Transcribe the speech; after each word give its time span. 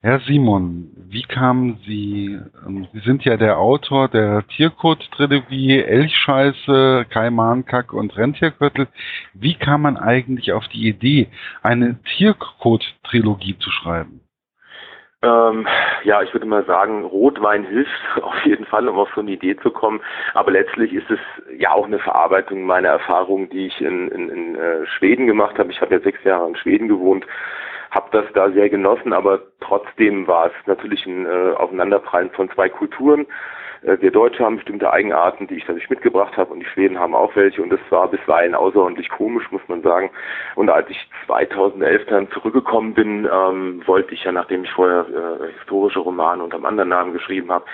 Herr 0.00 0.20
Simon, 0.20 0.92
wie 1.08 1.24
kamen 1.24 1.80
Sie, 1.84 2.38
ähm, 2.64 2.86
Sie 2.92 3.00
sind 3.00 3.24
ja 3.24 3.36
der 3.36 3.58
Autor 3.58 4.08
der 4.08 4.46
Tiercode-Trilogie 4.46 5.80
Elchscheiße, 5.80 7.06
Kaimankack 7.10 7.92
und 7.92 8.16
Rentierköttel. 8.16 8.86
Wie 9.34 9.54
kam 9.54 9.82
man 9.82 9.96
eigentlich 9.96 10.52
auf 10.52 10.68
die 10.68 10.86
Idee, 10.86 11.26
eine 11.64 12.00
Tiercode-Trilogie 12.16 13.58
zu 13.58 13.72
schreiben? 13.72 14.20
Ähm, 15.20 15.66
ja, 16.04 16.22
ich 16.22 16.32
würde 16.32 16.46
mal 16.46 16.64
sagen, 16.64 17.04
Rotwein 17.04 17.64
hilft 17.64 17.90
auf 18.22 18.40
jeden 18.44 18.66
Fall, 18.66 18.88
um 18.88 18.98
auf 18.98 19.10
so 19.14 19.20
eine 19.20 19.32
Idee 19.32 19.56
zu 19.56 19.70
kommen. 19.70 20.00
Aber 20.34 20.50
letztlich 20.52 20.92
ist 20.92 21.10
es 21.10 21.18
ja 21.56 21.72
auch 21.72 21.86
eine 21.86 21.98
Verarbeitung 21.98 22.62
meiner 22.64 22.88
Erfahrungen, 22.88 23.48
die 23.50 23.66
ich 23.66 23.80
in, 23.80 24.08
in, 24.08 24.28
in 24.28 24.54
äh, 24.54 24.86
Schweden 24.86 25.26
gemacht 25.26 25.58
habe. 25.58 25.72
Ich 25.72 25.80
habe 25.80 25.94
ja 25.94 26.00
sechs 26.00 26.22
Jahre 26.24 26.48
in 26.48 26.56
Schweden 26.56 26.88
gewohnt 26.88 27.26
habe 27.90 28.08
das 28.12 28.24
da 28.34 28.50
sehr 28.50 28.68
genossen, 28.68 29.12
aber 29.12 29.40
trotzdem 29.60 30.26
war 30.26 30.46
es 30.46 30.52
natürlich 30.66 31.06
ein 31.06 31.26
äh, 31.26 31.54
Aufeinanderprallen 31.54 32.30
von 32.30 32.50
zwei 32.50 32.68
Kulturen. 32.68 33.26
Äh, 33.82 33.98
wir 34.00 34.10
Deutsche 34.10 34.44
haben 34.44 34.56
bestimmte 34.56 34.92
Eigenarten, 34.92 35.46
die 35.46 35.56
ich 35.56 35.68
natürlich 35.68 35.90
mitgebracht 35.90 36.36
habe 36.36 36.52
und 36.52 36.60
die 36.60 36.66
Schweden 36.66 36.98
haben 36.98 37.14
auch 37.14 37.34
welche 37.36 37.62
und 37.62 37.70
das 37.70 37.80
war 37.90 38.08
bisweilen 38.08 38.54
außerordentlich 38.54 39.08
komisch, 39.08 39.50
muss 39.50 39.62
man 39.68 39.82
sagen. 39.82 40.10
Und 40.54 40.70
als 40.70 40.88
ich 40.90 41.08
2011 41.26 42.06
dann 42.06 42.30
zurückgekommen 42.30 42.94
bin, 42.94 43.28
ähm, 43.32 43.82
wollte 43.86 44.14
ich 44.14 44.24
ja, 44.24 44.32
nachdem 44.32 44.64
ich 44.64 44.70
vorher 44.70 45.06
äh, 45.08 45.52
historische 45.58 46.00
Romane 46.00 46.42
unter 46.42 46.56
einem 46.56 46.66
anderen 46.66 46.90
Namen 46.90 47.12
geschrieben 47.12 47.50
habe, 47.50 47.64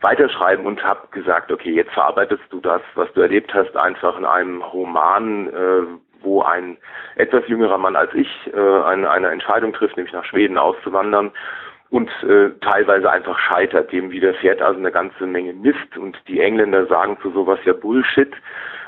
weiterschreiben 0.00 0.66
und 0.66 0.82
habe 0.82 1.08
gesagt, 1.10 1.52
okay, 1.52 1.72
jetzt 1.72 1.92
verarbeitest 1.92 2.42
du 2.50 2.60
das, 2.60 2.82
was 2.94 3.12
du 3.12 3.20
erlebt 3.20 3.52
hast, 3.54 3.76
einfach 3.76 4.18
in 4.18 4.24
einem 4.24 4.62
Roman, 4.62 5.48
äh, 5.48 5.82
wo 6.22 6.42
ein 6.42 6.76
etwas 7.16 7.46
jüngerer 7.48 7.78
Mann 7.78 7.96
als 7.96 8.12
ich 8.14 8.28
äh, 8.52 8.82
eine, 8.82 9.10
eine 9.10 9.28
Entscheidung 9.28 9.72
trifft, 9.72 9.96
nämlich 9.96 10.12
nach 10.12 10.24
Schweden 10.24 10.58
auszuwandern 10.58 11.32
und 11.90 12.08
äh, 12.22 12.50
teilweise 12.60 13.10
einfach 13.10 13.38
scheitert. 13.38 13.92
Dem 13.92 14.10
widerfährt 14.10 14.62
also 14.62 14.78
eine 14.78 14.92
ganze 14.92 15.26
Menge 15.26 15.52
Mist 15.52 15.96
und 15.96 16.16
die 16.28 16.40
Engländer 16.40 16.86
sagen 16.86 17.18
zu 17.20 17.30
sowas 17.32 17.58
ja 17.64 17.72
Bullshit. 17.72 18.32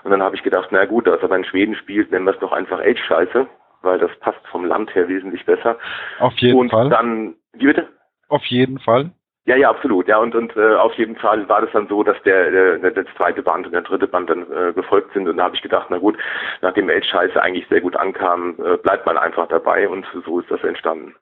Und 0.04 0.10
dann 0.10 0.22
habe 0.22 0.36
ich 0.36 0.42
gedacht, 0.42 0.68
na 0.70 0.84
gut, 0.84 1.06
da 1.06 1.14
es 1.14 1.22
aber 1.22 1.36
in 1.36 1.44
Schweden 1.44 1.74
spielt, 1.74 2.10
nennen 2.10 2.26
wir 2.26 2.32
es 2.32 2.40
doch 2.40 2.52
einfach 2.52 2.80
Elchscheiße, 2.80 3.46
weil 3.82 3.98
das 3.98 4.10
passt 4.20 4.44
vom 4.50 4.64
Land 4.64 4.94
her 4.94 5.08
wesentlich 5.08 5.44
besser. 5.44 5.78
Auf 6.18 6.34
jeden 6.38 6.58
und 6.58 6.70
Fall. 6.70 6.84
Und 6.86 6.90
dann, 6.90 7.34
wie 7.54 7.66
bitte? 7.66 7.88
Auf 8.28 8.44
jeden 8.46 8.78
Fall. 8.78 9.10
Ja, 9.44 9.56
ja, 9.56 9.70
absolut. 9.70 10.06
Ja, 10.06 10.18
und, 10.18 10.36
und 10.36 10.56
äh, 10.56 10.76
auf 10.76 10.94
jeden 10.94 11.16
Fall 11.16 11.48
war 11.48 11.62
das 11.62 11.72
dann 11.72 11.88
so, 11.88 12.04
dass 12.04 12.20
der, 12.22 12.78
der, 12.78 12.90
der 12.92 13.06
zweite 13.16 13.42
Band 13.42 13.66
und 13.66 13.72
der 13.72 13.82
dritte 13.82 14.06
Band 14.06 14.30
dann 14.30 14.46
äh, 14.52 14.72
gefolgt 14.72 15.12
sind. 15.14 15.28
Und 15.28 15.36
da 15.36 15.44
habe 15.44 15.56
ich 15.56 15.62
gedacht, 15.62 15.88
na 15.90 15.98
gut, 15.98 16.16
nachdem 16.60 16.88
Elchscheiße 16.88 17.42
eigentlich 17.42 17.66
sehr 17.68 17.80
gut 17.80 17.96
ankam, 17.96 18.54
äh, 18.64 18.76
bleibt 18.76 19.04
man 19.04 19.18
einfach 19.18 19.48
dabei 19.48 19.88
und 19.88 20.06
so 20.24 20.38
ist 20.38 20.50
das 20.50 20.62
entstanden. 20.62 21.16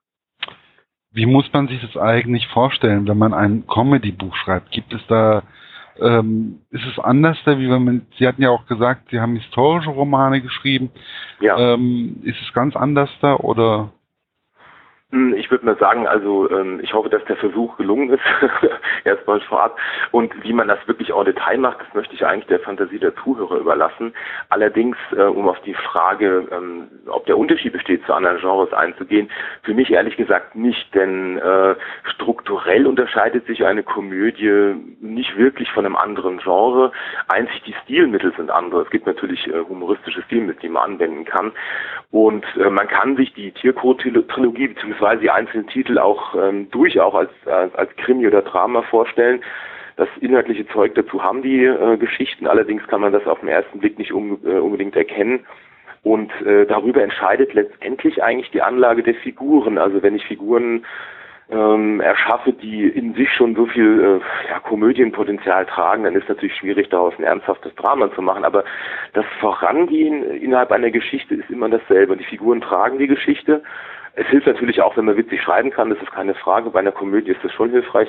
Wie 1.12 1.26
muss 1.26 1.52
man 1.52 1.68
sich 1.68 1.80
das 1.80 1.96
eigentlich 1.96 2.46
vorstellen, 2.48 3.08
wenn 3.08 3.18
man 3.18 3.34
ein 3.34 3.66
Comedy-Buch 3.66 4.34
schreibt? 4.36 4.70
Gibt 4.70 4.92
es 4.92 5.00
da, 5.08 5.42
ähm, 6.00 6.60
ist 6.70 6.84
es 6.84 6.98
anders 6.98 7.36
da, 7.44 7.58
wie 7.58 7.68
wenn 7.68 7.84
man, 7.84 8.06
Sie 8.18 8.26
hatten 8.26 8.42
ja 8.42 8.50
auch 8.50 8.66
gesagt, 8.66 9.08
Sie 9.10 9.20
haben 9.20 9.34
historische 9.36 9.90
Romane 9.90 10.40
geschrieben. 10.40 10.90
Ja. 11.40 11.58
Ähm, 11.58 12.20
ist 12.22 12.40
es 12.40 12.52
ganz 12.52 12.76
anders 12.76 13.10
da 13.20 13.34
oder? 13.36 13.92
Hm, 15.12 15.34
ich 15.34 15.50
würde 15.50 15.66
mal 15.66 15.76
sagen, 15.76 16.06
also 16.06 16.48
ähm, 16.50 16.78
ich 16.84 16.94
hoffe, 16.94 17.08
dass 17.08 17.24
der 17.24 17.36
Versuch 17.36 17.76
gelungen 17.76 18.10
ist, 18.10 18.22
erstmal 19.04 19.40
vorab. 19.40 19.76
Und 20.12 20.32
wie 20.44 20.52
man 20.52 20.68
das 20.68 20.78
wirklich 20.86 21.10
en 21.10 21.24
Detail 21.24 21.58
macht, 21.58 21.80
das 21.80 21.92
möchte 21.94 22.14
ich 22.14 22.24
eigentlich 22.24 22.46
der 22.46 22.60
Fantasie 22.60 23.00
der 23.00 23.16
Zuhörer 23.16 23.56
überlassen. 23.56 24.14
Allerdings, 24.50 24.96
äh, 25.16 25.22
um 25.22 25.48
auf 25.48 25.60
die 25.62 25.74
Frage, 25.74 26.46
ähm, 26.52 26.88
ob 27.08 27.26
der 27.26 27.38
Unterschied 27.38 27.72
besteht, 27.72 28.06
zu 28.06 28.14
anderen 28.14 28.38
Genres 28.38 28.72
einzugehen, 28.72 29.30
für 29.62 29.74
mich 29.74 29.90
ehrlich 29.90 30.16
gesagt 30.16 30.54
nicht, 30.54 30.94
denn 30.94 31.38
äh, 31.38 31.74
strukturell 32.04 32.86
unterscheidet 32.86 33.46
sich 33.46 33.64
eine 33.64 33.82
Komödie 33.82 34.76
nicht 35.00 35.36
wirklich 35.36 35.72
von 35.72 35.86
einem 35.86 35.96
anderen 35.96 36.38
Genre. 36.38 36.92
Einzig 37.26 37.64
die 37.64 37.74
Stilmittel 37.82 38.32
sind 38.36 38.50
andere. 38.50 38.82
Es 38.82 38.90
gibt 38.90 39.06
natürlich 39.06 39.48
äh, 39.48 39.58
humoristische 39.68 40.22
Stilmittel, 40.22 40.60
die 40.62 40.68
man 40.68 40.92
anwenden 40.92 41.24
kann. 41.24 41.50
Und 42.12 42.44
man 42.56 42.88
kann 42.88 43.16
sich 43.16 43.32
die 43.34 43.52
Tiercode-Trilogie 43.52 44.68
bzw 44.68 44.99
beziehungsweise 45.00 45.22
die 45.22 45.30
einzelnen 45.30 45.66
Titel 45.66 45.98
auch 45.98 46.34
ähm, 46.34 46.70
durchaus 46.70 47.14
als, 47.14 47.30
als, 47.46 47.74
als 47.74 47.96
Krimi 47.96 48.26
oder 48.26 48.42
Drama 48.42 48.82
vorstellen. 48.82 49.42
Das 49.96 50.08
inhaltliche 50.20 50.66
Zeug 50.68 50.94
dazu 50.94 51.22
haben 51.22 51.42
die 51.42 51.64
äh, 51.64 51.96
Geschichten, 51.96 52.46
allerdings 52.46 52.86
kann 52.86 53.00
man 53.00 53.12
das 53.12 53.26
auf 53.26 53.40
den 53.40 53.48
ersten 53.48 53.80
Blick 53.80 53.98
nicht 53.98 54.12
um, 54.12 54.38
äh, 54.44 54.58
unbedingt 54.58 54.96
erkennen. 54.96 55.40
Und 56.02 56.32
äh, 56.42 56.64
darüber 56.64 57.02
entscheidet 57.02 57.52
letztendlich 57.52 58.22
eigentlich 58.22 58.50
die 58.50 58.62
Anlage 58.62 59.02
der 59.02 59.14
Figuren. 59.14 59.76
Also 59.76 60.02
wenn 60.02 60.14
ich 60.14 60.24
Figuren 60.24 60.86
ähm, 61.50 62.00
erschaffe, 62.00 62.54
die 62.54 62.84
in 62.86 63.12
sich 63.14 63.30
schon 63.32 63.54
so 63.54 63.66
viel 63.66 64.00
äh, 64.00 64.50
ja, 64.50 64.60
Komödienpotenzial 64.60 65.66
tragen, 65.66 66.04
dann 66.04 66.14
ist 66.14 66.28
natürlich 66.28 66.56
schwierig, 66.56 66.88
daraus 66.88 67.12
ein 67.18 67.24
ernsthaftes 67.24 67.74
Drama 67.74 68.10
zu 68.14 68.22
machen. 68.22 68.44
Aber 68.44 68.64
das 69.12 69.26
Vorangehen 69.40 70.24
innerhalb 70.40 70.72
einer 70.72 70.90
Geschichte 70.90 71.34
ist 71.34 71.50
immer 71.50 71.68
dasselbe. 71.68 72.16
Die 72.16 72.24
Figuren 72.24 72.62
tragen 72.62 72.98
die 72.98 73.08
Geschichte 73.08 73.62
es 74.14 74.26
hilft 74.26 74.46
natürlich 74.46 74.80
auch, 74.82 74.96
wenn 74.96 75.04
man 75.04 75.16
witzig 75.16 75.42
schreiben 75.42 75.70
kann, 75.70 75.90
das 75.90 76.00
ist 76.00 76.12
keine 76.12 76.34
Frage. 76.34 76.70
Bei 76.70 76.80
einer 76.80 76.92
Komödie 76.92 77.32
ist 77.32 77.44
das 77.44 77.52
schon 77.52 77.70
hilfreich. 77.70 78.08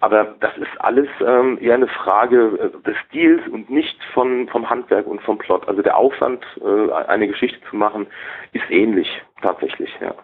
Aber 0.00 0.36
das 0.40 0.56
ist 0.58 0.80
alles 0.80 1.08
ähm, 1.26 1.58
eher 1.60 1.74
eine 1.74 1.88
Frage 1.88 2.72
äh, 2.72 2.82
des 2.86 2.96
Stils 3.06 3.40
und 3.48 3.68
nicht 3.68 3.98
von, 4.14 4.48
vom 4.48 4.70
Handwerk 4.70 5.06
und 5.06 5.20
vom 5.22 5.38
Plot. 5.38 5.66
Also 5.66 5.82
der 5.82 5.96
Aufwand, 5.96 6.44
äh, 6.60 6.92
eine 6.92 7.26
Geschichte 7.26 7.58
zu 7.68 7.76
machen, 7.76 8.06
ist 8.52 8.70
ähnlich 8.70 9.08
tatsächlich, 9.42 9.90
ja. 10.00 10.14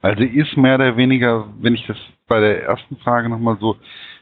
Also 0.00 0.22
ist 0.22 0.56
mehr 0.56 0.76
oder 0.76 0.96
weniger, 0.96 1.48
wenn 1.60 1.74
ich 1.74 1.84
das 1.88 1.96
bei 2.28 2.38
der 2.38 2.62
ersten 2.62 2.96
Frage 2.98 3.28
nochmal 3.28 3.56
so 3.58 3.76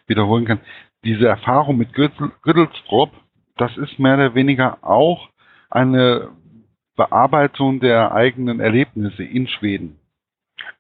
wiederholen 0.06 0.46
kann, 0.46 0.60
diese 1.04 1.28
Erfahrung 1.28 1.76
mit 1.76 1.92
Güttelsdrop, 1.92 3.10
das 3.58 3.76
ist 3.76 3.98
mehr 3.98 4.14
oder 4.14 4.34
weniger 4.34 4.78
auch 4.82 5.28
eine 5.70 6.30
Bearbeitung 6.96 7.80
der 7.80 8.12
eigenen 8.12 8.60
Erlebnisse 8.60 9.22
in 9.22 9.46
Schweden. 9.46 9.98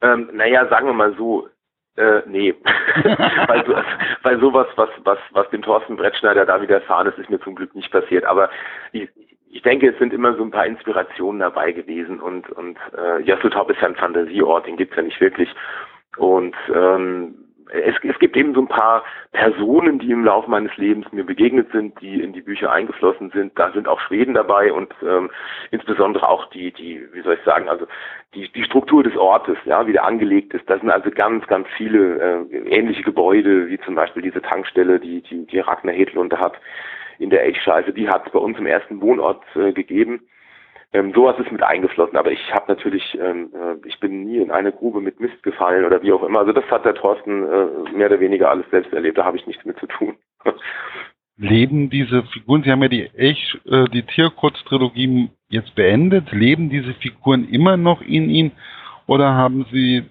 Ähm, 0.02 0.30
naja, 0.32 0.66
sagen 0.68 0.86
wir 0.86 0.94
mal 0.94 1.14
so, 1.16 1.48
äh, 1.96 2.22
nee. 2.26 2.54
weil, 3.46 3.64
so, 3.66 3.74
weil 4.22 4.40
sowas, 4.40 4.66
was, 4.76 4.90
was, 5.04 5.18
was 5.30 5.48
dem 5.50 5.62
Thorsten 5.62 5.96
Brettschneider 5.96 6.44
da 6.44 6.60
widerfahren 6.60 7.08
ist, 7.08 7.18
ist 7.18 7.30
mir 7.30 7.40
zum 7.40 7.54
Glück 7.54 7.74
nicht 7.74 7.90
passiert. 7.90 8.24
Aber 8.24 8.50
ich, 8.92 9.08
ich 9.48 9.62
denke, 9.62 9.88
es 9.88 9.98
sind 9.98 10.12
immer 10.12 10.34
so 10.36 10.42
ein 10.42 10.50
paar 10.50 10.66
Inspirationen 10.66 11.40
dabei 11.40 11.72
gewesen 11.72 12.20
und, 12.20 12.50
und 12.50 12.78
äh, 12.96 13.22
Jasseltop 13.22 13.70
ist 13.70 13.80
ja 13.80 13.88
ein 13.88 13.96
Fantasieort, 13.96 14.66
den 14.66 14.76
gibt's 14.76 14.96
ja 14.96 15.02
nicht 15.02 15.20
wirklich. 15.20 15.48
Und 16.18 16.54
ähm, 16.74 17.45
es, 17.72 17.94
es 18.02 18.18
gibt 18.18 18.36
eben 18.36 18.54
so 18.54 18.60
ein 18.60 18.68
paar 18.68 19.04
Personen, 19.32 19.98
die 19.98 20.10
im 20.10 20.24
Laufe 20.24 20.50
meines 20.50 20.76
Lebens 20.76 21.10
mir 21.12 21.24
begegnet 21.24 21.70
sind, 21.72 22.00
die 22.00 22.20
in 22.20 22.32
die 22.32 22.40
Bücher 22.40 22.70
eingeflossen 22.70 23.30
sind. 23.30 23.58
Da 23.58 23.72
sind 23.72 23.88
auch 23.88 24.00
Schweden 24.00 24.34
dabei 24.34 24.72
und 24.72 24.92
ähm, 25.02 25.30
insbesondere 25.70 26.28
auch 26.28 26.48
die, 26.50 26.72
die, 26.72 27.06
wie 27.12 27.22
soll 27.22 27.34
ich 27.34 27.44
sagen, 27.44 27.68
also 27.68 27.86
die, 28.34 28.50
die 28.52 28.64
Struktur 28.64 29.02
des 29.02 29.16
Ortes, 29.16 29.56
ja, 29.64 29.86
wie 29.86 29.92
der 29.92 30.04
angelegt 30.04 30.54
ist. 30.54 30.68
Da 30.68 30.78
sind 30.78 30.90
also 30.90 31.10
ganz, 31.10 31.46
ganz 31.46 31.66
viele 31.76 32.46
äh, 32.50 32.56
ähnliche 32.56 33.02
Gebäude, 33.02 33.68
wie 33.68 33.78
zum 33.80 33.94
Beispiel 33.94 34.22
diese 34.22 34.42
Tankstelle, 34.42 35.00
die, 35.00 35.22
die, 35.22 35.46
die 35.46 35.58
Ragnar 35.60 35.94
Hedlund 35.94 36.36
hat 36.38 36.54
in 37.18 37.30
der 37.30 37.42
Elchscheiße. 37.44 37.92
Die 37.92 38.08
hat 38.08 38.26
es 38.26 38.32
bei 38.32 38.38
uns 38.38 38.58
im 38.58 38.66
ersten 38.66 39.00
Wohnort 39.00 39.42
äh, 39.56 39.72
gegeben. 39.72 40.28
Ähm, 40.92 41.12
sowas 41.14 41.38
ist 41.38 41.52
mit 41.52 41.62
eingeflossen, 41.62 42.16
aber 42.16 42.30
ich 42.30 42.54
habe 42.54 42.72
natürlich, 42.72 43.18
ähm, 43.20 43.50
äh, 43.54 43.86
ich 43.86 43.98
bin 44.00 44.24
nie 44.24 44.38
in 44.38 44.50
eine 44.50 44.72
Grube 44.72 45.00
mit 45.00 45.20
Mist 45.20 45.42
gefallen 45.42 45.84
oder 45.84 46.02
wie 46.02 46.12
auch 46.12 46.22
immer. 46.22 46.40
Also 46.40 46.52
das 46.52 46.64
hat 46.70 46.84
der 46.84 46.94
Thorsten 46.94 47.42
äh, 47.44 47.92
mehr 47.92 48.06
oder 48.06 48.20
weniger 48.20 48.50
alles 48.50 48.66
selbst 48.70 48.92
erlebt, 48.92 49.18
da 49.18 49.24
habe 49.24 49.36
ich 49.36 49.46
nichts 49.46 49.64
mit 49.64 49.78
zu 49.78 49.86
tun. 49.86 50.16
leben 51.36 51.90
diese 51.90 52.22
Figuren, 52.24 52.62
Sie 52.62 52.70
haben 52.70 52.82
ja 52.82 52.88
die, 52.88 53.10
Ech, 53.14 53.58
äh, 53.66 53.84
die 53.92 54.02
Tierkurz-Trilogie 54.02 55.30
jetzt 55.48 55.74
beendet, 55.74 56.32
leben 56.32 56.70
diese 56.70 56.94
Figuren 56.94 57.48
immer 57.48 57.76
noch 57.76 58.00
in 58.00 58.30
Ihnen 58.30 58.52
oder 59.06 59.34
haben 59.34 59.66
Sie, 59.70 60.04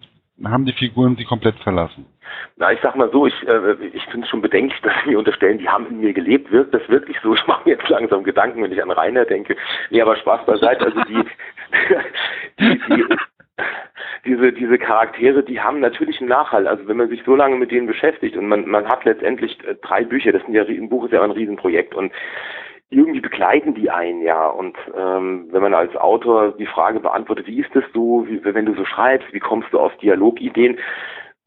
haben 0.43 0.65
die 0.65 0.73
Figuren 0.73 1.15
Sie 1.17 1.25
komplett 1.25 1.55
verlassen? 1.59 2.05
Na, 2.57 2.71
ich 2.71 2.79
sag 2.81 2.95
mal 2.95 3.09
so, 3.11 3.27
ich, 3.27 3.47
äh, 3.47 3.73
ich 3.93 4.03
finde 4.05 4.25
es 4.25 4.29
schon 4.29 4.41
bedenklich, 4.41 4.79
dass 4.83 4.93
Sie 5.03 5.11
mir 5.11 5.19
unterstellen, 5.19 5.57
die 5.57 5.69
haben 5.69 5.87
in 5.87 5.99
mir 5.99 6.13
gelebt. 6.13 6.51
Wirkt 6.51 6.73
das 6.73 6.87
wirklich 6.89 7.17
so? 7.21 7.33
Ich 7.45 7.47
mache 7.47 7.67
mir 7.67 7.75
jetzt 7.75 7.89
langsam 7.89 8.23
Gedanken, 8.23 8.63
wenn 8.63 8.71
ich 8.71 8.81
an 8.81 8.91
Rainer 8.91 9.25
denke. 9.25 9.55
Nee, 9.89 10.01
aber 10.01 10.15
Spaß 10.15 10.45
beiseite. 10.45 10.85
Also 10.85 11.01
die, 11.03 11.23
die, 12.59 12.79
die, 12.89 13.05
diese, 14.25 14.51
diese 14.51 14.77
Charaktere, 14.77 15.43
die 15.43 15.61
haben 15.61 15.79
natürlich 15.79 16.19
einen 16.19 16.29
Nachhalt. 16.29 16.67
Also 16.67 16.87
wenn 16.87 16.97
man 16.97 17.09
sich 17.09 17.23
so 17.25 17.35
lange 17.35 17.55
mit 17.55 17.71
denen 17.71 17.87
beschäftigt 17.87 18.35
und 18.35 18.47
man, 18.47 18.67
man 18.67 18.87
hat 18.87 19.05
letztendlich 19.05 19.57
äh, 19.65 19.75
drei 19.81 20.03
Bücher, 20.03 20.31
das 20.31 20.43
sind 20.43 20.53
ja, 20.53 20.63
ein 20.63 20.89
Buch 20.89 21.05
ist 21.05 21.13
ja 21.13 21.21
ein 21.21 21.31
Riesenprojekt 21.31 21.93
und 21.93 22.11
irgendwie 22.89 23.21
begleiten 23.21 23.73
die 23.73 23.89
einen 23.89 24.21
ja. 24.21 24.47
Und 24.47 24.77
ähm, 24.97 25.47
wenn 25.51 25.61
man 25.61 25.73
als 25.73 25.95
Autor 25.95 26.53
die 26.53 26.65
Frage 26.65 26.99
beantwortet, 26.99 27.47
wie 27.47 27.59
ist 27.59 27.73
das 27.75 27.83
so, 27.93 28.25
wie, 28.27 28.43
wenn 28.43 28.65
du 28.65 28.75
so 28.75 28.85
schreibst, 28.85 29.31
wie 29.33 29.39
kommst 29.39 29.71
du 29.73 29.79
auf 29.79 29.95
Dialogideen, 29.97 30.77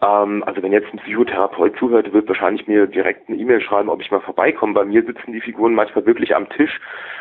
Ähm, 0.01 0.45
also 0.45 0.63
wenn 0.63 0.73
jetzt 0.73 0.93
ein 0.93 0.99
Psychotherapeut 1.01 1.77
zuhört, 1.79 2.13
wird 2.13 2.29
wahrscheinlich 2.29 2.67
mir 2.69 2.87
direkt 2.87 3.29
eine 3.29 3.39
E-Mail 3.39 3.61
schreiben, 3.61 3.89
ob 3.89 4.01
ich 4.01 4.11
mal 4.11 4.21
vorbeikomme. 4.21 4.75
Bei 4.75 4.85
mir 4.85 5.03
sitzen 5.03 5.33
die 5.33 5.41
Figuren 5.41 5.75
manchmal 5.75 6.07
wirklich 6.07 6.37
am 6.37 6.49
Tisch 6.51 6.81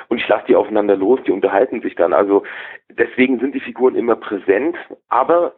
und 0.09 0.18
ich 0.18 0.27
lasse 0.27 0.45
die 0.47 0.56
aufeinander 0.56 0.95
los, 0.95 1.19
die 1.25 1.31
unterhalten 1.31 1.81
sich 1.81 1.95
dann. 1.95 2.13
Also 2.13 2.44
deswegen 2.89 3.39
sind 3.39 3.56
die 3.56 3.59
Figuren 3.59 3.95
immer 3.95 4.15
präsent, 4.15 4.75
aber 5.09 5.53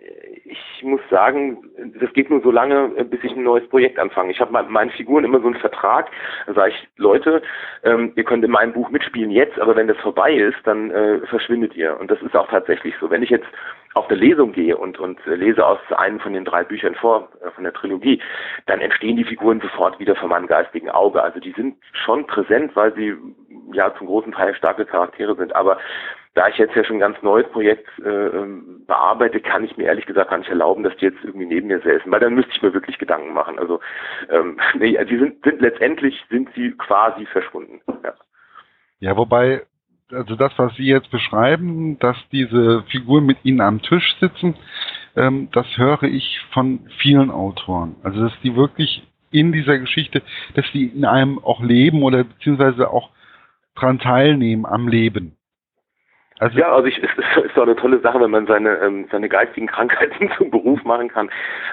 ich 0.50 0.84
muss 0.84 1.02
sagen, 1.10 1.64
das 2.00 2.12
geht 2.14 2.30
nur 2.30 2.42
so 2.42 2.52
lange, 2.52 2.90
bis 3.06 3.24
ich 3.24 3.32
ein 3.32 3.44
neues 3.44 3.68
Projekt 3.70 4.00
anfange. 4.00 4.32
Ich 4.32 4.40
habe 4.40 4.52
mit 4.52 4.70
meinen 4.70 4.90
Figuren 4.92 5.24
immer 5.24 5.40
so 5.40 5.48
einen 5.48 5.60
Vertrag, 5.60 6.10
da 6.48 6.54
sage 6.54 6.72
ich, 6.72 6.88
Leute, 6.98 7.42
ähm, 7.84 8.14
ihr 8.16 8.24
könnt 8.24 8.44
in 8.44 8.52
meinem 8.52 8.74
Buch 8.74 8.90
mitspielen 8.90 9.32
jetzt, 9.32 9.60
aber 9.60 9.76
wenn 9.76 9.88
das 9.88 9.98
vorbei 9.98 10.34
ist, 10.34 10.58
dann 10.64 10.92
äh, 10.92 11.20
verschwindet 11.28 11.76
ihr. 11.76 12.00
Und 12.00 12.10
das 12.10 12.22
ist 12.22 12.36
auch 12.36 12.50
tatsächlich 12.50 12.96
so. 13.00 13.10
Wenn 13.10 13.24
ich 13.24 13.30
jetzt 13.30 13.48
auf 13.94 14.10
eine 14.10 14.20
Lesung 14.20 14.52
gehe 14.52 14.78
und, 14.78 15.00
und 15.00 15.20
lese 15.26 15.66
aus 15.66 15.80
einem 15.96 16.20
von 16.20 16.34
den 16.34 16.46
drei 16.46 16.64
Büchern 16.64 16.96
vor, 16.96 17.30
äh, 17.42 17.52
von 17.52 17.64
der 17.64 17.74
Trilogie, 17.74 18.22
dann 18.66 18.82
entstehen 18.82 19.18
die 19.18 19.26
Figuren 19.26 19.62
sofort 19.62 20.00
wieder 20.00 20.16
vor 20.16 20.30
meinem 20.30 20.48
geistigen 20.48 20.90
Auge. 20.90 21.22
Also 21.22 21.40
die 21.40 21.52
sind 21.52 21.78
schon 21.94 22.26
präsent, 22.26 22.76
weil 22.76 22.94
sie 22.96 23.16
ja 23.74 23.94
zum 23.96 24.08
großen 24.08 24.32
Teil 24.32 24.56
starke 24.56 24.86
Charaktere 24.86 25.36
sind. 25.36 25.56
Aber 25.56 25.78
da 26.40 26.48
ich 26.48 26.58
jetzt 26.58 26.74
ja 26.74 26.86
schon 26.86 26.96
ein 26.96 27.02
ganz 27.02 27.22
neues 27.22 27.46
Projekt 27.50 27.86
äh, 28.00 28.10
ähm, 28.10 28.86
bearbeite, 28.88 29.42
kann 29.42 29.66
ich 29.66 29.76
mir 29.76 29.88
ehrlich 29.88 30.06
gesagt 30.06 30.30
gar 30.30 30.38
nicht 30.38 30.50
erlauben, 30.50 30.84
dass 30.84 30.96
die 30.96 31.08
jetzt 31.08 31.22
irgendwie 31.22 31.46
neben 31.46 31.68
mir 31.68 31.82
säßen, 31.82 32.10
weil 32.10 32.22
dann 32.22 32.34
müsste 32.34 32.54
ich 32.54 32.62
mir 32.62 32.74
wirklich 32.74 32.98
Gedanken 32.98 33.34
machen. 33.34 33.60
Also 33.60 33.82
ähm, 34.30 34.58
nee, 34.80 34.98
die 35.04 35.18
sind, 35.18 35.44
sind 35.44 35.60
letztendlich 35.60 36.16
sind 36.30 36.48
sie 36.56 36.72
quasi 36.78 37.26
verschwunden. 37.26 37.82
Ja. 38.06 38.14
ja, 39.02 39.18
wobei 39.18 39.64
also 40.14 40.38
das, 40.38 40.54
was 40.56 40.74
Sie 40.76 40.86
jetzt 40.86 41.12
beschreiben, 41.12 42.00
dass 42.00 42.16
diese 42.32 42.84
Figuren 42.84 43.26
mit 43.26 43.40
Ihnen 43.44 43.60
am 43.60 43.82
Tisch 43.82 44.16
sitzen, 44.22 44.56
ähm, 45.18 45.50
das 45.52 45.68
höre 45.76 46.04
ich 46.04 46.40
von 46.54 46.88
vielen 47.00 47.32
Autoren. 47.32 47.98
Also 48.02 48.24
dass 48.24 48.34
die 48.44 48.56
wirklich 48.56 49.04
in 49.30 49.52
dieser 49.52 49.78
Geschichte, 49.78 50.22
dass 50.56 50.66
die 50.72 50.86
in 50.86 51.04
einem 51.04 51.38
auch 51.38 51.62
leben 51.62 52.02
oder 52.02 52.24
beziehungsweise 52.24 52.90
auch 52.90 53.10
dran 53.76 54.00
teilnehmen 54.00 54.66
am 54.66 54.88
Leben. 54.88 55.36
Also 56.40 56.58
ja, 56.58 56.72
also 56.72 56.88
ich, 56.88 56.98
es 56.98 57.12
ist 57.44 57.58
doch 57.58 57.64
eine 57.64 57.76
tolle 57.76 58.00
Sache, 58.00 58.22
wenn 58.22 58.32
man 58.32 58.48
seine 58.48 58.78
ähm, 58.78 59.08
seine 59.12 59.28
geistigen 59.28 59.68
Krankheiten 59.76 60.32
zum 60.38 60.50
Beruf 60.50 60.82
machen 60.86 61.10
kann. 61.10 61.30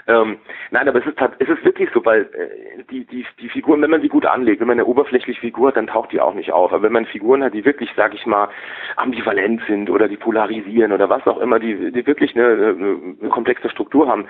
Ähm, 0.08 0.38
nein, 0.72 0.88
aber 0.88 0.98
es 0.98 1.06
ist 1.06 1.16
es 1.38 1.48
ist 1.48 1.64
wirklich 1.64 1.88
so, 1.94 2.04
weil 2.04 2.22
äh, 2.22 2.82
die 2.90 3.04
die 3.04 3.24
die 3.40 3.48
Figuren, 3.48 3.80
wenn 3.80 3.90
man 3.90 4.00
sie 4.00 4.08
gut 4.08 4.26
anlegt, 4.26 4.60
wenn 4.60 4.66
man 4.66 4.74
eine 4.74 4.86
oberflächliche 4.86 5.40
Figur 5.40 5.68
hat, 5.68 5.76
dann 5.76 5.86
taucht 5.86 6.10
die 6.10 6.20
auch 6.20 6.34
nicht 6.34 6.52
auf. 6.52 6.72
Aber 6.72 6.82
wenn 6.82 6.92
man 6.92 7.06
Figuren 7.06 7.44
hat, 7.44 7.54
die 7.54 7.64
wirklich, 7.64 7.90
sag 7.96 8.12
ich 8.12 8.26
mal, 8.26 8.48
ambivalent 8.96 9.62
sind 9.68 9.88
oder 9.88 10.08
die 10.08 10.16
polarisieren 10.16 10.90
oder 10.92 11.08
was 11.08 11.24
auch 11.28 11.38
immer, 11.38 11.60
die 11.60 11.92
die 11.92 12.06
wirklich 12.06 12.34
eine, 12.34 12.46
eine 12.46 13.30
komplexe 13.30 13.70
Struktur 13.70 14.08
haben, 14.08 14.26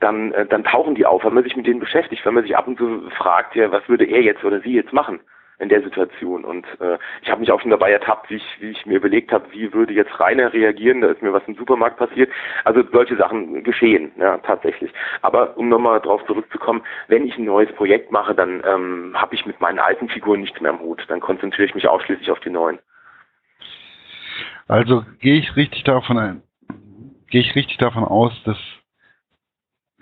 dann 0.00 0.32
äh, 0.32 0.46
dann 0.46 0.64
tauchen 0.64 0.96
die 0.96 1.06
auf, 1.06 1.24
wenn 1.24 1.34
man 1.34 1.44
sich 1.44 1.56
mit 1.56 1.66
denen 1.66 1.78
beschäftigt, 1.78 2.26
wenn 2.26 2.34
man 2.34 2.42
sich 2.42 2.56
ab 2.56 2.66
und 2.66 2.76
zu 2.76 3.08
fragt, 3.10 3.54
ja, 3.54 3.70
was 3.70 3.88
würde 3.88 4.04
er 4.04 4.20
jetzt 4.20 4.44
oder 4.44 4.60
sie 4.60 4.74
jetzt 4.74 4.92
machen? 4.92 5.20
In 5.58 5.68
der 5.68 5.82
Situation. 5.82 6.44
Und 6.44 6.66
äh, 6.80 6.98
ich 7.22 7.30
habe 7.30 7.40
mich 7.40 7.50
auch 7.50 7.60
schon 7.60 7.70
dabei 7.70 7.90
ertappt, 7.90 8.30
wie 8.30 8.36
ich, 8.36 8.56
wie 8.60 8.70
ich 8.70 8.86
mir 8.86 8.96
überlegt 8.96 9.32
habe, 9.32 9.46
wie 9.52 9.72
würde 9.72 9.92
jetzt 9.92 10.18
Rainer 10.20 10.52
reagieren, 10.52 11.00
da 11.00 11.08
ist 11.08 11.22
mir 11.22 11.32
was 11.32 11.46
im 11.46 11.54
Supermarkt 11.54 11.96
passiert. 11.96 12.30
Also 12.64 12.82
solche 12.92 13.16
Sachen 13.16 13.64
geschehen, 13.64 14.12
ja, 14.18 14.38
tatsächlich. 14.38 14.92
Aber 15.22 15.56
um 15.56 15.68
nochmal 15.68 16.00
drauf 16.00 16.24
zurückzukommen, 16.26 16.82
wenn 17.08 17.26
ich 17.26 17.36
ein 17.38 17.44
neues 17.44 17.72
Projekt 17.72 18.12
mache, 18.12 18.34
dann 18.34 18.62
ähm, 18.66 19.12
habe 19.14 19.34
ich 19.34 19.46
mit 19.46 19.60
meinen 19.60 19.78
alten 19.78 20.08
Figuren 20.08 20.40
nichts 20.40 20.60
mehr 20.60 20.72
im 20.72 20.80
Hut. 20.80 21.04
Dann 21.08 21.20
konzentriere 21.20 21.66
ich 21.66 21.74
mich 21.74 21.88
ausschließlich 21.88 22.30
auf 22.30 22.40
die 22.40 22.50
neuen. 22.50 22.78
Also 24.68 25.04
gehe 25.20 25.38
ich 25.38 25.56
richtig 25.56 25.84
davon 25.84 26.18
ein, 26.18 26.42
gehe 27.30 27.40
ich 27.40 27.54
richtig 27.54 27.78
davon 27.78 28.04
aus, 28.04 28.32
dass 28.44 28.58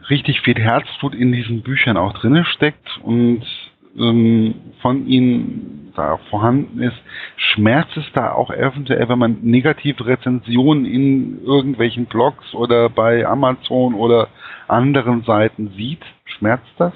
richtig 0.09 0.41
viel 0.41 0.59
Herzblut 0.59 1.15
in 1.15 1.33
diesen 1.33 1.63
Büchern 1.63 1.97
auch 1.97 2.13
drinne 2.15 2.45
steckt 2.45 2.99
und 3.03 3.45
ähm, 3.99 4.55
von 4.81 5.07
Ihnen 5.07 5.93
da 5.97 6.19
vorhanden 6.31 6.83
ist, 6.83 6.97
schmerzt 7.37 7.97
es 7.97 8.05
da 8.15 8.33
auch 8.33 8.51
eventuell, 8.51 9.09
wenn 9.09 9.19
man 9.19 9.39
negative 9.43 10.07
Rezensionen 10.07 10.85
in 10.85 11.45
irgendwelchen 11.45 12.07
Blogs 12.07 12.55
oder 12.55 12.89
bei 12.89 13.27
Amazon 13.27 13.95
oder 13.95 14.29
anderen 14.69 15.23
Seiten 15.23 15.69
sieht? 15.77 16.03
Schmerzt 16.25 16.73
das? 16.79 16.93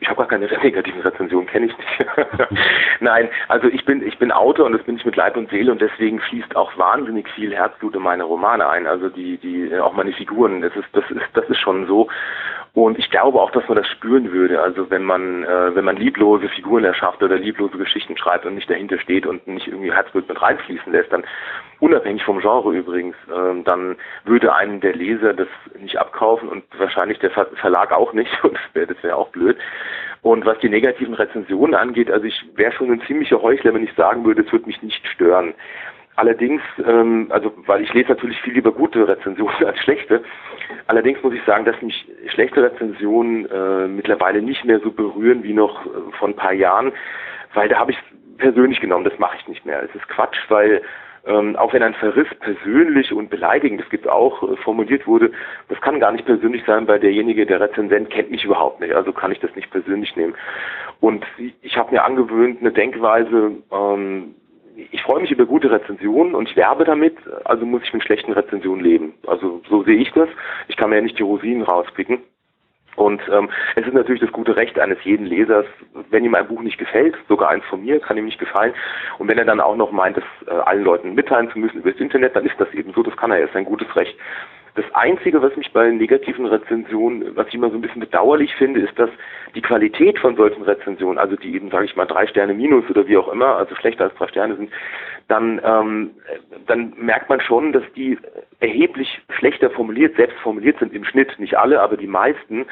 Ich 0.00 0.10
habe 0.10 0.18
gar 0.18 0.28
keine 0.28 0.46
negativen 0.62 1.00
Rezensionen, 1.00 1.46
kenne 1.46 1.66
ich 1.66 1.78
nicht. 1.78 2.06
Nein, 3.00 3.30
also 3.48 3.68
ich 3.68 3.86
bin 3.86 4.06
ich 4.06 4.18
bin 4.18 4.32
Autor 4.32 4.66
und 4.66 4.72
das 4.72 4.82
bin 4.82 4.96
ich 4.96 5.04
mit 5.06 5.16
Leib 5.16 5.36
und 5.36 5.48
Seele 5.48 5.72
und 5.72 5.80
deswegen 5.80 6.20
fließt 6.20 6.56
auch 6.56 6.76
wahnsinnig 6.76 7.26
viel 7.30 7.54
Herzblut 7.54 7.94
in 7.94 8.02
meine 8.02 8.24
Romane 8.24 8.68
ein. 8.68 8.86
Also 8.86 9.08
die 9.08 9.38
die 9.38 9.74
auch 9.78 9.94
meine 9.94 10.12
Figuren, 10.12 10.60
das 10.60 10.76
ist 10.76 10.88
das 10.92 11.10
ist 11.10 11.22
das 11.32 11.48
ist 11.48 11.58
schon 11.58 11.86
so 11.86 12.08
und 12.74 12.98
ich 12.98 13.08
glaube 13.08 13.40
auch, 13.40 13.52
dass 13.52 13.66
man 13.68 13.76
das 13.78 13.86
spüren 13.86 14.32
würde. 14.32 14.60
Also 14.60 14.90
wenn 14.90 15.04
man, 15.04 15.44
äh, 15.44 15.76
wenn 15.76 15.84
man 15.84 15.96
lieblose 15.96 16.48
Figuren 16.48 16.84
erschafft 16.84 17.22
oder 17.22 17.36
lieblose 17.36 17.78
Geschichten 17.78 18.16
schreibt 18.16 18.46
und 18.46 18.56
nicht 18.56 18.68
dahinter 18.68 18.98
steht 18.98 19.26
und 19.26 19.46
nicht 19.46 19.68
irgendwie 19.68 19.92
Herzblut 19.92 20.28
mit 20.28 20.42
reinfließen 20.42 20.90
lässt, 20.90 21.12
dann 21.12 21.24
unabhängig 21.78 22.24
vom 22.24 22.40
Genre 22.40 22.74
übrigens, 22.74 23.14
äh, 23.28 23.62
dann 23.62 23.94
würde 24.24 24.56
einem 24.56 24.80
der 24.80 24.92
Leser 24.92 25.34
das 25.34 25.46
nicht 25.78 25.98
abkaufen 25.98 26.48
und 26.48 26.64
wahrscheinlich 26.76 27.20
der 27.20 27.30
Ver 27.30 27.46
Verlag 27.60 27.92
auch 27.92 28.12
nicht. 28.12 28.32
Und 28.42 28.54
das 28.54 28.74
wäre 28.74 29.02
wär 29.02 29.16
auch 29.16 29.28
blöd. 29.28 29.56
Und 30.22 30.44
was 30.44 30.58
die 30.58 30.68
negativen 30.68 31.14
Rezensionen 31.14 31.74
angeht, 31.74 32.10
also 32.10 32.24
ich 32.26 32.44
wäre 32.56 32.72
schon 32.72 32.90
ein 32.90 33.02
ziemlicher 33.06 33.40
Heuchler, 33.40 33.72
wenn 33.74 33.84
ich 33.84 33.92
sagen 33.94 34.24
würde, 34.24 34.42
es 34.42 34.50
würde 34.50 34.66
mich 34.66 34.82
nicht 34.82 35.06
stören. 35.06 35.54
Allerdings, 36.16 36.62
ähm, 36.86 37.26
also 37.30 37.52
weil 37.66 37.82
ich 37.82 37.92
lese 37.92 38.10
natürlich 38.10 38.40
viel 38.42 38.54
lieber 38.54 38.72
gute 38.72 39.06
Rezensionen 39.06 39.54
als 39.66 39.78
schlechte. 39.80 40.22
Allerdings 40.86 41.22
muss 41.22 41.34
ich 41.34 41.42
sagen, 41.44 41.64
dass 41.64 41.80
mich 41.82 42.06
schlechte 42.28 42.62
Rezensionen 42.62 43.46
äh, 43.50 43.88
mittlerweile 43.88 44.40
nicht 44.40 44.64
mehr 44.64 44.80
so 44.80 44.92
berühren 44.92 45.42
wie 45.42 45.52
noch 45.52 45.84
äh, 45.86 45.88
vor 46.18 46.28
ein 46.28 46.36
paar 46.36 46.52
Jahren, 46.52 46.92
weil 47.54 47.68
da 47.68 47.78
habe 47.78 47.92
ich 47.92 47.98
persönlich 48.38 48.80
genommen, 48.80 49.04
das 49.04 49.18
mache 49.18 49.36
ich 49.40 49.48
nicht 49.48 49.66
mehr. 49.66 49.82
Es 49.82 49.94
ist 49.94 50.08
Quatsch, 50.08 50.38
weil 50.48 50.82
ähm, 51.26 51.56
auch 51.56 51.72
wenn 51.72 51.82
ein 51.82 51.94
Verriss 51.94 52.28
persönlich 52.40 53.12
und 53.12 53.30
beleidigend, 53.30 53.80
das 53.80 53.88
gibt 53.88 54.08
auch, 54.08 54.42
äh, 54.42 54.56
formuliert 54.56 55.06
wurde, 55.06 55.32
das 55.68 55.80
kann 55.80 56.00
gar 56.00 56.12
nicht 56.12 56.26
persönlich 56.26 56.62
sein, 56.66 56.86
weil 56.86 57.00
derjenige, 57.00 57.46
der 57.46 57.60
Rezensent, 57.60 58.10
kennt 58.10 58.30
mich 58.30 58.44
überhaupt 58.44 58.80
nicht. 58.80 58.94
Also 58.94 59.12
kann 59.12 59.32
ich 59.32 59.40
das 59.40 59.54
nicht 59.56 59.70
persönlich 59.70 60.14
nehmen. 60.16 60.34
Und 61.00 61.24
ich 61.62 61.76
habe 61.76 61.92
mir 61.92 62.04
angewöhnt, 62.04 62.60
eine 62.60 62.72
Denkweise, 62.72 63.52
ähm, 63.72 64.34
ich 64.76 65.02
freue 65.02 65.20
mich 65.20 65.30
über 65.30 65.46
gute 65.46 65.70
Rezensionen 65.70 66.34
und 66.34 66.48
ich 66.48 66.56
werbe 66.56 66.84
damit, 66.84 67.16
also 67.44 67.64
muss 67.64 67.82
ich 67.82 67.92
mit 67.92 68.02
schlechten 68.02 68.32
Rezensionen 68.32 68.84
leben. 68.84 69.14
Also 69.26 69.62
so 69.68 69.82
sehe 69.84 69.96
ich 69.96 70.10
das. 70.12 70.28
Ich 70.68 70.76
kann 70.76 70.90
mir 70.90 70.96
ja 70.96 71.02
nicht 71.02 71.18
die 71.18 71.22
Rosinen 71.22 71.62
rauspicken. 71.62 72.20
Und 72.96 73.20
ähm, 73.28 73.50
es 73.74 73.86
ist 73.86 73.92
natürlich 73.92 74.20
das 74.20 74.30
gute 74.30 74.56
Recht 74.56 74.78
eines 74.78 75.02
jeden 75.02 75.26
Lesers, 75.26 75.66
wenn 76.10 76.24
ihm 76.24 76.34
ein 76.34 76.46
Buch 76.46 76.62
nicht 76.62 76.78
gefällt, 76.78 77.16
sogar 77.28 77.50
eins 77.50 77.64
von 77.64 77.82
mir, 77.82 77.98
kann 77.98 78.16
ihm 78.16 78.24
nicht 78.24 78.38
gefallen. 78.38 78.72
Und 79.18 79.28
wenn 79.28 79.38
er 79.38 79.44
dann 79.44 79.60
auch 79.60 79.74
noch 79.76 79.90
meint, 79.90 80.16
es 80.16 80.24
äh, 80.46 80.52
allen 80.52 80.84
Leuten 80.84 81.14
mitteilen 81.14 81.50
zu 81.50 81.58
müssen 81.58 81.78
über 81.78 81.90
das 81.90 82.00
Internet, 82.00 82.36
dann 82.36 82.46
ist 82.46 82.58
das 82.58 82.72
eben 82.72 82.92
so, 82.92 83.02
das 83.02 83.16
kann 83.16 83.32
er, 83.32 83.42
ist 83.42 83.56
ein 83.56 83.64
gutes 83.64 83.94
Recht. 83.96 84.16
Das 84.76 84.84
Einzige, 84.92 85.40
was 85.40 85.56
mich 85.56 85.72
bei 85.72 85.88
negativen 85.88 86.46
Rezensionen, 86.46 87.36
was 87.36 87.46
ich 87.46 87.54
immer 87.54 87.70
so 87.70 87.76
ein 87.76 87.80
bisschen 87.80 88.00
bedauerlich 88.00 88.52
finde, 88.56 88.80
ist, 88.80 88.98
dass 88.98 89.10
die 89.54 89.62
Qualität 89.62 90.18
von 90.18 90.34
solchen 90.34 90.62
Rezensionen, 90.62 91.16
also 91.16 91.36
die 91.36 91.54
eben, 91.54 91.70
sage 91.70 91.84
ich 91.84 91.94
mal, 91.94 92.06
drei 92.06 92.26
Sterne 92.26 92.54
minus 92.54 92.88
oder 92.90 93.06
wie 93.06 93.16
auch 93.16 93.28
immer, 93.28 93.56
also 93.56 93.76
schlechter 93.76 94.04
als 94.04 94.14
drei 94.16 94.26
Sterne 94.26 94.56
sind, 94.56 94.72
dann, 95.28 95.60
ähm, 95.64 96.10
dann 96.66 96.92
merkt 96.96 97.28
man 97.28 97.40
schon, 97.40 97.72
dass 97.72 97.84
die 97.96 98.18
erheblich 98.60 99.20
schlechter 99.38 99.70
formuliert, 99.70 100.16
selbst 100.16 100.38
formuliert 100.38 100.78
sind 100.78 100.92
im 100.92 101.04
Schnitt. 101.04 101.38
Nicht 101.38 101.56
alle, 101.56 101.80
aber 101.80 101.96
die 101.96 102.06
meisten. 102.06 102.66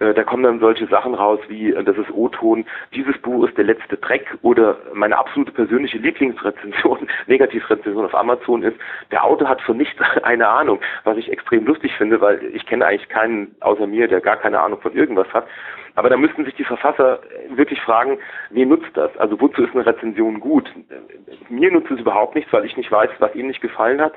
Äh, 0.00 0.14
da 0.14 0.22
kommen 0.22 0.44
dann 0.44 0.60
solche 0.60 0.86
Sachen 0.86 1.14
raus 1.14 1.40
wie, 1.48 1.72
äh, 1.72 1.82
das 1.82 1.96
ist 1.96 2.10
O-Ton, 2.12 2.64
dieses 2.94 3.18
Buch 3.18 3.46
ist 3.46 3.56
der 3.56 3.64
letzte 3.64 3.96
Dreck 3.96 4.38
oder 4.42 4.76
meine 4.92 5.18
absolute 5.18 5.52
persönliche 5.52 5.98
Lieblingsrezension, 5.98 7.08
Negativrezension 7.26 8.04
auf 8.04 8.14
Amazon 8.14 8.62
ist, 8.62 8.76
der 9.10 9.24
Autor 9.24 9.48
hat 9.48 9.60
von 9.62 9.76
nichts 9.76 10.00
eine 10.22 10.48
Ahnung, 10.48 10.80
was 11.04 11.16
ich 11.16 11.32
extrem 11.32 11.66
lustig 11.66 11.92
finde, 11.96 12.20
weil 12.20 12.40
ich 12.52 12.64
kenne 12.66 12.86
eigentlich 12.86 13.08
keinen 13.08 13.56
außer 13.60 13.86
mir, 13.86 14.06
der 14.06 14.20
gar 14.20 14.36
keine 14.36 14.60
Ahnung 14.60 14.80
von 14.80 14.92
irgendwas 14.94 15.28
hat. 15.32 15.46
Aber 15.98 16.10
da 16.10 16.16
müssten 16.16 16.44
sich 16.44 16.54
die 16.54 16.64
Verfasser 16.64 17.18
wirklich 17.50 17.80
fragen, 17.80 18.18
wie 18.50 18.64
nutzt 18.64 18.90
das? 18.94 19.16
Also 19.16 19.40
wozu 19.40 19.64
ist 19.64 19.74
eine 19.74 19.84
Rezension 19.84 20.38
gut? 20.38 20.72
Mir 21.48 21.72
nutzt 21.72 21.90
es 21.90 21.98
überhaupt 21.98 22.36
nichts, 22.36 22.52
weil 22.52 22.64
ich 22.64 22.76
nicht 22.76 22.92
weiß, 22.92 23.10
was 23.18 23.34
ihnen 23.34 23.48
nicht 23.48 23.60
gefallen 23.60 24.00
hat. 24.00 24.12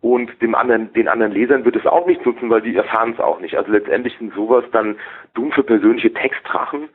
Und 0.00 0.40
dem 0.40 0.54
anderen, 0.54 0.90
den 0.94 1.08
anderen 1.08 1.32
Lesern 1.32 1.66
wird 1.66 1.76
es 1.76 1.84
auch 1.84 2.06
nichts 2.06 2.24
nutzen, 2.24 2.48
weil 2.48 2.62
die 2.62 2.74
erfahren 2.74 3.12
es 3.12 3.20
auch 3.20 3.40
nicht. 3.40 3.58
Also 3.58 3.70
letztendlich 3.72 4.16
sind 4.16 4.32
sowas 4.32 4.64
dann 4.72 4.96
dumpfe 5.34 5.62
persönliche 5.62 6.14
Textrachen 6.14 6.88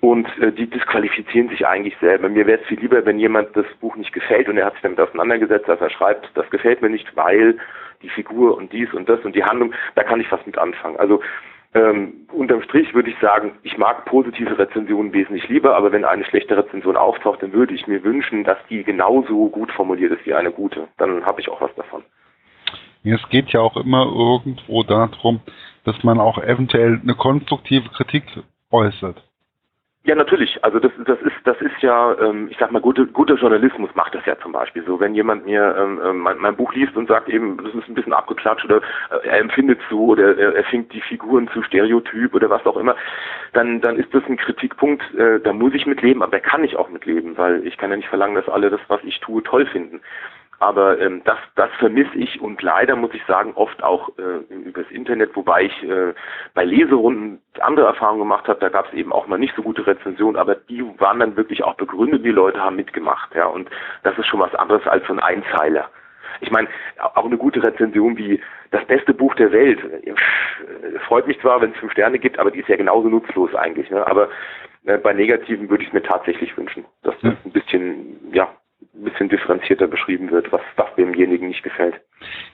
und 0.00 0.26
äh, 0.38 0.50
die 0.50 0.66
disqualifizieren 0.66 1.50
sich 1.50 1.66
eigentlich 1.66 1.96
selber. 2.00 2.30
Mir 2.30 2.46
wäre 2.46 2.62
es 2.62 2.66
viel 2.66 2.80
lieber, 2.80 3.04
wenn 3.04 3.18
jemand 3.18 3.54
das 3.54 3.66
Buch 3.82 3.96
nicht 3.96 4.14
gefällt 4.14 4.48
und 4.48 4.56
er 4.56 4.64
hat 4.64 4.72
sich 4.72 4.82
damit 4.82 4.98
auseinandergesetzt, 4.98 5.68
dass 5.68 5.80
er 5.80 5.90
schreibt, 5.90 6.30
das 6.34 6.48
gefällt 6.48 6.80
mir 6.80 6.88
nicht, 6.88 7.14
weil 7.16 7.58
die 8.00 8.08
Figur 8.08 8.56
und 8.56 8.72
dies 8.72 8.92
und 8.94 9.10
das 9.10 9.20
und 9.26 9.36
die 9.36 9.44
Handlung, 9.44 9.74
da 9.94 10.02
kann 10.04 10.22
ich 10.22 10.32
was 10.32 10.44
mit 10.46 10.56
anfangen. 10.56 10.96
Also 10.96 11.20
ähm, 11.74 12.26
unterm 12.32 12.62
Strich 12.62 12.92
würde 12.94 13.10
ich 13.10 13.18
sagen, 13.18 13.52
ich 13.62 13.78
mag 13.78 14.04
positive 14.04 14.58
Rezensionen 14.58 15.12
wesentlich 15.12 15.48
lieber, 15.48 15.74
aber 15.76 15.90
wenn 15.92 16.04
eine 16.04 16.24
schlechte 16.24 16.56
Rezension 16.56 16.96
auftaucht, 16.96 17.42
dann 17.42 17.52
würde 17.52 17.74
ich 17.74 17.86
mir 17.86 18.04
wünschen, 18.04 18.44
dass 18.44 18.58
die 18.68 18.84
genauso 18.84 19.48
gut 19.48 19.72
formuliert 19.72 20.12
ist 20.12 20.26
wie 20.26 20.34
eine 20.34 20.50
gute. 20.50 20.88
Dann 20.98 21.24
habe 21.24 21.40
ich 21.40 21.48
auch 21.48 21.60
was 21.60 21.74
davon. 21.74 22.02
Es 23.04 23.26
geht 23.30 23.48
ja 23.50 23.60
auch 23.60 23.76
immer 23.76 24.04
irgendwo 24.04 24.82
darum, 24.82 25.40
dass 25.84 26.04
man 26.04 26.20
auch 26.20 26.38
eventuell 26.38 27.00
eine 27.02 27.14
konstruktive 27.14 27.88
Kritik 27.88 28.24
äußert. 28.70 29.22
Ja, 30.04 30.16
natürlich. 30.16 30.58
Also 30.64 30.80
das, 30.80 30.90
das 31.06 31.20
ist, 31.22 31.36
das 31.44 31.60
ist 31.60 31.80
ja, 31.80 32.16
ähm, 32.18 32.48
ich 32.50 32.56
sag 32.58 32.72
mal, 32.72 32.82
gute, 32.82 33.06
guter 33.06 33.36
Journalismus 33.36 33.88
macht 33.94 34.16
das 34.16 34.26
ja 34.26 34.36
zum 34.40 34.50
Beispiel 34.50 34.82
so. 34.84 34.98
Wenn 34.98 35.14
jemand 35.14 35.46
mir 35.46 35.76
ähm, 35.78 36.00
ähm 36.04 36.18
mein, 36.18 36.38
mein 36.38 36.56
Buch 36.56 36.74
liest 36.74 36.96
und 36.96 37.06
sagt 37.06 37.28
eben, 37.28 37.56
das 37.58 37.72
ist 37.72 37.88
ein 37.88 37.94
bisschen 37.94 38.12
abgeklatscht 38.12 38.64
oder 38.64 38.78
äh, 38.78 39.28
er 39.28 39.38
empfindet 39.38 39.78
so 39.88 40.06
oder 40.06 40.36
er, 40.36 40.56
er 40.56 40.64
findet 40.64 40.92
die 40.92 41.00
Figuren 41.02 41.46
zu 41.48 41.62
stereotyp 41.62 42.34
oder 42.34 42.50
was 42.50 42.66
auch 42.66 42.76
immer, 42.76 42.96
dann, 43.52 43.80
dann 43.80 43.96
ist 43.96 44.12
das 44.12 44.24
ein 44.28 44.36
Kritikpunkt, 44.36 45.04
äh, 45.14 45.38
da 45.38 45.52
muss 45.52 45.72
ich 45.72 45.86
mitleben, 45.86 46.22
aber 46.22 46.32
da 46.32 46.40
kann 46.40 46.64
ich 46.64 46.74
auch 46.74 46.88
mitleben, 46.88 47.38
weil 47.38 47.64
ich 47.64 47.76
kann 47.76 47.90
ja 47.90 47.96
nicht 47.96 48.08
verlangen, 48.08 48.34
dass 48.34 48.48
alle 48.48 48.70
das, 48.70 48.80
was 48.88 49.04
ich 49.04 49.20
tue, 49.20 49.40
toll 49.44 49.66
finden. 49.66 50.00
Aber 50.62 51.00
ähm, 51.00 51.22
das, 51.24 51.38
das 51.56 51.70
vermisse 51.80 52.16
ich 52.16 52.40
und 52.40 52.62
leider 52.62 52.94
muss 52.94 53.12
ich 53.14 53.24
sagen, 53.26 53.52
oft 53.56 53.82
auch 53.82 54.10
äh, 54.16 54.54
übers 54.54 54.88
Internet, 54.92 55.34
wobei 55.34 55.64
ich 55.64 55.82
äh, 55.82 56.14
bei 56.54 56.64
Leserunden 56.64 57.42
andere 57.58 57.86
Erfahrungen 57.86 58.20
gemacht 58.20 58.46
habe, 58.46 58.60
da 58.60 58.68
gab 58.68 58.86
es 58.86 58.94
eben 58.94 59.12
auch 59.12 59.26
mal 59.26 59.40
nicht 59.40 59.56
so 59.56 59.62
gute 59.62 59.84
Rezensionen, 59.84 60.36
aber 60.36 60.54
die 60.54 60.84
waren 61.00 61.18
dann 61.18 61.36
wirklich 61.36 61.64
auch 61.64 61.74
begründet, 61.74 62.24
die 62.24 62.30
Leute 62.30 62.60
haben 62.62 62.76
mitgemacht, 62.76 63.34
ja, 63.34 63.46
und 63.46 63.68
das 64.04 64.16
ist 64.16 64.28
schon 64.28 64.38
was 64.38 64.54
anderes 64.54 64.86
als 64.86 65.04
so 65.08 65.12
ein 65.12 65.18
Einzeiler. 65.18 65.90
Ich 66.40 66.52
meine, 66.52 66.68
auch 67.00 67.26
eine 67.26 67.38
gute 67.38 67.60
Rezension 67.60 68.16
wie 68.16 68.40
das 68.70 68.84
beste 68.84 69.14
Buch 69.14 69.34
der 69.34 69.50
Welt, 69.50 69.80
äh, 69.82 70.14
freut 71.08 71.26
mich 71.26 71.40
zwar, 71.40 71.60
wenn 71.60 71.72
es 71.72 71.78
fünf 71.78 71.90
Sterne 71.90 72.20
gibt, 72.20 72.38
aber 72.38 72.52
die 72.52 72.60
ist 72.60 72.68
ja 72.68 72.76
genauso 72.76 73.08
nutzlos 73.08 73.52
eigentlich. 73.56 73.90
Ne? 73.90 74.06
Aber 74.06 74.28
äh, 74.84 74.96
bei 74.96 75.12
Negativen 75.12 75.68
würde 75.68 75.82
ich 75.82 75.88
es 75.88 75.92
mir 75.92 76.04
tatsächlich 76.04 76.56
wünschen, 76.56 76.84
dass 77.02 77.16
das 77.20 77.34
ein 77.44 77.50
bisschen, 77.50 78.32
ja, 78.32 78.48
ein 78.94 79.04
bisschen 79.04 79.28
differenzierter 79.28 79.86
beschrieben 79.86 80.30
wird, 80.30 80.52
was, 80.52 80.60
was 80.76 80.94
demjenigen 80.96 81.48
nicht 81.48 81.62
gefällt. 81.62 81.94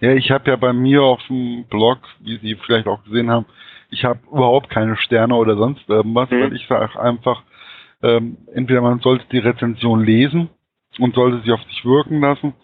Ja, 0.01 0.13
ich 0.13 0.31
habe 0.31 0.51
ja 0.51 0.57
bei 0.57 0.73
mir 0.73 1.03
auf 1.03 1.21
dem 1.29 1.65
Blog, 1.69 1.99
wie 2.21 2.39
Sie 2.39 2.55
vielleicht 2.65 2.87
auch 2.87 3.03
gesehen 3.05 3.31
haben, 3.31 3.47
ich 3.91 4.05
habe 4.05 4.21
überhaupt 4.31 4.71
keine 4.71 4.97
Sterne 4.97 5.35
oder 5.35 5.57
sonst 5.57 5.89
irgendwas, 5.89 6.31
mhm. 6.31 6.43
weil 6.43 6.55
ich 6.55 6.67
sage 6.69 7.01
einfach, 7.01 7.43
ähm, 8.03 8.37
entweder 8.55 8.81
man 8.81 9.01
sollte 9.01 9.25
die 9.33 9.39
Rezension 9.39 10.05
lesen 10.05 10.51
und 10.99 11.15
sollte 11.15 11.43
sie 11.45 11.53
auf 11.53 11.63
sich 11.65 11.85
wirken 11.85 12.21
lassen 12.21 12.55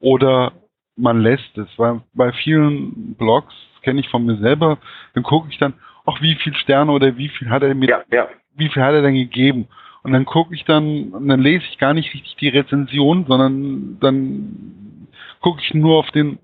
oder 0.00 0.52
man 0.96 1.20
lässt 1.20 1.56
es, 1.56 1.68
weil 1.78 2.02
bei 2.12 2.32
vielen 2.32 3.14
Blogs 3.14 3.54
kenne 3.82 4.00
ich 4.00 4.08
von 4.08 4.26
mir 4.26 4.36
selber, 4.36 4.78
dann 5.14 5.22
gucke 5.22 5.48
ich 5.50 5.58
dann, 5.58 5.74
ach 6.04 6.20
wie 6.20 6.34
viel 6.34 6.54
Sterne 6.54 6.92
oder 6.92 7.16
wie 7.16 7.28
viel 7.28 7.48
hat 7.48 7.62
er 7.62 7.74
mir, 7.74 7.88
ja, 7.88 8.02
ja. 8.10 8.28
wie 8.54 8.68
viel 8.68 8.82
hat 8.82 8.92
er 8.92 9.02
denn 9.02 9.14
gegeben? 9.14 9.68
Und 10.02 10.12
dann 10.12 10.24
gucke 10.24 10.54
ich 10.54 10.64
dann, 10.64 11.10
und 11.10 11.28
dann 11.28 11.40
lese 11.40 11.64
ich 11.70 11.78
gar 11.78 11.94
nicht 11.94 12.12
richtig 12.14 12.36
die 12.36 12.48
Rezension, 12.48 13.26
sondern 13.26 13.98
dann 14.00 15.08
gucke 15.40 15.60
ich 15.60 15.74
nur 15.74 15.98
auf 15.98 16.10
den 16.10 16.38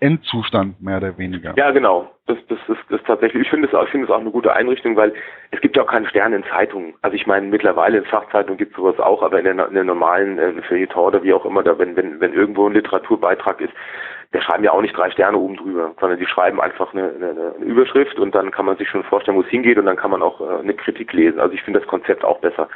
Endzustand 0.00 0.82
mehr 0.82 0.98
oder 0.98 1.16
weniger. 1.18 1.54
Ja, 1.56 1.70
genau. 1.70 2.10
Das, 2.26 2.36
das, 2.48 2.58
das, 2.66 2.76
das 2.90 3.00
tatsächlich. 3.04 3.44
Ich 3.44 3.50
finde 3.50 3.68
es 3.68 3.74
auch, 3.74 3.86
es 3.86 4.10
auch 4.10 4.20
eine 4.20 4.30
gute 4.30 4.52
Einrichtung, 4.52 4.96
weil 4.96 5.14
es 5.50 5.60
gibt 5.60 5.76
ja 5.76 5.82
auch 5.82 5.86
keine 5.90 6.08
Sterne 6.08 6.36
in 6.36 6.44
Zeitungen. 6.44 6.94
Also 7.00 7.16
ich 7.16 7.26
meine, 7.26 7.46
mittlerweile 7.46 7.98
in 7.98 8.04
Fachzeitungen 8.04 8.58
gibt 8.58 8.72
es 8.72 8.76
sowas 8.76 8.98
auch, 8.98 9.22
aber 9.22 9.38
in 9.38 9.44
der, 9.44 9.68
in 9.68 9.74
der 9.74 9.84
normalen 9.84 10.38
äh, 10.38 10.62
Feuilleton 10.62 11.04
oder 11.04 11.22
wie 11.22 11.32
auch 11.32 11.46
immer, 11.46 11.62
da 11.62 11.78
wenn, 11.78 11.96
wenn, 11.96 12.20
wenn 12.20 12.32
irgendwo 12.32 12.66
ein 12.66 12.74
Literaturbeitrag 12.74 13.60
ist, 13.60 13.72
der 14.34 14.42
schreiben 14.42 14.64
ja 14.64 14.72
auch 14.72 14.82
nicht 14.82 14.96
drei 14.96 15.10
Sterne 15.12 15.38
oben 15.38 15.56
drüber, 15.56 15.94
sondern 16.00 16.18
die 16.18 16.26
schreiben 16.26 16.60
einfach 16.60 16.92
eine, 16.92 17.08
eine, 17.14 17.54
eine 17.54 17.64
Überschrift 17.64 18.18
und 18.18 18.34
dann 18.34 18.50
kann 18.50 18.66
man 18.66 18.76
sich 18.76 18.88
schon 18.88 19.04
vorstellen, 19.04 19.36
wo 19.36 19.42
es 19.42 19.48
hingeht 19.48 19.78
und 19.78 19.86
dann 19.86 19.96
kann 19.96 20.10
man 20.10 20.22
auch 20.22 20.40
äh, 20.40 20.58
eine 20.58 20.74
Kritik 20.74 21.12
lesen. 21.12 21.38
Also 21.38 21.54
ich 21.54 21.62
finde 21.62 21.78
das 21.78 21.88
Konzept 21.88 22.24
auch 22.24 22.40
besser. 22.40 22.68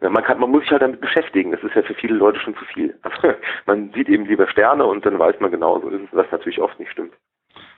Man 0.00 0.24
kann, 0.24 0.40
man 0.40 0.50
muss 0.50 0.62
sich 0.62 0.70
halt 0.70 0.80
damit 0.80 1.02
beschäftigen. 1.02 1.52
Das 1.52 1.62
ist 1.62 1.74
ja 1.74 1.82
für 1.82 1.92
viele 1.92 2.14
Leute 2.14 2.40
schon 2.40 2.56
zu 2.56 2.64
viel. 2.64 2.98
Also 3.02 3.34
man 3.66 3.92
sieht 3.92 4.08
eben 4.08 4.24
lieber 4.24 4.48
Sterne 4.48 4.86
und 4.86 5.04
dann 5.04 5.18
weiß 5.18 5.38
man 5.40 5.50
genauso, 5.50 5.92
was 6.12 6.26
natürlich 6.32 6.60
oft 6.62 6.80
nicht 6.80 6.90
stimmt. 6.90 7.12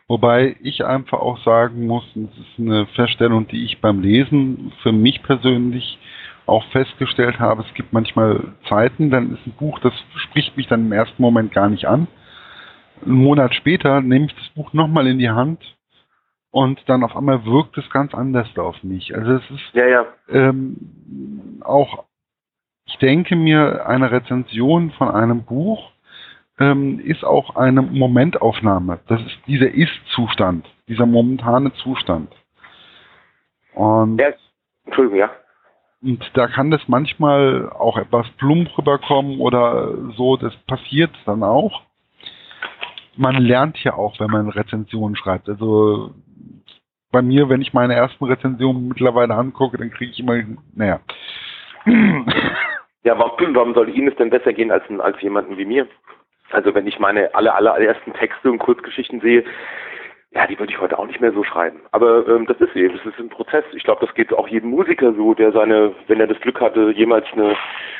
Wobei 0.06 0.54
ich 0.62 0.85
einfach 0.85 1.18
auch 1.18 1.38
sagen 1.38 1.87
muss, 1.88 2.04
das 2.14 2.30
ist 2.38 2.59
eine 2.59 2.87
Feststellung, 2.94 3.49
die 3.49 3.64
ich 3.64 3.80
beim 3.80 4.00
Lesen 4.00 4.73
für 4.85 4.92
mich 4.92 5.25
persönlich 5.25 5.99
auch 6.47 6.64
festgestellt 6.71 7.40
habe. 7.40 7.64
Es 7.66 7.75
gibt 7.75 7.92
manchmal 7.92 8.54
Zeiten, 8.68 9.11
dann 9.11 9.32
ist 9.32 9.44
ein 9.44 9.54
Buch, 9.59 9.80
das 9.80 9.92
spricht 10.16 10.56
mich 10.56 10.68
dann 10.68 10.87
im 10.87 10.92
ersten 10.92 11.21
Moment 11.21 11.52
gar 11.52 11.68
nicht 11.68 11.87
an 11.87 12.06
einen 13.04 13.23
Monat 13.23 13.54
später 13.54 14.00
nehme 14.00 14.26
ich 14.26 14.35
das 14.35 14.49
Buch 14.50 14.73
nochmal 14.73 15.06
in 15.06 15.18
die 15.18 15.30
Hand 15.30 15.61
und 16.50 16.80
dann 16.87 17.02
auf 17.02 17.16
einmal 17.16 17.44
wirkt 17.44 17.76
es 17.78 17.88
ganz 17.90 18.14
anders 18.14 18.47
auf 18.56 18.82
mich. 18.82 19.14
Also 19.14 19.32
es 19.32 19.50
ist 19.50 19.75
ja, 19.75 19.87
ja. 19.87 20.06
Ähm, 20.28 21.61
auch, 21.64 22.04
ich 22.87 22.99
denke 22.99 23.37
mir, 23.37 23.87
eine 23.87 24.11
Rezension 24.11 24.90
von 24.92 25.09
einem 25.09 25.44
Buch 25.44 25.90
ähm, 26.59 27.00
ist 27.00 27.25
auch 27.25 27.56
eine 27.56 27.82
Momentaufnahme. 27.82 29.00
Das 29.09 29.21
ist 29.21 29.38
dieser 29.47 29.71
Ist-Zustand, 29.71 30.66
dieser 30.88 31.06
momentane 31.06 31.73
Zustand. 31.75 32.30
Und 33.75 34.21
ja, 34.21 34.28
Entschuldigung, 34.85 35.18
ja. 35.18 35.30
Und 36.02 36.30
da 36.35 36.49
kann 36.49 36.71
das 36.71 36.82
manchmal 36.88 37.71
auch 37.71 37.97
etwas 37.97 38.28
plump 38.37 38.76
rüberkommen 38.76 39.40
oder 39.40 39.94
so, 40.16 40.37
das 40.37 40.54
passiert 40.66 41.12
dann 41.25 41.42
auch 41.42 41.80
man 43.16 43.37
lernt 43.37 43.83
ja 43.85 43.95
auch, 43.95 44.19
wenn 44.21 44.31
man 44.31 44.49
Rezensionen 44.49 45.16
schreibt. 45.16 45.49
Also 45.49 46.12
bei 47.11 47.23
mir, 47.23 47.49
wenn 47.49 47.61
ich 47.61 47.75
meine 47.75 47.95
ersten 47.95 48.25
Rezensionen 48.25 48.88
mittlerweile 48.88 49.35
angucke, 49.35 49.76
dann 49.78 49.90
kriege 49.90 50.12
ich 50.12 50.21
immer, 50.21 50.42
naja. 50.75 51.00
Ja, 53.04 53.19
warum, 53.19 53.54
warum 53.54 53.75
soll 53.75 53.88
Ihnen 53.88 54.09
es 54.09 54.16
denn 54.16 54.31
besser 54.31 54.52
gehen 54.52 54.71
als, 54.71 54.85
als 55.00 55.21
jemanden 55.21 55.59
wie 55.59 55.64
mir? 55.64 55.88
Also 56.52 56.75
wenn 56.75 56.87
ich 56.87 56.99
meine 56.99 57.35
alle, 57.35 57.52
allerersten 57.54 58.12
Texte 58.12 58.50
und 58.50 58.59
Kurzgeschichten 58.59 59.21
sehe, 59.21 59.45
ja, 60.35 60.47
die 60.47 60.59
würde 60.59 60.73
ich 60.73 60.81
heute 60.81 60.99
auch 60.99 61.07
nicht 61.07 61.21
mehr 61.21 61.33
so 61.33 61.45
schreiben. 61.45 61.81
Aber 61.91 62.27
ähm, 62.27 62.47
das 62.47 62.59
ist 62.59 62.75
eben, 62.75 62.97
das 62.97 63.05
ist 63.05 63.19
ein 63.19 63.29
Prozess. 63.29 63.65
Ich 63.75 63.85
glaube, 63.85 64.05
das 64.05 64.15
geht 64.15 64.33
auch 64.33 64.49
jedem 64.49 64.71
Musiker 64.71 65.12
so, 65.12 65.35
der 65.35 65.53
seine, 65.53 65.95
wenn 66.07 66.21
er 66.21 66.27
das 66.27 66.41
Glück 66.41 66.61
hatte, 66.61 66.91
jemals 66.97 67.27
eine, 67.33 67.55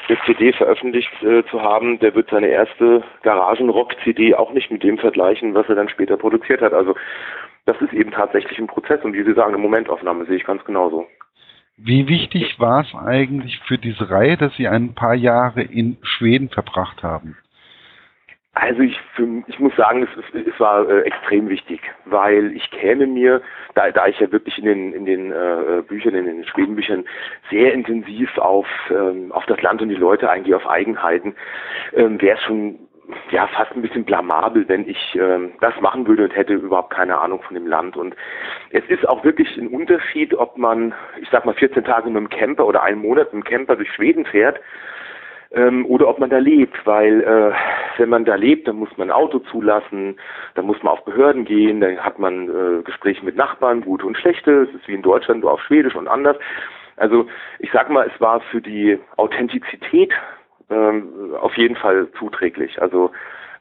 eine 0.09 0.19
CD 0.25 0.53
veröffentlicht 0.53 1.11
äh, 1.23 1.45
zu 1.51 1.61
haben, 1.61 1.99
der 1.99 2.15
wird 2.15 2.31
seine 2.31 2.49
erste 2.49 3.03
Garagenrock-CD 3.23 4.35
auch 4.35 4.53
nicht 4.53 4.71
mit 4.71 4.83
dem 4.83 4.97
vergleichen, 4.97 5.55
was 5.55 5.69
er 5.69 5.75
dann 5.75 5.91
später 5.91 6.17
produziert 6.17 6.63
hat. 6.63 6.73
Also 6.73 6.95
das 7.67 7.81
ist 7.83 7.93
eben 7.93 8.11
tatsächlich 8.11 8.59
ein 8.59 8.67
Prozess 8.67 9.05
und 9.05 9.13
wie 9.13 9.25
Sie 9.25 9.35
sagen, 9.35 9.53
eine 9.53 9.63
Momentaufnahme 9.63 10.25
sehe 10.25 10.37
ich 10.37 10.45
ganz 10.45 10.65
genauso. 10.65 11.07
Wie 11.77 12.09
wichtig 12.09 12.59
war 12.59 12.81
es 12.81 12.95
eigentlich 12.95 13.59
für 13.67 13.77
diese 13.77 14.09
Reihe, 14.09 14.37
dass 14.37 14.55
Sie 14.57 14.69
ein 14.69 14.95
paar 14.95 15.15
Jahre 15.15 15.63
in 15.63 15.99
Schweden 16.03 16.49
verbracht 16.49 17.03
haben? 17.03 17.37
Also 18.55 18.83
ich, 18.83 19.01
ich 19.47 19.59
muss 19.61 19.75
sagen, 19.77 20.03
es, 20.03 20.47
es 20.47 20.61
war 20.61 20.87
äh, 20.87 21.01
extrem 21.03 21.49
wichtig, 21.49 21.81
weil 22.05 22.55
ich 22.55 22.71
käme 22.71 23.07
mir, 23.07 23.41
da, 23.75 23.91
da 23.91 24.07
ich 24.07 24.21
ja 24.21 24.31
wirklich 24.31 24.59
in 24.59 24.67
den, 24.67 24.93
in 24.93 25.07
den 25.07 25.33
äh, 25.33 25.83
Büchern, 25.89 26.15
in 26.15 26.27
den 26.27 26.45
Schwedenbüchern 26.45 27.07
sehr 27.51 27.73
intensiv 27.73 28.37
auf, 28.37 28.67
ähm, 28.91 29.33
auf 29.33 29.47
das 29.47 29.63
Land 29.63 29.81
und 29.81 29.89
die 29.89 29.95
Leute 29.95 30.29
eingehe, 30.29 30.55
auf 30.55 30.69
Eigenheiten, 30.69 31.35
ähm, 31.95 32.21
wäre 32.21 32.37
es 32.37 32.43
schon 32.45 32.79
ja 33.31 33.47
fast 33.47 33.73
ein 33.73 33.81
bisschen 33.81 34.05
blamabel, 34.05 34.69
wenn 34.69 34.87
ich 34.87 35.19
ähm, 35.19 35.53
das 35.61 35.79
machen 35.81 36.07
würde 36.07 36.25
und 36.25 36.37
hätte 36.37 36.53
überhaupt 36.53 36.93
keine 36.93 37.19
Ahnung 37.19 37.41
von 37.43 37.55
dem 37.55 37.67
Land. 37.67 37.97
Und 37.97 38.15
es 38.71 38.85
ist 38.89 39.09
auch 39.09 39.25
wirklich 39.25 39.57
ein 39.57 39.69
Unterschied, 39.69 40.35
ob 40.35 40.59
man, 40.59 40.93
ich 41.23 41.29
sag 41.31 41.47
mal, 41.47 41.55
14 41.55 41.85
Tage 41.85 42.11
mit 42.11 42.17
dem 42.17 42.29
Camper 42.29 42.67
oder 42.67 42.83
einen 42.83 43.01
Monat 43.01 43.33
mit 43.33 43.45
dem 43.45 43.49
Camper 43.49 43.77
durch 43.77 43.91
Schweden 43.93 44.27
fährt 44.27 44.61
ähm, 45.55 45.87
oder 45.87 46.09
ob 46.09 46.19
man 46.19 46.31
da 46.31 46.39
lebt, 46.39 46.87
weil 46.87 47.21
äh, 47.23 47.53
wenn 47.99 48.09
man 48.09 48.25
da 48.25 48.35
lebt, 48.35 48.69
dann 48.69 48.77
muss 48.77 48.97
man 48.97 49.09
ein 49.09 49.17
Auto 49.17 49.39
zulassen, 49.39 50.19
dann 50.55 50.67
muss 50.67 50.83
man 50.83 50.93
auf 50.93 51.05
Behörden 51.05 51.45
gehen, 51.45 51.81
dann 51.81 51.99
hat 51.99 52.19
man 52.19 52.49
äh, 52.49 52.83
Gespräche 52.83 53.25
mit 53.25 53.37
Nachbarn, 53.37 53.83
gute 53.83 54.07
und 54.07 54.17
schlechte, 54.17 54.63
es 54.63 54.75
ist 54.75 54.89
wie 54.89 54.95
in 54.95 55.03
Deutschland 55.03 55.41
nur 55.43 55.53
auf 55.53 55.63
Schwedisch 55.63 55.95
und 55.95 56.09
anders. 56.09 56.37
Also 56.97 57.27
ich 57.59 57.71
sag 57.73 57.91
mal, 57.91 58.11
es 58.13 58.21
war 58.21 58.41
für 58.41 58.61
die 58.61 58.99
Authentizität 59.17 60.13
ähm, 60.71 61.35
auf 61.41 61.57
jeden 61.57 61.77
Fall 61.77 62.09
zuträglich. 62.19 62.81
Also 62.81 63.11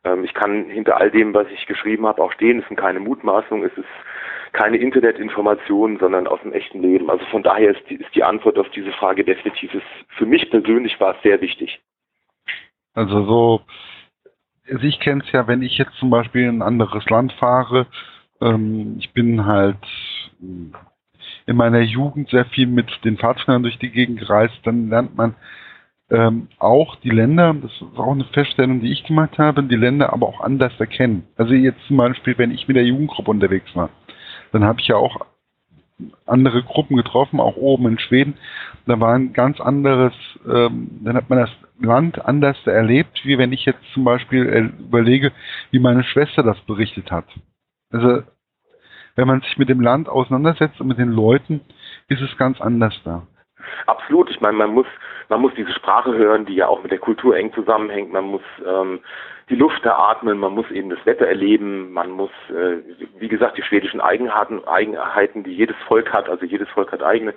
ähm, 0.03 0.23
ich 0.23 0.33
kann 0.33 0.65
hinter 0.65 0.97
all 0.97 1.11
dem, 1.11 1.33
was 1.33 1.47
ich 1.49 1.65
geschrieben 1.65 2.07
habe, 2.07 2.21
auch 2.21 2.31
stehen. 2.33 2.59
Es 2.59 2.67
sind 2.67 2.79
keine 2.79 2.99
Mutmaßungen, 2.99 3.65
es 3.65 3.77
ist 3.77 3.87
keine 4.53 4.77
Internetinformationen, 4.77 5.97
sondern 5.99 6.27
aus 6.27 6.41
dem 6.41 6.53
echten 6.53 6.81
Leben. 6.81 7.09
Also 7.09 7.25
von 7.25 7.43
daher 7.43 7.71
ist 7.71 7.89
die, 7.89 7.95
ist 7.95 8.13
die 8.15 8.23
Antwort 8.23 8.57
auf 8.57 8.69
diese 8.69 8.91
Frage 8.91 9.23
definitiv, 9.23 9.73
ist, 9.73 9.85
für 10.17 10.25
mich 10.25 10.49
persönlich 10.49 10.99
war 10.99 11.15
es 11.15 11.21
sehr 11.23 11.41
wichtig. 11.41 11.79
Also 12.93 13.25
so, 13.25 13.61
also 14.69 14.83
ich 14.85 14.99
kenne 14.99 15.23
es 15.25 15.31
ja, 15.31 15.47
wenn 15.47 15.61
ich 15.61 15.77
jetzt 15.77 15.95
zum 15.95 16.09
Beispiel 16.09 16.43
in 16.43 16.57
ein 16.57 16.61
anderes 16.61 17.09
Land 17.09 17.33
fahre, 17.33 17.87
ähm, 18.41 18.97
ich 18.99 19.13
bin 19.13 19.45
halt 19.45 19.77
in 21.45 21.55
meiner 21.55 21.81
Jugend 21.81 22.29
sehr 22.29 22.45
viel 22.45 22.67
mit 22.67 22.89
den 23.03 23.17
Pfadfindern 23.17 23.63
durch 23.63 23.79
die 23.79 23.91
Gegend 23.91 24.19
gereist, 24.19 24.59
dann 24.63 24.89
lernt 24.89 25.15
man 25.15 25.35
ähm, 26.09 26.49
auch 26.59 26.97
die 26.97 27.09
Länder, 27.09 27.55
das 27.61 27.71
ist 27.71 27.97
auch 27.97 28.11
eine 28.11 28.25
Feststellung, 28.25 28.81
die 28.81 28.91
ich 28.91 29.05
gemacht 29.05 29.37
habe, 29.37 29.63
die 29.63 29.75
Länder 29.75 30.11
aber 30.11 30.27
auch 30.27 30.41
anders 30.41 30.73
erkennen. 30.77 31.23
Also 31.37 31.53
jetzt 31.53 31.79
zum 31.87 31.97
Beispiel, 31.97 32.37
wenn 32.37 32.51
ich 32.51 32.67
mit 32.67 32.75
der 32.75 32.83
Jugendgruppe 32.83 33.31
unterwegs 33.31 33.73
war, 33.75 33.89
dann 34.51 34.63
habe 34.63 34.79
ich 34.79 34.87
ja 34.87 34.95
auch 34.95 35.25
andere 36.25 36.63
Gruppen 36.63 36.97
getroffen, 36.97 37.39
auch 37.39 37.55
oben 37.57 37.87
in 37.87 37.99
Schweden. 37.99 38.37
Da 38.85 38.99
war 38.99 39.13
ein 39.13 39.33
ganz 39.33 39.59
anderes, 39.59 40.13
ähm, 40.47 40.99
dann 41.03 41.15
hat 41.15 41.29
man 41.29 41.39
das 41.39 41.51
Land 41.79 42.23
anders 42.25 42.57
erlebt, 42.65 43.21
wie 43.23 43.37
wenn 43.37 43.53
ich 43.53 43.65
jetzt 43.65 43.83
zum 43.93 44.03
Beispiel 44.03 44.47
äh, 44.47 44.83
überlege, 44.83 45.31
wie 45.71 45.79
meine 45.79 46.03
Schwester 46.03 46.43
das 46.43 46.59
berichtet 46.61 47.11
hat. 47.11 47.25
Also 47.91 48.23
wenn 49.15 49.27
man 49.27 49.41
sich 49.41 49.57
mit 49.57 49.69
dem 49.69 49.81
Land 49.81 50.09
auseinandersetzt 50.09 50.79
und 50.79 50.87
mit 50.87 50.97
den 50.97 51.11
Leuten, 51.11 51.61
ist 52.07 52.21
es 52.21 52.37
ganz 52.37 52.61
anders 52.61 52.99
da. 53.03 53.27
Absolut. 53.85 54.29
Ich 54.29 54.41
meine, 54.41 54.57
man 54.57 54.73
muss, 54.73 54.87
man 55.31 55.39
muss 55.39 55.53
diese 55.55 55.71
Sprache 55.71 56.13
hören, 56.13 56.45
die 56.45 56.55
ja 56.55 56.67
auch 56.67 56.83
mit 56.83 56.91
der 56.91 56.99
Kultur 56.99 57.37
eng 57.37 57.53
zusammenhängt. 57.53 58.11
Man 58.11 58.25
muss 58.25 58.41
ähm, 58.67 58.99
die 59.49 59.55
Luft 59.55 59.85
atmen, 59.85 60.37
man 60.37 60.53
muss 60.53 60.69
eben 60.71 60.89
das 60.89 61.05
Wetter 61.05 61.25
erleben, 61.25 61.91
man 61.91 62.11
muss, 62.11 62.31
äh, 62.49 62.77
wie 63.17 63.27
gesagt, 63.27 63.57
die 63.57 63.63
schwedischen 63.63 63.99
Eigenheiten, 63.99 64.65
Eigenheiten, 64.65 65.43
die 65.43 65.53
jedes 65.53 65.75
Volk 65.87 66.11
hat, 66.11 66.29
also 66.29 66.45
jedes 66.45 66.69
Volk 66.69 66.91
hat 66.91 67.01
eigene, 67.03 67.33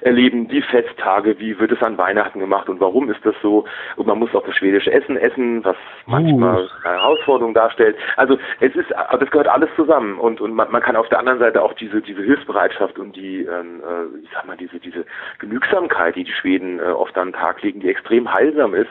erleben, 0.00 0.48
die 0.48 0.62
Festtage, 0.62 1.38
wie 1.38 1.58
wird 1.58 1.72
es 1.72 1.82
an 1.82 1.98
Weihnachten 1.98 2.38
gemacht 2.38 2.68
und 2.68 2.80
warum 2.80 3.10
ist 3.10 3.24
das 3.24 3.34
so? 3.42 3.64
Und 3.96 4.06
man 4.06 4.18
muss 4.18 4.34
auch 4.34 4.44
das 4.44 4.54
schwedische 4.54 4.92
Essen 4.92 5.16
essen, 5.16 5.64
was 5.64 5.76
manchmal 6.06 6.68
eine 6.84 6.94
Herausforderung 6.94 7.54
darstellt. 7.54 7.96
Also 8.16 8.38
es 8.60 8.74
ist, 8.74 8.90
das 8.90 9.30
gehört 9.30 9.48
alles 9.48 9.70
zusammen 9.76 10.18
und 10.18 10.40
und 10.40 10.54
man, 10.54 10.70
man 10.70 10.82
kann 10.82 10.96
auf 10.96 11.08
der 11.08 11.18
anderen 11.18 11.38
Seite 11.38 11.62
auch 11.62 11.72
diese 11.74 12.00
diese 12.00 12.22
Hilfsbereitschaft 12.22 12.98
und 12.98 13.16
die, 13.16 13.40
ähm, 13.40 13.80
äh, 13.80 14.24
ich 14.24 14.30
sag 14.32 14.46
mal 14.46 14.56
diese 14.56 14.78
diese 14.78 15.04
Genügsamkeit, 15.38 16.16
die 16.16 16.24
die 16.24 16.32
Schweden 16.32 16.80
äh, 16.80 16.84
oft 16.84 17.13
an 17.18 17.28
den 17.28 17.40
Tag 17.40 17.62
legen, 17.62 17.80
die 17.80 17.88
extrem 17.88 18.32
heilsam 18.32 18.74
ist, 18.74 18.90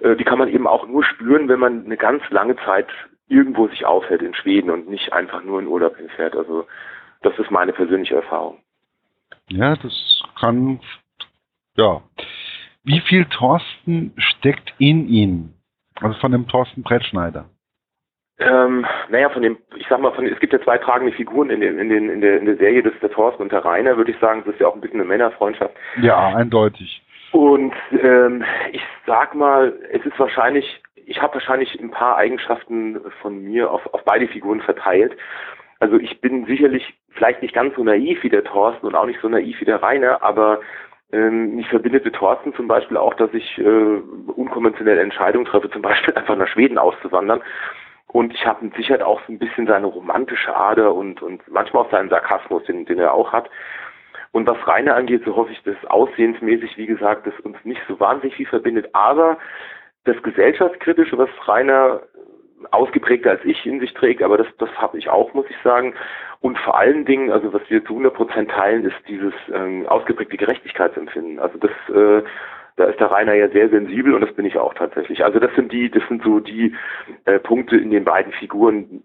äh, 0.00 0.16
die 0.16 0.24
kann 0.24 0.38
man 0.38 0.48
eben 0.48 0.66
auch 0.66 0.86
nur 0.86 1.04
spüren, 1.04 1.48
wenn 1.48 1.60
man 1.60 1.84
eine 1.84 1.96
ganz 1.96 2.22
lange 2.30 2.56
Zeit 2.64 2.88
irgendwo 3.28 3.68
sich 3.68 3.84
aufhält 3.84 4.22
in 4.22 4.34
Schweden 4.34 4.70
und 4.70 4.88
nicht 4.88 5.12
einfach 5.12 5.42
nur 5.42 5.60
in 5.60 5.66
Urlaub 5.66 5.96
hinfährt. 5.96 6.34
Also 6.34 6.66
das 7.22 7.38
ist 7.38 7.50
meine 7.50 7.72
persönliche 7.72 8.16
Erfahrung. 8.16 8.58
Ja, 9.48 9.76
das 9.76 10.22
kann, 10.38 10.80
ja. 11.76 12.02
Wie 12.84 13.00
viel 13.00 13.24
Thorsten 13.26 14.14
steckt 14.16 14.72
in 14.78 15.08
ihn? 15.08 15.54
Also 16.00 16.18
von 16.20 16.32
dem 16.32 16.46
Thorsten 16.48 16.82
Brettschneider? 16.82 17.46
Ähm, 18.40 18.86
naja, 19.08 19.30
von 19.30 19.42
dem, 19.42 19.58
ich 19.76 19.86
sag 19.88 20.00
mal, 20.00 20.12
von, 20.12 20.24
es 20.24 20.38
gibt 20.38 20.52
ja 20.52 20.60
zwei 20.62 20.78
tragende 20.78 21.12
Figuren 21.12 21.50
in, 21.50 21.60
den, 21.60 21.78
in, 21.78 21.88
den, 21.88 22.08
in, 22.08 22.20
der, 22.20 22.38
in 22.38 22.46
der 22.46 22.56
Serie, 22.56 22.84
das 22.84 22.94
ist 22.94 23.02
der 23.02 23.10
Thorsten 23.10 23.42
und 23.42 23.50
der 23.50 23.64
Rainer, 23.64 23.96
würde 23.96 24.12
ich 24.12 24.18
sagen. 24.20 24.42
Das 24.44 24.54
ist 24.54 24.60
ja 24.60 24.68
auch 24.68 24.74
ein 24.74 24.80
bisschen 24.80 25.00
eine 25.00 25.08
Männerfreundschaft. 25.08 25.74
Ja, 26.00 26.28
eindeutig. 26.28 27.02
Und 27.32 27.74
ähm, 27.92 28.44
ich 28.72 28.82
sag 29.06 29.34
mal, 29.34 29.74
es 29.90 30.04
ist 30.04 30.18
wahrscheinlich, 30.18 30.82
ich 30.94 31.20
habe 31.20 31.34
wahrscheinlich 31.34 31.78
ein 31.80 31.90
paar 31.90 32.16
Eigenschaften 32.16 33.00
von 33.20 33.42
mir 33.42 33.70
auf, 33.70 33.82
auf 33.92 34.04
beide 34.04 34.28
Figuren 34.28 34.60
verteilt. 34.60 35.16
Also 35.80 35.96
ich 35.96 36.20
bin 36.20 36.46
sicherlich 36.46 36.94
vielleicht 37.10 37.42
nicht 37.42 37.54
ganz 37.54 37.74
so 37.76 37.84
naiv 37.84 38.22
wie 38.22 38.30
der 38.30 38.44
Thorsten 38.44 38.86
und 38.86 38.94
auch 38.94 39.06
nicht 39.06 39.20
so 39.20 39.28
naiv 39.28 39.60
wie 39.60 39.64
der 39.64 39.82
Rainer, 39.82 40.22
aber 40.22 40.60
ähm, 41.12 41.56
mich 41.56 41.68
verbindet 41.68 42.04
mit 42.04 42.14
Thorsten 42.14 42.54
zum 42.54 42.68
Beispiel 42.68 42.96
auch, 42.96 43.14
dass 43.14 43.32
ich 43.32 43.58
äh, 43.58 44.00
unkonventionelle 44.36 45.00
Entscheidungen 45.00 45.46
treffe, 45.46 45.70
zum 45.70 45.82
Beispiel 45.82 46.14
einfach 46.14 46.36
nach 46.36 46.48
Schweden 46.48 46.78
auszuwandern. 46.78 47.42
Und 48.08 48.32
ich 48.32 48.46
habe 48.46 48.64
mit 48.64 48.74
Sicherheit 48.74 49.02
auch 49.02 49.20
so 49.26 49.32
ein 49.32 49.38
bisschen 49.38 49.66
seine 49.66 49.86
romantische 49.86 50.54
Ader 50.54 50.94
und, 50.94 51.22
und 51.22 51.46
manchmal 51.48 51.84
auch 51.84 51.90
seinen 51.90 52.08
Sarkasmus, 52.08 52.64
den, 52.64 52.86
den 52.86 52.98
er 52.98 53.12
auch 53.12 53.32
hat. 53.32 53.50
Und 54.32 54.46
was 54.46 54.66
Rainer 54.66 54.94
angeht, 54.94 55.22
so 55.24 55.36
hoffe 55.36 55.52
ich, 55.52 55.62
dass 55.62 55.76
aussehensmäßig, 55.86 56.76
wie 56.76 56.86
gesagt, 56.86 57.26
das 57.26 57.38
uns 57.40 57.56
nicht 57.64 57.80
so 57.88 57.98
wahnsinnig 57.98 58.36
viel 58.36 58.46
verbindet. 58.46 58.90
Aber 58.92 59.38
das 60.04 60.22
Gesellschaftskritische, 60.22 61.18
was 61.18 61.30
Rainer 61.46 62.02
ausgeprägter 62.70 63.30
als 63.30 63.44
ich 63.44 63.64
in 63.66 63.80
sich 63.80 63.94
trägt, 63.94 64.22
aber 64.22 64.36
das, 64.36 64.46
das 64.58 64.70
habe 64.76 64.98
ich 64.98 65.08
auch, 65.08 65.32
muss 65.34 65.46
ich 65.48 65.56
sagen. 65.62 65.94
Und 66.40 66.58
vor 66.58 66.78
allen 66.78 67.04
Dingen, 67.04 67.30
also 67.30 67.52
was 67.52 67.62
wir 67.68 67.84
zu 67.84 67.90
100 67.90 68.14
Prozent 68.14 68.50
teilen, 68.50 68.84
ist 68.84 68.96
dieses 69.08 69.32
ähm, 69.52 69.86
ausgeprägte 69.86 70.36
Gerechtigkeitsempfinden. 70.36 71.38
Also 71.38 71.58
das, 71.58 71.70
äh, 71.94 72.22
da 72.76 72.84
ist 72.84 73.00
der 73.00 73.10
Rainer 73.10 73.34
ja 73.34 73.48
sehr 73.48 73.68
sensibel 73.68 74.14
und 74.14 74.20
das 74.20 74.32
bin 74.34 74.46
ich 74.46 74.56
auch 74.56 74.74
tatsächlich. 74.74 75.24
Also 75.24 75.40
das 75.40 75.52
sind 75.54 75.72
die, 75.72 75.90
das 75.90 76.02
sind 76.08 76.22
so 76.22 76.38
die 76.40 76.74
äh, 77.24 77.38
Punkte 77.40 77.76
in 77.76 77.90
den 77.90 78.04
beiden 78.04 78.32
Figuren, 78.32 79.02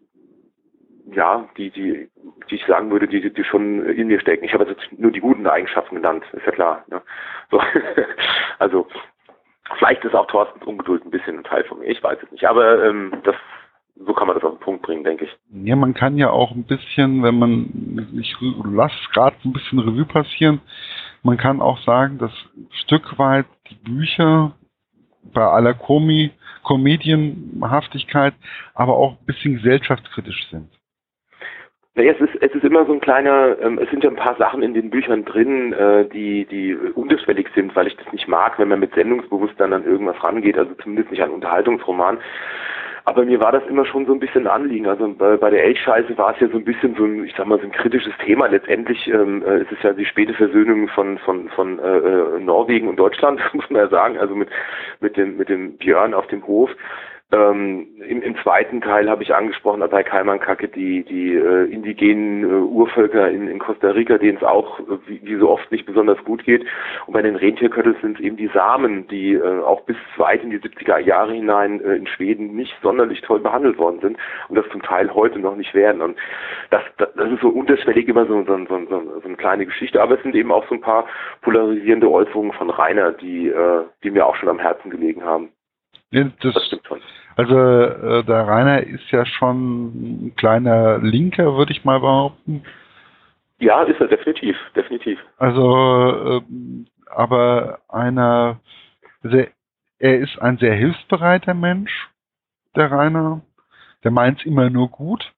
ja, 1.11 1.47
die, 1.57 1.69
die, 1.69 2.09
die 2.49 2.55
ich 2.55 2.65
sagen 2.65 2.91
würde, 2.91 3.07
die, 3.07 3.33
die 3.33 3.43
schon 3.43 3.85
in 3.85 4.07
mir 4.07 4.19
stecken. 4.19 4.45
Ich 4.45 4.53
habe 4.53 4.65
jetzt 4.65 4.87
nur 4.97 5.11
die 5.11 5.19
guten 5.19 5.47
Eigenschaften 5.47 5.95
genannt, 5.95 6.23
ist 6.33 6.45
ja 6.45 6.51
klar. 6.51 6.85
Ne? 6.87 7.01
So. 7.51 7.61
also 8.59 8.87
Vielleicht 9.77 10.03
ist 10.03 10.13
auch 10.13 10.27
Thorstens 10.27 10.63
Ungeduld 10.65 11.05
ein 11.05 11.11
bisschen 11.11 11.37
ein 11.37 11.43
Teil 11.43 11.63
von 11.63 11.79
mir, 11.79 11.87
ich 11.87 12.03
weiß 12.03 12.17
es 12.21 12.31
nicht. 12.31 12.45
Aber 12.45 12.83
ähm, 12.83 13.13
das 13.23 13.35
so 13.95 14.13
kann 14.13 14.27
man 14.27 14.35
das 14.35 14.43
auf 14.43 14.57
den 14.57 14.59
Punkt 14.59 14.81
bringen, 14.81 15.03
denke 15.03 15.25
ich. 15.25 15.37
Ja, 15.51 15.75
man 15.75 15.93
kann 15.93 16.17
ja 16.17 16.31
auch 16.31 16.51
ein 16.51 16.63
bisschen, 16.63 17.21
wenn 17.21 17.37
man, 17.37 18.09
ich 18.19 18.35
lasse 18.63 18.95
gerade 19.13 19.35
ein 19.45 19.53
bisschen 19.53 19.79
Revue 19.79 20.05
passieren, 20.05 20.61
man 21.21 21.37
kann 21.37 21.61
auch 21.61 21.77
sagen, 21.83 22.17
dass 22.17 22.31
Stück 22.71 23.17
weit 23.19 23.45
die 23.69 23.75
Bücher 23.75 24.53
bei 25.31 25.43
aller 25.43 25.75
Komi, 25.75 26.31
Komedienhaftigkeit, 26.63 28.33
aber 28.73 28.97
auch 28.97 29.11
ein 29.11 29.25
bisschen 29.25 29.55
gesellschaftskritisch 29.55 30.49
sind. 30.49 30.69
Naja, 31.95 32.13
es 32.13 32.21
ist, 32.21 32.41
es 32.41 32.55
ist 32.55 32.63
immer 32.63 32.85
so 32.87 32.93
ein 32.93 33.01
kleiner, 33.01 33.55
ähm, 33.61 33.77
es 33.77 33.87
sind 33.91 34.03
ja 34.03 34.09
ein 34.09 34.15
paar 34.15 34.35
Sachen 34.37 34.63
in 34.63 34.73
den 34.73 34.89
Büchern 34.89 35.25
drin, 35.25 35.73
äh, 35.73 36.05
die, 36.05 36.45
die 36.45 36.75
unterschwellig 36.75 37.47
sind, 37.53 37.75
weil 37.75 37.85
ich 37.85 37.95
das 37.97 38.11
nicht 38.11 38.27
mag, 38.27 38.57
wenn 38.57 38.69
man 38.69 38.79
mit 38.79 38.95
Sendungsbewusstsein 38.95 39.73
an 39.73 39.85
irgendwas 39.85 40.21
rangeht, 40.23 40.57
also 40.57 40.73
zumindest 40.81 41.11
nicht 41.11 41.21
an 41.21 41.29
Unterhaltungsroman. 41.29 42.17
Aber 43.05 43.25
mir 43.25 43.39
war 43.41 43.51
das 43.51 43.67
immer 43.67 43.85
schon 43.85 44.07
so 44.07 44.13
ein 44.13 44.19
bisschen 44.19 44.47
ein 44.47 44.53
Anliegen. 44.61 44.87
Also 44.87 45.07
bei, 45.13 45.37
bei 45.37 45.51
der 45.51 45.65
Elchscheiße 45.65 46.17
war 46.17 46.33
es 46.33 46.39
ja 46.39 46.47
so 46.47 46.57
ein 46.57 46.63
bisschen 46.63 46.95
so 46.95 47.03
ein, 47.03 47.25
ich 47.25 47.35
sag 47.37 47.45
mal, 47.45 47.59
so 47.59 47.65
ein 47.65 47.71
kritisches 47.71 48.13
Thema. 48.25 48.47
Letztendlich 48.47 49.07
ähm, 49.07 49.43
äh, 49.45 49.61
ist 49.61 49.71
es 49.71 49.83
ja 49.83 49.93
die 49.93 50.05
späte 50.05 50.33
Versöhnung 50.33 50.87
von 50.87 51.19
von 51.19 51.49
von 51.49 51.79
äh, 51.79 51.97
äh 51.97 52.39
Norwegen 52.39 52.87
und 52.87 52.95
Deutschland, 52.95 53.41
muss 53.53 53.69
man 53.69 53.81
ja 53.81 53.89
sagen. 53.89 54.17
Also 54.17 54.35
mit 54.35 54.49
mit 55.01 55.17
dem 55.17 55.37
mit 55.37 55.49
dem 55.49 55.77
Björn 55.77 56.13
auf 56.13 56.27
dem 56.27 56.47
Hof. 56.47 56.71
Ähm, 57.33 57.87
im, 58.07 58.21
Im 58.21 58.35
zweiten 58.43 58.79
Teil 58.79 59.09
habe 59.09 59.23
ich 59.23 59.33
angesprochen 59.33 59.83
bei 59.89 60.03
Kaiman-Kacke 60.03 60.67
die, 60.67 61.03
die 61.03 61.33
äh, 61.33 61.63
indigenen 61.65 62.43
äh, 62.43 62.53
Urvölker 62.61 63.31
in, 63.31 63.47
in 63.47 63.57
Costa 63.57 63.89
Rica, 63.89 64.19
denen 64.19 64.37
es 64.37 64.43
auch 64.43 64.79
äh, 64.81 64.99
wie, 65.07 65.19
wie, 65.23 65.37
so 65.37 65.49
oft 65.49 65.71
nicht 65.71 65.87
besonders 65.87 66.23
gut 66.25 66.43
geht. 66.43 66.63
Und 67.07 67.13
bei 67.13 67.23
den 67.23 67.35
Rentierkötteln 67.35 67.95
sind 68.01 68.19
es 68.19 68.23
eben 68.23 68.37
die 68.37 68.51
Samen, 68.53 69.07
die 69.07 69.33
äh, 69.33 69.61
auch 69.61 69.81
bis 69.81 69.95
weit 70.17 70.43
in 70.43 70.51
die 70.51 70.59
70er 70.59 70.99
Jahre 70.99 71.33
hinein 71.33 71.81
äh, 71.81 71.95
in 71.95 72.05
Schweden 72.05 72.55
nicht 72.55 72.75
sonderlich 72.83 73.21
toll 73.21 73.39
behandelt 73.39 73.79
worden 73.79 73.99
sind 74.01 74.17
und 74.49 74.55
das 74.55 74.69
zum 74.69 74.83
Teil 74.83 75.11
heute 75.11 75.39
noch 75.39 75.55
nicht 75.55 75.73
werden. 75.73 76.03
Und 76.03 76.15
das, 76.69 76.83
das, 76.97 77.09
das 77.15 77.31
ist 77.31 77.41
so 77.41 77.49
unterschwellig 77.49 78.07
immer 78.07 78.27
so, 78.27 78.43
so, 78.43 78.57
so, 78.57 78.85
so, 78.85 79.19
so 79.21 79.27
eine 79.27 79.37
kleine 79.37 79.65
Geschichte. 79.65 79.99
Aber 79.99 80.17
es 80.17 80.21
sind 80.21 80.35
eben 80.35 80.51
auch 80.51 80.67
so 80.67 80.75
ein 80.75 80.81
paar 80.81 81.07
polarisierende 81.41 82.11
Äußerungen 82.11 82.53
von 82.53 82.69
Rainer, 82.69 83.11
die, 83.11 83.47
äh, 83.47 83.85
die 84.03 84.11
mir 84.11 84.27
auch 84.27 84.35
schon 84.35 84.49
am 84.49 84.59
Herzen 84.59 84.91
gelegen 84.91 85.23
haben. 85.23 85.49
Ja, 86.11 86.29
das, 86.41 86.53
das 86.53 86.67
stimmt 86.67 86.85
schon. 86.85 87.01
Also 87.35 87.57
äh, 87.57 88.23
der 88.23 88.47
Rainer 88.47 88.83
ist 88.83 89.09
ja 89.11 89.25
schon 89.25 90.27
ein 90.27 90.35
kleiner 90.35 90.99
Linker, 90.99 91.55
würde 91.55 91.71
ich 91.71 91.83
mal 91.83 91.99
behaupten. 91.99 92.63
Ja, 93.59 93.83
ist 93.83 93.99
er 93.99 94.07
definitiv, 94.07 94.57
definitiv. 94.75 95.19
Also, 95.37 96.41
äh, 96.41 96.41
aber 97.07 97.79
einer, 97.87 98.59
sehr, 99.23 99.47
er 99.99 100.19
ist 100.19 100.39
ein 100.41 100.57
sehr 100.57 100.73
hilfsbereiter 100.73 101.53
Mensch, 101.53 102.09
der 102.75 102.91
Rainer. 102.91 103.41
Der 104.03 104.11
meint 104.11 104.39
es 104.39 104.45
immer 104.45 104.69
nur 104.69 104.89
gut. 104.89 105.31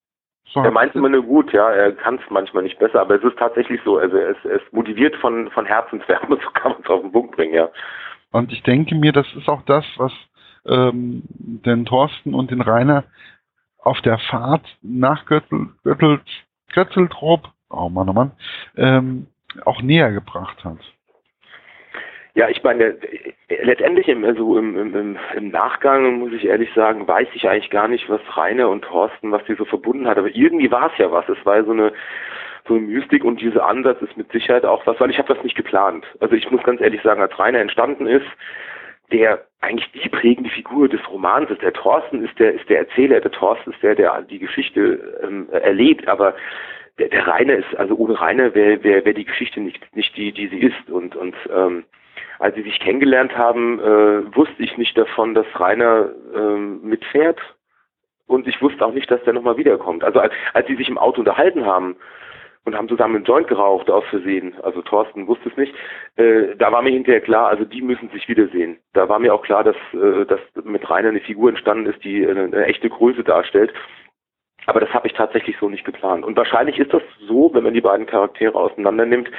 So 0.47 0.62
er 0.62 0.71
meint 0.71 0.91
es 0.91 0.95
immer 0.95 1.10
nur 1.10 1.23
gut, 1.23 1.51
ja. 1.53 1.69
Er 1.69 1.91
kann 1.91 2.15
es 2.15 2.29
manchmal 2.29 2.63
nicht 2.63 2.79
besser, 2.79 3.01
aber 3.01 3.15
es 3.15 3.23
ist 3.23 3.38
tatsächlich 3.38 3.79
so. 3.84 3.97
Also 3.97 4.17
er 4.17 4.29
ist, 4.29 4.45
er 4.45 4.55
ist 4.55 4.73
motiviert 4.73 5.15
von, 5.17 5.51
von 5.51 5.65
Herzenswärme, 5.65 6.38
so 6.43 6.49
kann 6.51 6.71
man 6.73 6.81
es 6.81 6.89
auf 6.89 7.01
den 7.01 7.12
Punkt 7.12 7.36
bringen, 7.36 7.53
ja. 7.53 7.69
Und 8.31 8.51
ich 8.51 8.63
denke 8.63 8.95
mir, 8.95 9.12
das 9.12 9.27
ist 9.36 9.47
auch 9.47 9.62
das, 9.63 9.86
was 9.97 10.12
ähm, 10.65 11.23
den 11.28 11.86
Thorsten 11.86 12.34
und 12.34 12.51
den 12.51 12.62
Rainer 12.62 13.04
auf 13.80 14.01
der 14.01 14.17
Fahrt 14.17 14.65
nach 14.82 15.25
Götzeltrup, 16.73 17.49
oh 17.69 17.89
Mann, 17.89 18.10
oh 18.10 18.13
Mann, 18.13 18.32
ähm, 18.75 19.28
auch 19.63 19.82
näher 19.82 20.12
gebracht 20.12 20.63
hat. 20.65 20.80
Ja, 22.34 22.49
ich 22.49 22.62
meine, 22.63 22.97
letztendlich 23.47 24.10
im, 24.10 24.25
also 24.25 24.58
im, 24.58 24.78
im, 24.78 25.17
im 25.38 25.49
Nachgang, 25.49 26.19
muss 26.19 26.34
ich 26.34 26.45
ehrlich 26.45 26.69
sagen, 26.73 27.08
weiß 27.08 27.30
ich 27.34 27.47
eigentlich 27.47 27.69
gar 27.69 27.88
nicht, 27.88 28.10
was 28.10 28.19
Rainer 28.36 28.67
und 28.67 28.84
Thorsten, 28.84 29.32
was 29.32 29.45
die 29.45 29.56
so 29.56 29.63
verbunden 29.63 30.06
hat. 30.06 30.17
Aber 30.17 30.28
irgendwie 30.28 30.69
war 30.69 30.91
es 30.91 30.97
ja 30.97 31.10
was. 31.12 31.30
Es 31.30 31.45
war 31.45 31.63
so 31.63 31.71
eine, 31.71 31.93
so 32.67 32.73
eine 32.73 32.84
Mystik 32.84 33.23
und 33.23 33.39
dieser 33.39 33.65
Ansatz 33.65 34.01
ist 34.01 34.17
mit 34.17 34.30
Sicherheit 34.34 34.65
auch 34.65 34.86
was, 34.86 34.99
weil 34.99 35.12
ich 35.12 35.17
habe 35.17 35.34
das 35.34 35.41
nicht 35.45 35.56
geplant. 35.56 36.06
Also 36.19 36.36
ich 36.36 36.51
muss 36.51 36.62
ganz 36.63 36.82
ehrlich 36.82 37.01
sagen, 37.04 37.21
als 37.21 37.39
Rainer 37.39 37.60
entstanden 37.60 38.06
ist, 38.06 38.28
der 39.12 39.46
eigentlich 39.62 39.91
die 39.91 40.10
prägende 40.10 40.50
Figur 40.50 40.88
des 40.88 41.02
Romans 41.10 41.50
ist. 41.50 41.62
Der 41.62 41.74
Thorsten 41.74 42.24
ist 42.24 42.38
der, 42.39 42.54
ist 42.54 42.70
der 42.70 42.80
Erzähler, 42.80 43.20
der 43.20 43.32
Thorsten 43.32 43.72
ist 43.72 43.82
der, 43.82 43.96
der 43.96 44.22
die 44.24 44.39
Geschichte 44.39 45.20
ähm, 45.24 45.48
erlebt, 45.52 46.08
aber 46.08 46.36
der, 46.98 47.10
der 47.10 47.28
Rainer 47.28 47.56
ist, 47.56 47.76
also 47.76 47.96
ohne 47.96 48.20
Rainer 48.20 48.54
wäre 48.54 48.84
wär, 48.84 49.06
wär 49.06 49.13
die 49.13 49.26
Geschichte 49.26 49.60
nicht, 49.60 49.96
nicht 49.96 50.15
die, 50.15 50.32
die 50.32 50.48
sie 50.48 50.60
ist. 50.60 50.89
Und, 50.89 51.15
und 51.15 51.36
ähm, 51.54 51.86
als 52.39 52.56
sie 52.56 52.63
sich 52.63 52.80
kennengelernt 52.80 53.38
haben, 53.38 53.80
äh, 53.80 54.36
wusste 54.36 54.63
ich 54.63 54.78
nicht 54.78 54.98
davon, 54.98 55.34
dass 55.34 55.46
Rainer 55.56 56.10
ähm, 56.36 56.82
mitfährt. 56.84 57.39
Und 58.28 58.48
ich 58.48 58.62
wusste 58.62 58.86
auch 58.86 58.94
nicht, 58.94 59.10
dass 59.12 59.24
der 59.24 59.34
nochmal 59.34 59.58
wiederkommt. 59.58 60.04
Also 60.04 60.20
als, 60.20 60.34
als 60.54 60.68
sie 60.68 60.76
sich 60.76 60.89
im 60.89 60.98
Auto 60.98 61.20
unterhalten 61.20 61.65
haben, 61.65 61.96
und 62.65 62.75
haben 62.75 62.89
zusammen 62.89 63.17
einen 63.17 63.25
Joint 63.25 63.47
geraucht 63.47 63.89
aus 63.89 64.04
Versehen. 64.10 64.56
Also 64.63 64.82
Thorsten 64.82 65.28
wusste 65.28 65.49
es 65.49 65.58
nicht. 65.58 65.73
Äh, 66.15 66.56
da 66.58 66.71
war 66.71 66.82
mir 66.82 66.91
hinterher 66.91 67.21
klar, 67.21 67.47
also 67.47 67.63
die 67.63 67.82
müssen 67.82 68.10
sich 68.10 68.28
wiedersehen. 68.28 68.78
Da 68.93 69.08
war 69.08 69.19
mir 69.19 69.34
auch 69.34 69.43
klar, 69.43 69.63
dass, 69.63 69.75
äh, 69.93 70.25
dass 70.25 70.39
mit 70.63 70.89
Rainer 70.89 71.10
eine 71.10 71.21
Figur 71.21 71.49
entstanden 71.49 71.86
ist, 71.86 72.04
die 72.04 72.28
eine, 72.28 72.43
eine 72.43 72.65
echte 72.65 72.89
Größe 72.89 73.23
darstellt. 73.23 73.71
Aber 74.65 74.80
das 74.80 74.91
habe 74.93 75.08
ich 75.08 75.13
tatsächlich 75.13 75.56
so 75.60 75.69
nicht 75.69 75.86
geplant. 75.86 76.25
Und 76.25 76.36
wahrscheinlich 76.36 76.80
ist 76.80 76.91
das 76.91 77.04
so, 77.28 77.54
wenn 77.54 77.63
man 77.63 77.75
die 77.75 77.82
beiden 77.82 78.08
Charaktere 78.08 78.56
auseinander 78.56 79.06
nimmt, 79.06 79.30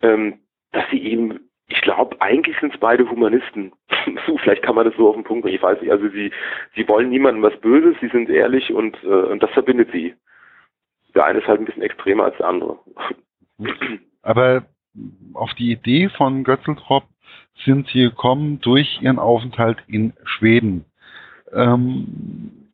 ähm, 0.00 0.40
dass 0.72 0.84
sie 0.90 1.02
eben, 1.02 1.50
ich 1.68 1.82
glaube, 1.82 2.16
eigentlich 2.20 2.58
sind 2.60 2.72
es 2.72 2.80
beide 2.80 3.08
Humanisten. 3.08 3.72
Vielleicht 4.42 4.62
kann 4.62 4.74
man 4.74 4.86
das 4.86 4.96
so 4.96 5.08
auf 5.08 5.14
den 5.16 5.24
Punkt 5.24 5.42
bringen. 5.42 5.56
Ich 5.56 5.62
weiß 5.62 5.82
nicht. 5.82 5.90
Also 5.90 6.08
sie, 6.08 6.30
sie 6.74 6.88
wollen 6.88 7.10
niemandem 7.10 7.42
was 7.42 7.60
Böses, 7.60 7.94
sie 8.00 8.08
sind 8.08 8.30
ehrlich 8.30 8.72
und, 8.72 8.96
äh, 9.04 9.08
und 9.08 9.42
das 9.42 9.50
verbindet 9.50 9.90
sie. 9.92 10.14
Der 11.14 11.24
eine 11.24 11.38
ist 11.38 11.46
halt 11.46 11.60
ein 11.60 11.64
bisschen 11.64 11.82
extremer 11.82 12.24
als 12.24 12.36
der 12.36 12.48
andere. 12.48 12.78
Aber 14.22 14.64
auf 15.34 15.52
die 15.54 15.70
Idee 15.70 16.08
von 16.08 16.44
Götzeltrop 16.44 17.04
sind 17.64 17.88
sie 17.88 18.02
gekommen 18.02 18.60
durch 18.60 19.00
ihren 19.00 19.18
Aufenthalt 19.18 19.78
in 19.86 20.12
Schweden. 20.24 20.84
Ähm, 21.52 22.70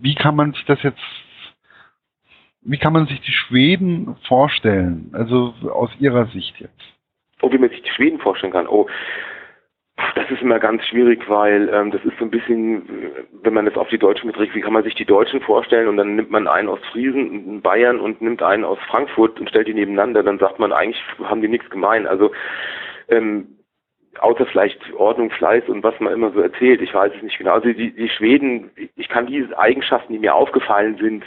wie 0.00 0.14
kann 0.14 0.36
man 0.36 0.52
sich 0.52 0.64
das 0.66 0.82
jetzt, 0.82 1.00
wie 2.62 2.78
kann 2.78 2.92
man 2.92 3.06
sich 3.06 3.20
die 3.22 3.32
Schweden 3.32 4.16
vorstellen? 4.28 5.10
Also 5.12 5.54
aus 5.62 5.90
Ihrer 5.98 6.26
Sicht 6.26 6.58
jetzt. 6.60 6.80
Oh, 7.42 7.50
wie 7.50 7.58
man 7.58 7.70
sich 7.70 7.82
die 7.82 7.90
Schweden 7.90 8.18
vorstellen 8.18 8.52
kann. 8.52 8.68
Oh, 8.68 8.88
das 10.14 10.30
ist 10.30 10.42
immer 10.42 10.58
ganz 10.58 10.84
schwierig, 10.86 11.28
weil 11.28 11.68
ähm, 11.72 11.90
das 11.90 12.04
ist 12.04 12.18
so 12.18 12.24
ein 12.24 12.30
bisschen, 12.30 12.82
wenn 13.42 13.54
man 13.54 13.64
das 13.64 13.76
auf 13.76 13.88
die 13.88 13.98
Deutschen 13.98 14.30
beträgt, 14.30 14.54
wie 14.54 14.60
kann 14.60 14.72
man 14.72 14.84
sich 14.84 14.94
die 14.94 15.04
Deutschen 15.04 15.40
vorstellen 15.40 15.88
und 15.88 15.96
dann 15.96 16.16
nimmt 16.16 16.30
man 16.30 16.46
einen 16.46 16.68
aus 16.68 16.80
Friesen, 16.92 17.30
einen 17.30 17.62
Bayern 17.62 18.00
und 18.00 18.20
nimmt 18.22 18.42
einen 18.42 18.64
aus 18.64 18.78
Frankfurt 18.88 19.40
und 19.40 19.48
stellt 19.48 19.68
die 19.68 19.74
nebeneinander, 19.74 20.22
dann 20.22 20.38
sagt 20.38 20.58
man 20.58 20.72
eigentlich 20.72 21.02
haben 21.24 21.40
die 21.40 21.48
nichts 21.48 21.68
gemein. 21.70 22.06
Also 22.06 22.32
ähm, 23.08 23.58
außer 24.20 24.46
vielleicht 24.46 24.78
Ordnung, 24.94 25.30
Fleiß 25.30 25.68
und 25.68 25.82
was 25.82 25.98
man 26.00 26.12
immer 26.12 26.30
so 26.30 26.40
erzählt. 26.40 26.80
Ich 26.80 26.94
weiß 26.94 27.12
es 27.16 27.22
nicht 27.22 27.38
genau. 27.38 27.54
Also 27.54 27.72
die, 27.72 27.92
die 27.92 28.08
Schweden, 28.08 28.70
ich 28.96 29.08
kann 29.08 29.26
diese 29.26 29.58
Eigenschaften, 29.58 30.12
die 30.12 30.18
mir 30.18 30.34
aufgefallen 30.34 30.96
sind, 30.98 31.24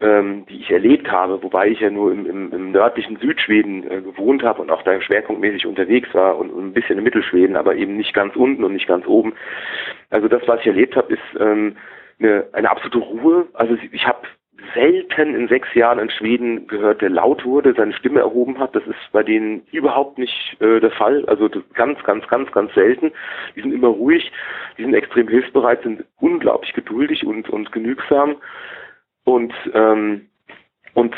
ähm, 0.00 0.46
die 0.46 0.60
ich 0.60 0.70
erlebt 0.70 1.10
habe, 1.10 1.42
wobei 1.42 1.68
ich 1.68 1.80
ja 1.80 1.90
nur 1.90 2.12
im, 2.12 2.26
im, 2.26 2.52
im 2.52 2.72
nördlichen 2.72 3.16
Südschweden 3.18 3.90
äh, 3.90 4.00
gewohnt 4.00 4.42
habe 4.42 4.62
und 4.62 4.70
auch 4.70 4.82
da 4.82 5.00
schwerpunktmäßig 5.00 5.66
unterwegs 5.66 6.08
war 6.14 6.38
und, 6.38 6.50
und, 6.50 6.68
ein 6.68 6.72
bisschen 6.72 6.98
im 6.98 7.04
Mittelschweden, 7.04 7.56
aber 7.56 7.74
eben 7.74 7.96
nicht 7.96 8.14
ganz 8.14 8.34
unten 8.36 8.64
und 8.64 8.72
nicht 8.72 8.88
ganz 8.88 9.06
oben. 9.06 9.34
Also 10.08 10.28
das, 10.28 10.42
was 10.46 10.60
ich 10.60 10.66
erlebt 10.66 10.96
habe, 10.96 11.12
ist 11.12 11.22
ähm, 11.38 11.76
eine, 12.18 12.46
eine 12.52 12.70
absolute 12.70 12.98
Ruhe. 12.98 13.46
Also 13.52 13.76
ich 13.92 14.06
habe 14.06 14.26
selten 14.74 15.34
in 15.34 15.48
sechs 15.48 15.72
Jahren 15.74 15.98
in 15.98 16.10
Schweden 16.10 16.66
gehört, 16.66 17.02
der 17.02 17.10
laut 17.10 17.44
wurde, 17.44 17.74
seine 17.74 17.92
Stimme 17.92 18.20
erhoben 18.20 18.58
hat. 18.58 18.74
Das 18.74 18.86
ist 18.86 19.12
bei 19.12 19.22
denen 19.22 19.62
überhaupt 19.72 20.18
nicht 20.18 20.56
äh, 20.60 20.80
der 20.80 20.90
Fall. 20.92 21.24
Also 21.26 21.48
ganz, 21.74 22.02
ganz, 22.04 22.26
ganz, 22.28 22.50
ganz 22.52 22.72
selten. 22.74 23.12
Die 23.56 23.62
sind 23.62 23.72
immer 23.72 23.88
ruhig, 23.88 24.30
die 24.78 24.82
sind 24.82 24.94
extrem 24.94 25.28
hilfsbereit, 25.28 25.82
sind 25.82 26.04
unglaublich 26.20 26.72
geduldig 26.72 27.26
und, 27.26 27.48
und 27.50 27.72
genügsam. 27.72 28.36
Und 29.30 29.54
ähm, 29.74 30.26
und 30.94 31.14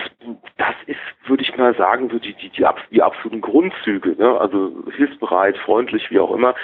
das 0.58 0.74
ist, 0.86 0.98
würde 1.26 1.42
ich 1.42 1.56
mal 1.56 1.74
sagen, 1.74 2.10
so 2.10 2.18
die, 2.18 2.34
die, 2.34 2.50
die, 2.50 2.66
die 2.90 3.02
absoluten 3.02 3.40
Grundzüge, 3.40 4.16
ne? 4.18 4.38
also 4.38 4.84
hilfsbereit, 4.94 5.56
freundlich, 5.56 6.10
wie 6.10 6.18
auch 6.18 6.34
immer. 6.34 6.54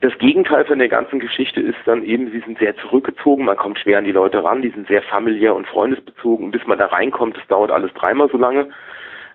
Das 0.00 0.16
Gegenteil 0.18 0.64
von 0.64 0.78
der 0.78 0.88
ganzen 0.88 1.18
Geschichte 1.18 1.60
ist 1.60 1.78
dann 1.84 2.04
eben, 2.04 2.30
sie 2.30 2.40
sind 2.40 2.58
sehr 2.58 2.76
zurückgezogen, 2.76 3.44
man 3.44 3.56
kommt 3.56 3.80
schwer 3.80 3.98
an 3.98 4.04
die 4.04 4.12
Leute 4.12 4.44
ran, 4.44 4.62
die 4.62 4.70
sind 4.70 4.86
sehr 4.86 5.02
familiär 5.02 5.54
und 5.54 5.66
freundesbezogen. 5.66 6.46
Und 6.46 6.52
bis 6.52 6.64
man 6.66 6.78
da 6.78 6.86
reinkommt, 6.86 7.36
das 7.36 7.46
dauert 7.48 7.72
alles 7.72 7.92
dreimal 7.94 8.28
so 8.30 8.38
lange 8.38 8.68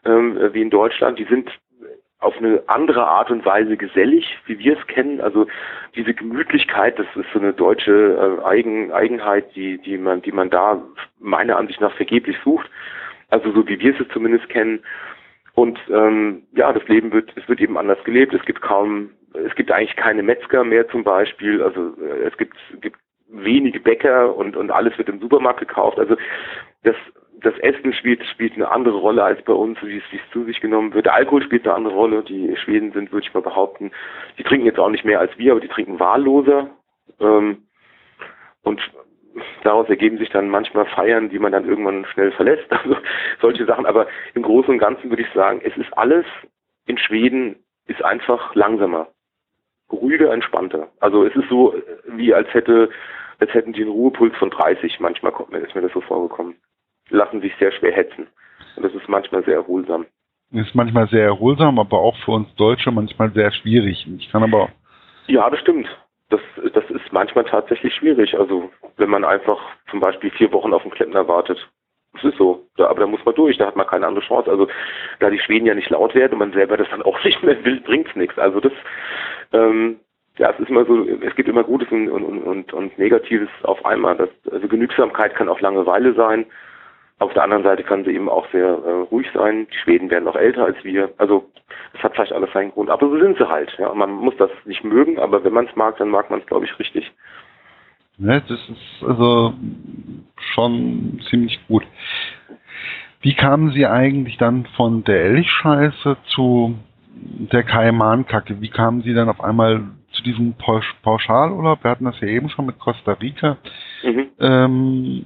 ähm, 0.05 0.39
wie 0.53 0.61
in 0.61 0.69
Deutschland. 0.69 1.19
Die 1.19 1.25
sind 1.25 1.51
auf 2.19 2.37
eine 2.37 2.61
andere 2.67 3.07
Art 3.07 3.31
und 3.31 3.45
Weise 3.45 3.77
gesellig, 3.77 4.37
wie 4.45 4.59
wir 4.59 4.77
es 4.77 4.87
kennen. 4.87 5.21
Also 5.21 5.47
diese 5.95 6.13
Gemütlichkeit, 6.13 6.99
das 6.99 7.07
ist 7.15 7.31
so 7.33 7.39
eine 7.39 7.53
deutsche 7.53 8.39
äh, 8.41 8.45
Eigen, 8.45 8.91
Eigenheit, 8.91 9.55
die, 9.55 9.77
die 9.77 9.97
man, 9.97 10.21
die 10.21 10.31
man 10.31 10.49
da 10.49 10.81
meiner 11.19 11.57
Ansicht 11.57 11.79
nach 11.79 11.95
vergeblich 11.95 12.37
sucht. 12.43 12.69
Also 13.29 13.51
so 13.51 13.67
wie 13.67 13.79
wir 13.79 13.99
es 13.99 14.07
zumindest 14.09 14.49
kennen. 14.49 14.81
Und 15.53 15.79
ähm, 15.89 16.43
ja, 16.53 16.73
das 16.73 16.87
Leben 16.87 17.11
wird, 17.11 17.31
es 17.35 17.47
wird 17.47 17.61
eben 17.61 17.77
anders 17.77 18.03
gelebt. 18.03 18.33
Es 18.33 18.45
gibt 18.45 18.61
kaum 18.61 19.11
es 19.33 19.55
gibt 19.55 19.71
eigentlich 19.71 19.95
keine 19.95 20.23
Metzger 20.23 20.63
mehr 20.63 20.87
zum 20.89 21.03
Beispiel, 21.03 21.61
also 21.61 21.95
äh, 22.01 22.27
es 22.27 22.37
gibt, 22.37 22.55
gibt 22.81 22.97
wenige 23.27 23.79
Bäcker 23.79 24.35
und, 24.35 24.57
und 24.57 24.71
alles 24.71 24.97
wird 24.97 25.09
im 25.09 25.19
Supermarkt 25.19 25.59
gekauft. 25.59 25.99
Also 25.99 26.15
das, 26.83 26.95
das 27.41 27.57
Essen 27.59 27.93
spielt, 27.93 28.23
spielt 28.25 28.53
eine 28.53 28.69
andere 28.69 28.97
Rolle 28.97 29.23
als 29.23 29.41
bei 29.43 29.53
uns, 29.53 29.77
wie 29.81 29.97
es, 29.97 30.03
wie 30.11 30.17
es 30.17 30.31
zu 30.31 30.43
sich 30.43 30.59
genommen 30.61 30.93
wird. 30.93 31.05
Der 31.05 31.15
Alkohol 31.15 31.43
spielt 31.43 31.65
eine 31.65 31.75
andere 31.75 31.93
Rolle. 31.93 32.23
Die 32.23 32.55
Schweden 32.57 32.91
sind, 32.91 33.11
würde 33.11 33.25
ich 33.25 33.33
mal 33.33 33.41
behaupten, 33.41 33.91
die 34.37 34.43
trinken 34.43 34.65
jetzt 34.65 34.79
auch 34.79 34.89
nicht 34.89 35.05
mehr 35.05 35.19
als 35.19 35.37
wir, 35.37 35.51
aber 35.51 35.61
die 35.61 35.67
trinken 35.67 35.99
wahlloser. 35.99 36.69
Ähm, 37.19 37.63
und 38.63 38.81
daraus 39.63 39.87
ergeben 39.89 40.17
sich 40.17 40.29
dann 40.29 40.49
manchmal 40.49 40.85
Feiern, 40.85 41.29
die 41.29 41.39
man 41.39 41.51
dann 41.51 41.67
irgendwann 41.67 42.05
schnell 42.05 42.31
verlässt. 42.31 42.69
Also 42.71 42.97
solche 43.41 43.65
Sachen. 43.65 43.85
Aber 43.85 44.07
im 44.33 44.43
Großen 44.43 44.71
und 44.71 44.79
Ganzen 44.79 45.09
würde 45.09 45.23
ich 45.23 45.33
sagen, 45.33 45.61
es 45.63 45.75
ist 45.77 45.95
alles 45.97 46.25
in 46.85 46.97
Schweden 46.97 47.57
ist 47.85 48.03
einfach 48.03 48.55
langsamer 48.55 49.07
ruhiger, 49.91 50.31
entspannter. 50.31 50.89
Also 50.99 51.25
es 51.25 51.35
ist 51.35 51.49
so, 51.49 51.73
wie 52.07 52.33
als 52.33 52.53
hätte, 52.53 52.89
als 53.39 53.53
hätten 53.53 53.73
die 53.73 53.81
einen 53.81 53.91
Ruhepuls 53.91 54.35
von 54.37 54.49
30. 54.49 54.99
Manchmal 54.99 55.31
kommt 55.31 55.51
mir, 55.51 55.59
ist 55.59 55.75
mir 55.75 55.81
das 55.81 55.93
so 55.93 56.01
vorgekommen. 56.01 56.55
Lassen 57.09 57.41
sich 57.41 57.53
sehr 57.59 57.71
schwer 57.71 57.91
hetzen. 57.91 58.27
Und 58.75 58.83
das 58.83 58.93
ist 58.93 59.07
manchmal 59.09 59.43
sehr 59.43 59.55
erholsam. 59.55 60.05
Ist 60.51 60.73
manchmal 60.73 61.07
sehr 61.07 61.25
erholsam, 61.25 61.77
aber 61.77 61.99
auch 61.99 62.17
für 62.25 62.31
uns 62.31 62.53
Deutsche 62.55 62.91
manchmal 62.91 63.31
sehr 63.31 63.51
schwierig. 63.51 64.07
Ich 64.17 64.31
kann 64.31 64.43
aber. 64.43 64.69
Ja, 65.27 65.49
das 65.49 65.59
stimmt. 65.59 65.87
Das, 66.29 66.41
das 66.73 66.83
ist 66.89 67.11
manchmal 67.11 67.45
tatsächlich 67.45 67.93
schwierig. 67.93 68.37
Also, 68.37 68.71
wenn 68.97 69.09
man 69.09 69.25
einfach 69.25 69.59
zum 69.91 69.99
Beispiel 69.99 70.31
vier 70.31 70.51
Wochen 70.51 70.73
auf 70.73 70.81
den 70.81 70.91
Klempner 70.91 71.27
wartet. 71.27 71.59
Das 72.13 72.23
ist 72.23 72.37
so. 72.37 72.65
Da, 72.77 72.87
aber 72.87 73.01
da 73.01 73.07
muss 73.07 73.23
man 73.23 73.35
durch, 73.35 73.57
da 73.57 73.67
hat 73.67 73.75
man 73.75 73.85
keine 73.85 74.07
andere 74.07 74.25
Chance. 74.25 74.49
Also, 74.49 74.67
da 75.19 75.29
die 75.29 75.39
Schweden 75.39 75.67
ja 75.67 75.75
nicht 75.75 75.89
laut 75.91 76.15
werden 76.15 76.33
und 76.33 76.39
man 76.39 76.53
selber 76.53 76.77
das 76.77 76.89
dann 76.89 77.03
auch 77.03 77.23
nicht 77.23 77.43
mehr 77.43 77.63
will, 77.63 77.81
bringt's 77.81 78.15
nichts. 78.15 78.37
Also, 78.39 78.59
das, 78.59 78.73
ähm, 79.53 79.99
ja, 80.39 80.51
es 80.51 80.59
ist 80.59 80.69
immer 80.69 80.85
so, 80.85 81.05
es 81.05 81.35
gibt 81.35 81.49
immer 81.49 81.63
Gutes 81.63 81.91
und, 81.91 82.09
und, 82.09 82.41
und, 82.43 82.73
und 82.73 82.97
Negatives 82.97 83.49
auf 83.63 83.85
einmal. 83.85 84.15
Das, 84.15 84.29
also 84.51 84.67
Genügsamkeit 84.67 85.35
kann 85.35 85.49
auch 85.49 85.59
Langeweile 85.59 86.13
sein. 86.13 86.45
Auf 87.19 87.33
der 87.33 87.43
anderen 87.43 87.63
Seite 87.63 87.83
kann 87.83 88.05
sie 88.05 88.11
eben 88.11 88.29
auch 88.29 88.49
sehr 88.51 88.65
äh, 88.65 88.91
ruhig 89.11 89.27
sein. 89.33 89.67
Die 89.71 89.77
Schweden 89.77 90.09
werden 90.09 90.23
noch 90.23 90.37
älter 90.37 90.65
als 90.65 90.81
wir. 90.83 91.11
Also 91.17 91.49
es 91.93 92.01
hat 92.01 92.13
vielleicht 92.15 92.31
alles 92.31 92.51
seinen 92.53 92.71
Grund. 92.71 92.89
Aber 92.89 93.09
so 93.09 93.19
sind 93.19 93.37
sie 93.37 93.47
halt. 93.47 93.75
Ja. 93.77 93.93
Man 93.93 94.11
muss 94.11 94.35
das 94.37 94.49
nicht 94.65 94.83
mögen, 94.85 95.19
aber 95.19 95.43
wenn 95.43 95.53
man 95.53 95.67
es 95.67 95.75
mag, 95.75 95.97
dann 95.97 96.09
mag 96.09 96.29
man 96.29 96.39
es, 96.39 96.45
glaube 96.45 96.65
ich, 96.65 96.79
richtig. 96.79 97.11
Ne, 98.17 98.41
das 98.47 98.59
ist 98.69 99.07
also 99.07 99.53
schon 100.53 101.21
ziemlich 101.29 101.59
gut. 101.67 101.83
Wie 103.21 103.33
kamen 103.33 103.71
Sie 103.71 103.85
eigentlich 103.85 104.37
dann 104.37 104.65
von 104.77 105.03
der 105.03 105.23
Elchscheiße 105.25 106.17
zu 106.27 106.75
der 107.51 107.63
Kaimankacke? 107.63 108.61
Wie 108.61 108.69
kamen 108.69 109.01
Sie 109.01 109.13
dann 109.13 109.29
auf 109.29 109.41
einmal 109.41 109.83
zu 110.11 110.23
diesem 110.23 110.55
Pauschalurlaub? 111.03 111.83
Wir 111.83 111.91
hatten 111.91 112.05
das 112.05 112.19
ja 112.21 112.27
eben 112.27 112.49
schon 112.49 112.65
mit 112.65 112.79
Costa 112.79 113.13
Rica. 113.13 113.57
Mhm. 114.03 114.27
Ähm, 114.39 115.25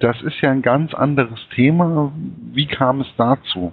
das 0.00 0.20
ist 0.22 0.40
ja 0.40 0.50
ein 0.50 0.62
ganz 0.62 0.94
anderes 0.94 1.40
Thema. 1.54 2.12
Wie 2.52 2.66
kam 2.66 3.00
es 3.00 3.08
dazu? 3.16 3.72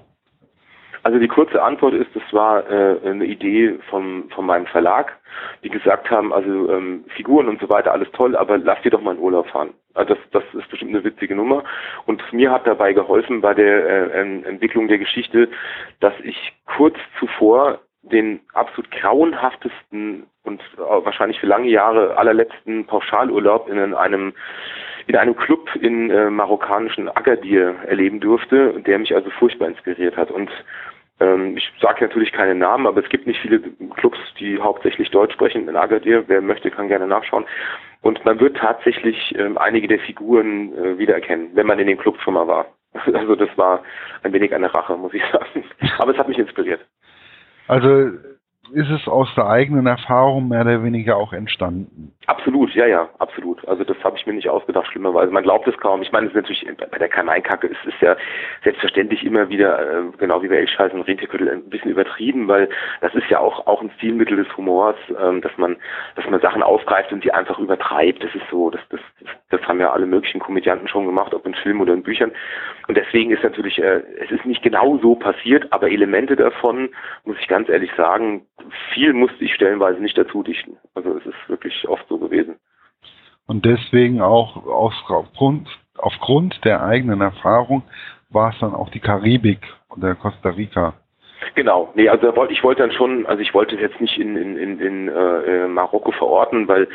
Also 1.02 1.18
die 1.18 1.30
kurze 1.30 1.64
Antwort 1.64 1.94
ist, 1.94 2.14
das 2.14 2.24
war 2.32 2.70
äh, 2.70 2.98
eine 3.06 3.26
Idee 3.26 3.80
von, 3.90 4.30
von 4.36 4.46
meinem 4.46 4.66
Verlag, 4.66 5.18
die 5.64 5.70
gesagt 5.70 6.12
haben, 6.12 6.34
also 6.34 6.70
ähm, 6.72 7.06
Figuren 7.16 7.48
und 7.48 7.62
so 7.62 7.70
weiter, 7.70 7.94
alles 7.94 8.12
toll, 8.12 8.36
aber 8.36 8.58
lass 8.58 8.82
dir 8.82 8.92
doch 8.92 9.02
mal 9.02 9.16
in 9.16 9.22
Urlaub 9.22 9.48
fahren. 9.48 9.70
Also 9.94 10.16
das, 10.16 10.24
das 10.32 10.44
ist 10.62 10.70
bestimmt 10.70 10.94
eine 10.94 11.04
witzige 11.04 11.36
Nummer. 11.36 11.64
Und 12.06 12.22
mir 12.34 12.52
hat 12.52 12.68
dabei 12.68 12.92
geholfen 12.94 13.40
bei 13.40 13.54
der 13.54 14.14
äh, 14.14 14.42
Entwicklung 14.44 14.90
der 14.90 14.98
Geschichte, 14.98 15.48
dass 16.02 16.14
ich 16.24 16.54
kurz 16.66 16.98
zuvor 17.20 17.80
den 18.02 18.42
absolut 18.54 18.92
grauenhaftesten 18.92 20.24
und 20.44 20.62
wahrscheinlich 20.78 21.40
für 21.40 21.48
lange 21.48 21.68
Jahre 21.70 22.18
allerletzten 22.18 22.86
Pauschalurlaub 22.86 23.70
in 23.70 23.94
einem 23.94 24.34
in 25.10 25.16
einem 25.16 25.36
Club 25.36 25.76
in 25.82 26.12
äh, 26.12 26.30
marokkanischen 26.30 27.10
Agadir 27.10 27.76
erleben 27.88 28.20
durfte, 28.20 28.80
der 28.86 29.00
mich 29.00 29.16
also 29.16 29.32
furchtbar 29.32 29.68
inspiriert 29.68 30.16
hat. 30.16 30.30
Und 30.30 30.52
ähm, 31.20 31.58
ich 31.58 31.68
sage 31.82 32.06
natürlich 32.06 32.32
keine 32.32 32.54
Namen, 32.54 32.86
aber 32.86 33.04
es 33.04 33.10
gibt 33.10 33.26
nicht 33.26 33.42
viele 33.42 33.60
Clubs, 33.96 34.20
die 34.40 34.60
hauptsächlich 34.60 35.10
Deutsch 35.10 35.34
sprechen 35.34 35.68
in 35.68 35.76
Agadir. 35.76 36.26
Wer 36.28 36.42
möchte, 36.42 36.70
kann 36.70 36.90
gerne 36.90 37.08
nachschauen. 37.08 37.46
Und 38.02 38.24
man 38.24 38.40
wird 38.40 38.58
tatsächlich 38.58 39.34
ähm, 39.36 39.58
einige 39.58 39.88
der 39.88 40.00
Figuren 40.00 40.78
äh, 40.78 41.00
wiedererkennen, 41.00 41.50
wenn 41.56 41.66
man 41.66 41.80
in 41.80 41.88
den 41.88 41.98
Club 41.98 42.20
schon 42.22 42.36
mal 42.36 42.48
war. 42.48 42.68
Also 43.14 43.36
das 43.36 43.50
war 43.58 43.82
ein 44.22 44.34
wenig 44.34 44.54
eine 44.54 44.72
Rache, 44.72 44.96
muss 44.96 45.14
ich 45.16 45.24
sagen. 45.32 45.64
Aber 45.98 46.12
es 46.12 46.20
hat 46.20 46.28
mich 46.28 46.38
inspiriert. 46.38 46.82
Also 47.68 48.12
ist 48.72 48.90
es 48.90 49.08
aus 49.08 49.28
der 49.36 49.48
eigenen 49.48 49.88
Erfahrung 49.88 50.48
mehr 50.50 50.62
oder 50.62 50.84
weniger 50.84 51.18
auch 51.18 51.34
entstanden. 51.34 52.14
Absolut, 52.28 52.74
ja, 52.76 52.86
ja, 52.86 53.10
absolut. 53.20 53.68
Also 53.68 53.84
das 53.84 53.98
habe 54.04 54.18
ich 54.18 54.26
mir 54.26 54.34
nicht 54.34 54.50
ausgedacht, 54.50 54.88
schlimmerweise. 54.88 55.32
Man 55.32 55.44
glaubt 55.44 55.68
es 55.68 55.78
kaum. 55.78 56.02
Ich 56.02 56.12
meine, 56.12 56.28
es 56.28 56.34
ist 56.34 56.36
natürlich 56.36 56.68
bei 56.92 56.98
der 56.98 57.10
Kaneinkacke, 57.10 57.68
es 57.68 57.88
ist 57.88 58.00
ja 58.02 58.16
selbstverständlich 58.64 59.24
immer 59.26 59.50
wieder, 59.50 59.80
äh, 59.80 60.04
genau 60.18 60.42
wie 60.42 60.48
bei 60.48 60.58
Elchscheiß 60.58 60.94
und 60.94 61.02
Rentierköttel, 61.02 61.50
ein 61.50 61.70
bisschen 61.70 61.92
übertrieben, 61.92 62.48
weil 62.48 62.70
das 63.02 63.14
ist 63.16 63.30
ja 63.30 63.40
auch 63.40 63.66
auch 63.68 63.82
ein 63.82 63.92
Stilmittel 63.98 64.38
des 64.38 64.58
Humors, 64.58 64.98
ähm, 65.22 65.42
dass 65.42 65.58
man 65.58 65.78
dass 66.16 66.30
man 66.30 66.40
Sachen 66.42 66.64
aufgreift 66.64 67.12
und 67.12 67.24
die 67.24 67.34
einfach 67.34 67.60
übertreibt. 67.60 68.24
Das 68.24 68.34
ist 68.36 68.46
so, 68.52 68.70
das 68.70 68.82
das 68.90 69.02
das 69.20 69.29
haben 69.80 69.88
ja 69.88 69.94
alle 69.94 70.06
möglichen 70.06 70.40
Komödianten 70.40 70.88
schon 70.88 71.06
gemacht, 71.06 71.34
ob 71.34 71.46
in 71.46 71.54
Filmen 71.54 71.82
oder 71.82 71.94
in 71.94 72.04
Büchern. 72.04 72.32
Und 72.88 72.98
deswegen 72.98 73.32
ist 73.32 73.44
natürlich, 73.44 73.80
äh, 73.80 74.02
es 74.20 74.32
ist 74.32 74.46
nicht 74.46 74.62
genau 74.62 74.98
so 74.98 75.16
passiert, 75.16 75.72
aber 75.72 75.90
Elemente 75.90 76.36
davon, 76.36 76.90
muss 77.24 77.38
ich 77.40 77.48
ganz 77.48 77.70
ehrlich 77.70 77.92
sagen, 77.96 78.46
viel 78.94 79.14
musste 79.14 79.44
ich 79.44 79.54
stellenweise 79.54 80.02
nicht 80.02 80.18
dazu 80.18 80.44
dichten. 80.44 80.78
Also 80.96 81.18
es 81.18 81.26
ist 81.26 81.50
wirklich 81.50 81.88
oft 81.88 82.06
so 82.10 82.18
gewesen. 82.18 82.56
Und 83.48 83.66
deswegen 83.66 84.22
auch 84.22 84.66
aufgrund, 84.68 85.70
aufgrund 85.98 86.64
der 86.66 86.84
eigenen 86.84 87.22
Erfahrung 87.22 87.84
war 88.30 88.52
es 88.52 88.60
dann 88.60 88.74
auch 88.74 88.90
die 88.90 89.00
Karibik 89.00 89.62
oder 89.90 90.14
Costa 90.16 90.50
Rica. 90.50 90.94
Genau, 91.56 91.92
nee, 91.96 92.10
also 92.10 92.34
ich 92.50 92.64
wollte 92.64 92.82
dann 92.82 92.92
schon, 92.92 93.26
also 93.26 93.42
ich 93.42 93.54
wollte 93.54 93.76
jetzt 93.76 94.00
nicht 94.02 94.18
in, 94.18 94.36
in, 94.36 94.58
in, 94.58 94.80
in 94.80 95.08
äh, 95.08 95.68
Marokko 95.68 96.12
verorten, 96.12 96.68
weil 96.68 96.88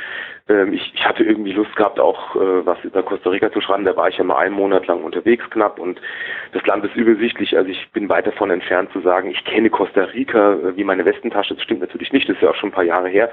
ähm, 0.48 0.72
ich, 0.74 0.92
ich 0.94 1.06
hatte 1.06 1.24
irgendwie 1.24 1.52
Lust 1.52 1.74
gehabt, 1.76 1.98
auch 1.98 2.36
äh, 2.36 2.66
was 2.66 2.82
über 2.84 3.02
Costa 3.02 3.30
Rica 3.30 3.50
zu 3.50 3.60
schreiben. 3.60 3.84
Da 3.84 3.96
war 3.96 4.08
ich 4.08 4.18
ja 4.18 4.24
mal 4.24 4.36
einen 4.36 4.54
Monat 4.54 4.86
lang 4.86 5.02
unterwegs 5.02 5.48
knapp 5.50 5.78
und 5.78 6.00
das 6.52 6.64
Land 6.66 6.84
ist 6.84 6.94
übersichtlich. 6.94 7.56
Also 7.56 7.70
ich 7.70 7.90
bin 7.92 8.08
weit 8.08 8.26
davon 8.26 8.50
entfernt 8.50 8.92
zu 8.92 9.00
sagen, 9.00 9.30
ich 9.30 9.44
kenne 9.44 9.70
Costa 9.70 10.04
Rica 10.04 10.54
äh, 10.54 10.76
wie 10.76 10.84
meine 10.84 11.04
Westentasche. 11.06 11.54
Das 11.54 11.62
stimmt 11.62 11.80
natürlich 11.80 12.12
nicht, 12.12 12.28
das 12.28 12.36
ist 12.36 12.42
ja 12.42 12.50
auch 12.50 12.56
schon 12.56 12.68
ein 12.68 12.74
paar 12.74 12.84
Jahre 12.84 13.08
her. 13.08 13.30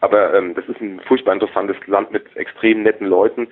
Aber 0.00 0.34
ähm, 0.34 0.54
das 0.54 0.68
ist 0.68 0.80
ein 0.80 1.00
furchtbar 1.00 1.34
interessantes 1.34 1.76
Land 1.86 2.12
mit 2.12 2.24
extrem 2.36 2.82
netten 2.82 3.08
Leuten 3.08 3.48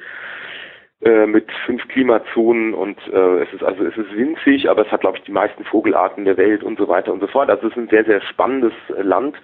äh, 1.03 1.27
mit 1.27 1.51
fünf 1.67 1.87
Klimazonen 1.89 2.73
und 2.73 2.99
äh, 3.13 3.43
es 3.43 3.53
ist 3.53 3.63
also 3.63 3.85
es 3.85 3.97
ist 3.97 4.17
winzig, 4.17 4.71
aber 4.71 4.87
es 4.87 4.91
hat 4.91 5.03
glaube 5.03 5.19
ich 5.19 5.25
die 5.25 5.33
meisten 5.33 5.65
Vogelarten 5.65 6.25
der 6.25 6.37
Welt 6.39 6.63
und 6.63 6.79
so 6.79 6.89
weiter 6.89 7.13
und 7.13 7.21
so 7.21 7.27
fort. 7.27 7.51
Also 7.51 7.67
es 7.67 7.73
ist 7.73 7.79
ein 7.79 7.89
sehr 7.89 8.05
sehr 8.05 8.23
spannendes 8.23 8.73
äh, 8.97 9.03
Land 9.03 9.37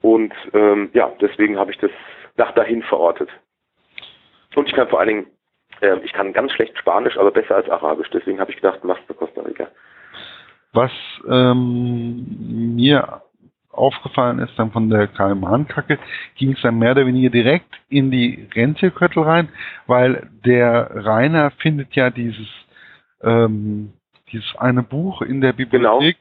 und 0.00 0.34
ähm, 0.52 0.90
ja 0.92 1.12
deswegen 1.20 1.56
habe 1.56 1.70
ich 1.70 1.78
das 1.78 1.92
nach 2.36 2.52
dahin 2.52 2.82
verortet. 2.82 3.28
Und 4.56 4.68
ich 4.68 4.74
kann 4.74 4.88
vor 4.88 4.98
allen 4.98 5.08
Dingen 5.08 5.26
äh, 5.82 5.98
ich 6.02 6.12
kann 6.12 6.32
ganz 6.32 6.52
schlecht 6.52 6.76
Spanisch, 6.78 7.16
aber 7.16 7.30
besser 7.30 7.56
als 7.56 7.68
Arabisch. 7.68 8.10
Deswegen 8.12 8.40
habe 8.40 8.50
ich 8.50 8.56
gedacht, 8.56 8.82
machst 8.82 9.04
du 9.08 9.14
Costa 9.14 9.42
Rica. 9.42 9.68
Was 10.72 10.90
ähm, 11.28 12.74
mir 12.74 13.21
aufgefallen 13.72 14.38
ist, 14.38 14.52
dann 14.58 14.70
von 14.70 14.88
der 14.90 15.08
Kalmankacke, 15.08 15.98
ging 16.36 16.52
es 16.52 16.62
dann 16.62 16.78
mehr 16.78 16.92
oder 16.92 17.06
weniger 17.06 17.30
direkt 17.30 17.80
in 17.88 18.10
die 18.10 18.48
Rentierköttel 18.54 19.22
rein, 19.22 19.48
weil 19.86 20.28
der 20.44 20.90
Rainer 20.94 21.50
findet 21.52 21.94
ja 21.94 22.10
dieses 22.10 22.48
ähm, 23.22 23.92
dieses 24.32 24.56
eine 24.56 24.82
Buch 24.82 25.22
in 25.22 25.40
der 25.40 25.52
Bibliothek 25.52 26.16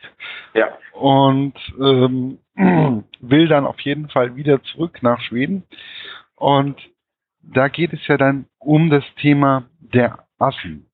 genau. 0.53 0.67
ja. 0.67 0.77
und 0.99 1.53
ähm, 1.79 2.39
will 3.21 3.47
dann 3.47 3.65
auf 3.65 3.79
jeden 3.81 4.09
Fall 4.09 4.35
wieder 4.35 4.61
zurück 4.63 5.01
nach 5.01 5.21
Schweden. 5.21 5.63
Und 6.35 6.79
da 7.41 7.69
geht 7.69 7.93
es 7.93 8.05
ja 8.07 8.17
dann 8.17 8.45
um 8.59 8.89
das 8.89 9.03
Thema 9.15 9.63
der 9.79 10.19
Affen. 10.37 10.87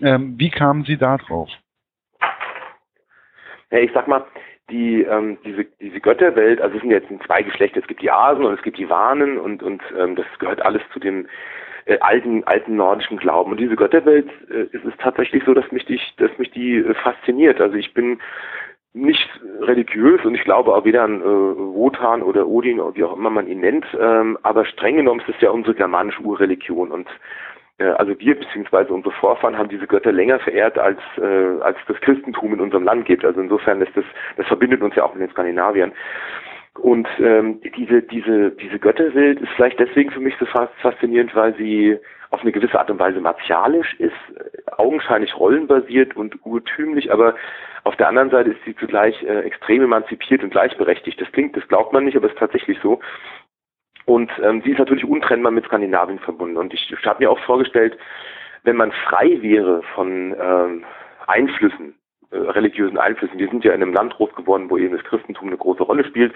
Ähm, 0.00 0.38
wie 0.38 0.50
kamen 0.50 0.84
Sie 0.84 0.96
da 0.96 1.16
drauf? 1.16 1.50
Ja, 3.70 3.78
ich 3.78 3.90
sag 3.92 4.06
mal, 4.08 4.24
die 4.70 5.02
ähm, 5.02 5.38
diese 5.44 5.64
diese 5.80 6.00
Götterwelt, 6.00 6.60
also 6.60 6.76
es 6.76 6.82
sind 6.82 6.90
jetzt 6.90 7.08
zwei 7.26 7.42
Geschlechter, 7.42 7.80
es 7.80 7.86
gibt 7.86 8.02
die 8.02 8.10
Asen 8.10 8.44
und 8.44 8.54
es 8.54 8.62
gibt 8.62 8.78
die 8.78 8.90
Wanen 8.90 9.38
und 9.38 9.62
und 9.62 9.82
ähm, 9.98 10.16
das 10.16 10.26
gehört 10.38 10.62
alles 10.62 10.82
zu 10.92 11.00
dem 11.00 11.26
äh, 11.86 11.98
alten 12.00 12.44
alten 12.44 12.76
nordischen 12.76 13.16
Glauben 13.18 13.52
und 13.52 13.60
diese 13.60 13.76
Götterwelt 13.76 14.28
äh, 14.50 14.64
ist 14.76 14.84
es 14.84 14.94
tatsächlich 14.98 15.44
so, 15.44 15.54
dass 15.54 15.70
mich 15.72 15.84
die 15.86 16.00
dass 16.18 16.36
mich 16.38 16.50
die 16.50 16.76
äh, 16.76 16.94
fasziniert. 16.94 17.60
Also 17.60 17.76
ich 17.76 17.94
bin 17.94 18.20
nicht 18.94 19.28
religiös 19.60 20.24
und 20.24 20.34
ich 20.34 20.44
glaube 20.44 20.74
auch 20.74 20.84
weder 20.84 21.04
an 21.04 21.20
äh, 21.20 21.24
Wotan 21.24 22.22
oder 22.22 22.46
Odin 22.46 22.80
oder 22.80 22.96
wie 22.96 23.04
auch 23.04 23.16
immer 23.16 23.30
man 23.30 23.46
ihn 23.46 23.60
nennt, 23.60 23.86
ähm, 23.98 24.38
aber 24.42 24.64
streng 24.64 24.96
genommen 24.96 25.20
ist 25.20 25.34
es 25.34 25.40
ja 25.40 25.50
unsere 25.50 25.74
germanische 25.74 26.22
Urreligion 26.22 26.90
und 26.90 27.08
also 27.84 28.18
wir 28.18 28.34
bzw. 28.34 28.92
unsere 28.92 29.14
Vorfahren 29.14 29.56
haben 29.56 29.68
diese 29.68 29.86
Götter 29.86 30.12
länger 30.12 30.38
verehrt, 30.40 30.78
als, 30.78 30.98
äh, 31.16 31.60
als 31.60 31.78
das 31.86 32.00
Christentum 32.00 32.54
in 32.54 32.60
unserem 32.60 32.84
Land 32.84 33.06
gibt. 33.06 33.24
Also 33.24 33.40
insofern 33.40 33.80
ist 33.80 33.96
das, 33.96 34.04
das 34.36 34.46
verbindet 34.46 34.82
uns 34.82 34.94
ja 34.96 35.04
auch 35.04 35.14
mit 35.14 35.22
den 35.22 35.30
Skandinaviern. 35.30 35.92
Und 36.80 37.08
ähm, 37.18 37.60
diese, 37.76 38.02
diese, 38.02 38.52
diese 38.52 38.78
Götterwelt 38.78 39.40
ist 39.40 39.50
vielleicht 39.56 39.80
deswegen 39.80 40.10
für 40.10 40.20
mich 40.20 40.34
so 40.38 40.46
faszinierend, 40.46 41.34
weil 41.34 41.54
sie 41.56 41.98
auf 42.30 42.42
eine 42.42 42.52
gewisse 42.52 42.78
Art 42.78 42.90
und 42.90 43.00
Weise 43.00 43.20
martialisch 43.20 43.94
ist, 43.98 44.12
äh, 44.36 44.70
augenscheinlich 44.76 45.36
rollenbasiert 45.36 46.16
und 46.16 46.36
urtümlich, 46.44 47.12
aber 47.12 47.34
auf 47.84 47.96
der 47.96 48.08
anderen 48.08 48.30
Seite 48.30 48.50
ist 48.50 48.64
sie 48.64 48.76
zugleich 48.76 49.22
äh, 49.22 49.40
extrem 49.40 49.82
emanzipiert 49.82 50.42
und 50.42 50.50
gleichberechtigt. 50.50 51.20
Das 51.20 51.32
klingt, 51.32 51.56
das 51.56 51.66
glaubt 51.68 51.92
man 51.92 52.04
nicht, 52.04 52.16
aber 52.16 52.26
es 52.26 52.32
ist 52.32 52.38
tatsächlich 52.38 52.78
so. 52.82 53.00
Und 54.08 54.30
ähm, 54.42 54.62
sie 54.64 54.70
ist 54.70 54.78
natürlich 54.78 55.04
untrennbar 55.04 55.52
mit 55.52 55.66
Skandinavien 55.66 56.18
verbunden. 56.18 56.56
Und 56.56 56.72
ich, 56.72 56.90
ich 56.90 57.04
habe 57.06 57.22
mir 57.22 57.30
auch 57.30 57.38
vorgestellt, 57.40 57.94
wenn 58.64 58.74
man 58.74 58.90
frei 58.90 59.36
wäre 59.42 59.82
von 59.94 60.34
ähm, 60.40 60.84
Einflüssen, 61.26 61.94
religiösen 62.30 62.98
Einflüssen. 62.98 63.38
Wir 63.38 63.48
sind 63.48 63.64
ja 63.64 63.72
in 63.72 63.82
einem 63.82 63.94
Land 63.94 64.14
groß 64.14 64.34
geworden, 64.34 64.68
wo 64.68 64.76
eben 64.76 64.94
das 64.94 65.04
Christentum 65.04 65.48
eine 65.48 65.56
große 65.56 65.82
Rolle 65.82 66.04
spielt. 66.04 66.32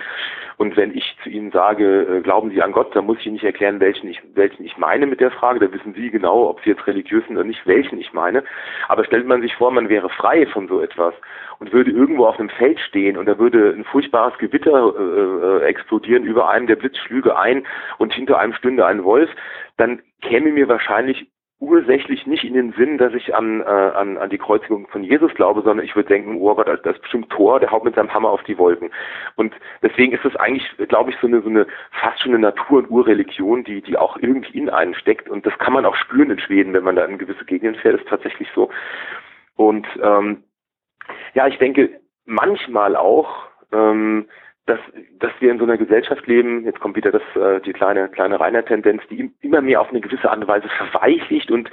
Und 0.57 0.77
wenn 0.77 0.97
ich 0.97 1.17
zu 1.23 1.29
Ihnen 1.29 1.51
sage, 1.51 2.03
äh, 2.03 2.21
glauben 2.23 2.51
Sie 2.51 2.63
an 2.63 2.73
Gott, 2.73 2.95
dann 2.97 3.05
muss 3.05 3.19
ich 3.19 3.27
Ihnen 3.27 3.35
nicht 3.35 3.45
erklären, 3.45 3.81
welchen 3.81 4.09
ich, 4.09 4.21
welchen 4.35 4.65
ich 4.65 4.79
meine 4.79 5.07
mit 5.07 5.21
der 5.21 5.31
Frage. 5.31 5.61
Da 5.61 5.73
wissen 5.73 5.93
Sie 5.95 6.11
genau, 6.11 6.49
ob 6.49 6.61
Sie 6.63 6.71
jetzt 6.71 6.87
religiös 6.87 7.25
sind 7.27 7.37
oder 7.37 7.47
nicht, 7.47 7.67
welchen 7.67 7.99
ich 7.99 8.13
meine. 8.13 8.43
Aber 8.89 9.05
stellt 9.05 9.27
man 9.27 9.43
sich 9.43 9.55
vor, 9.55 9.71
man 9.71 9.89
wäre 9.89 10.09
frei 10.09 10.47
von 10.47 10.67
so 10.69 10.81
etwas 10.81 11.15
und 11.59 11.73
würde 11.73 11.91
irgendwo 11.91 12.27
auf 12.27 12.39
einem 12.41 12.49
Feld 12.49 12.81
stehen 12.81 13.17
und 13.17 13.27
da 13.27 13.39
würde 13.39 13.75
ein 13.77 13.85
furchtbares 13.85 14.37
Gewitter 14.39 14.95
äh, 14.99 15.63
äh 15.63 15.69
explodieren, 15.69 16.25
über 16.25 16.49
einem 16.49 16.67
der 16.67 16.77
Blitz 16.77 16.97
schlüge 16.99 17.39
ein 17.39 17.67
und 17.99 18.13
hinter 18.13 18.39
einem 18.39 18.55
stünde 18.55 18.87
ein 18.87 19.05
Wolf, 19.05 19.31
dann 19.77 20.03
käme 20.23 20.53
mir 20.53 20.69
wahrscheinlich 20.69 21.29
ursächlich 21.63 22.27
nicht 22.27 22.43
in 22.43 22.55
den 22.55 22.73
Sinn, 22.73 22.99
dass 22.99 23.15
ich 23.15 23.35
an, 23.35 23.61
äh, 23.61 23.65
an, 23.65 24.19
an 24.19 24.31
die 24.31 24.39
Kreuzigung 24.39 24.89
von 24.89 25.05
Jesus 25.05 25.33
glaube, 25.35 25.63
sondern 25.63 25.87
ich 25.87 25.95
würde 25.95 26.09
denken, 26.09 26.37
oh 26.41 26.55
Gott, 26.57 26.67
das 26.67 26.97
ist 26.97 27.03
bestimmt 27.03 27.31
Tor, 27.31 27.61
der 27.61 27.71
haut 27.71 27.85
mit 27.85 27.95
seinem 27.95 28.13
Hammer 28.13 28.31
auf 28.31 28.43
die 28.43 28.59
Wolken. 28.59 28.91
Und 29.37 29.55
deswegen 29.81 30.13
ist 30.13 30.25
es 30.25 30.35
eigentlich, 30.35 30.69
glaube 30.89 31.11
ich, 31.11 31.17
so 31.21 31.29
eine, 31.29 31.41
so 31.41 31.49
eine 31.49 31.67
fast 31.93 32.21
schon 32.21 32.33
eine 32.33 32.41
Natur- 32.41 32.81
und 32.81 32.91
Urreligion, 32.91 33.63
die, 33.63 33.81
die 33.81 33.97
auch 33.97 34.17
irgendwie 34.17 34.59
in 34.59 34.71
einen 34.71 34.95
steckt. 34.95 35.29
Und 35.29 35.47
das 35.47 35.57
kann 35.59 35.73
man 35.73 35.87
auch 35.87 35.95
spüren 35.95 36.31
in 36.31 36.41
Schweden, 36.41 36.73
wenn 36.75 36.85
man 36.85 36.97
da 36.97 37.05
in 37.05 37.19
gewisse 37.19 37.45
Gegenden 37.45 37.81
fährt, 37.81 38.01
ist 38.01 38.09
tatsächlich 38.09 38.49
so. 38.55 38.69
Und 39.55 39.87
ähm, 40.03 40.43
ja, 41.35 41.47
ich 41.47 41.59
denke 41.59 42.01
manchmal 42.25 42.97
auch, 42.97 43.47
ähm, 43.73 44.27
dass, 44.67 44.79
dass 45.19 45.33
wir 45.41 45.51
in 45.51 45.59
so 45.59 45.65
einer 45.65 45.77
Gesellschaft 45.77 46.27
leben, 46.27 46.65
jetzt 46.65 46.81
kommt 46.81 46.97
wieder 46.97 47.11
das, 47.11 47.23
äh, 47.35 47.61
die 47.61 47.73
kleine, 47.73 48.09
kleine 48.09 48.39
Reiner-Tendenz, 48.39 49.03
die 49.11 49.33
immer 49.41 49.61
mehr 49.61 49.81
auf 49.81 49.91
eine 49.91 50.01
gewisse 50.01 50.31
Art 50.31 50.41
und 50.41 50.49
Weise 50.49 50.69
verweichlicht 50.69 51.51
und 51.51 51.71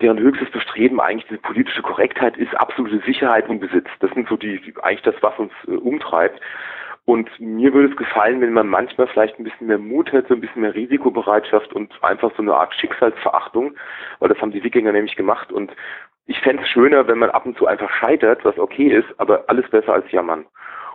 deren 0.00 0.18
höchstes 0.18 0.50
Bestreben 0.50 1.00
eigentlich 1.00 1.26
diese 1.28 1.40
politische 1.40 1.82
Korrektheit 1.82 2.36
ist, 2.36 2.54
absolute 2.54 3.00
Sicherheit 3.04 3.48
und 3.48 3.60
Besitz. 3.60 3.88
Das 4.00 4.10
sind 4.12 4.28
so 4.28 4.36
die, 4.36 4.60
die 4.60 4.74
eigentlich 4.82 5.02
das, 5.02 5.14
was 5.20 5.38
uns 5.38 5.52
äh, 5.68 5.72
umtreibt. 5.72 6.40
Und 7.06 7.28
mir 7.38 7.74
würde 7.74 7.90
es 7.90 7.96
gefallen, 7.98 8.40
wenn 8.40 8.54
man 8.54 8.66
manchmal 8.66 9.06
vielleicht 9.08 9.38
ein 9.38 9.44
bisschen 9.44 9.66
mehr 9.66 9.78
Mut 9.78 10.10
hätte, 10.12 10.32
ein 10.32 10.40
bisschen 10.40 10.62
mehr 10.62 10.74
Risikobereitschaft 10.74 11.74
und 11.74 11.92
einfach 12.02 12.32
so 12.34 12.42
eine 12.42 12.54
Art 12.54 12.74
Schicksalsverachtung, 12.74 13.76
weil 14.20 14.30
das 14.30 14.40
haben 14.40 14.52
die 14.52 14.64
Wikinger 14.64 14.92
nämlich 14.92 15.14
gemacht. 15.14 15.52
Und 15.52 15.70
ich 16.26 16.40
fände 16.40 16.62
es 16.62 16.68
schöner, 16.70 17.06
wenn 17.06 17.18
man 17.18 17.28
ab 17.28 17.44
und 17.44 17.58
zu 17.58 17.66
einfach 17.66 17.90
scheitert, 17.90 18.42
was 18.46 18.58
okay 18.58 18.88
ist, 18.88 19.08
aber 19.18 19.44
alles 19.48 19.68
besser 19.68 19.92
als 19.92 20.10
jammern. 20.10 20.46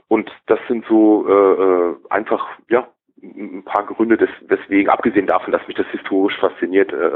Und 0.09 0.29
das 0.47 0.59
sind 0.67 0.85
so 0.89 1.25
äh, 1.27 1.31
äh, 1.31 1.95
einfach, 2.09 2.45
ja, 2.69 2.87
ein 3.21 3.63
paar 3.63 3.85
Gründe, 3.85 4.17
des, 4.17 4.29
deswegen, 4.49 4.89
abgesehen 4.89 5.27
davon, 5.27 5.51
dass 5.51 5.65
mich 5.67 5.77
das 5.77 5.87
historisch 5.87 6.37
fasziniert, 6.39 6.91
äh, 6.91 7.11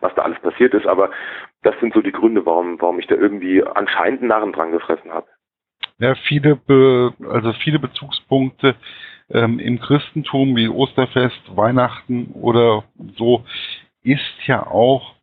was 0.00 0.14
da 0.14 0.22
alles 0.22 0.40
passiert 0.40 0.74
ist, 0.74 0.86
aber 0.86 1.10
das 1.62 1.78
sind 1.80 1.94
so 1.94 2.02
die 2.02 2.12
Gründe, 2.12 2.44
warum, 2.44 2.80
warum 2.80 2.98
ich 2.98 3.06
da 3.06 3.14
irgendwie 3.14 3.62
anscheinend 3.62 4.20
einen 4.20 4.28
Narren 4.28 4.52
dran 4.52 4.72
gefressen 4.72 5.12
habe. 5.12 5.26
Ja, 5.98 6.14
viele, 6.26 6.56
Be 6.56 7.12
also 7.28 7.52
viele 7.62 7.78
Bezugspunkte 7.78 8.74
ähm, 9.30 9.60
im 9.60 9.78
Christentum 9.78 10.56
wie 10.56 10.68
Osterfest, 10.68 11.56
Weihnachten 11.56 12.32
oder 12.34 12.82
so 13.16 13.44
ist 14.02 14.46
ja 14.46 14.66
auch 14.66 15.14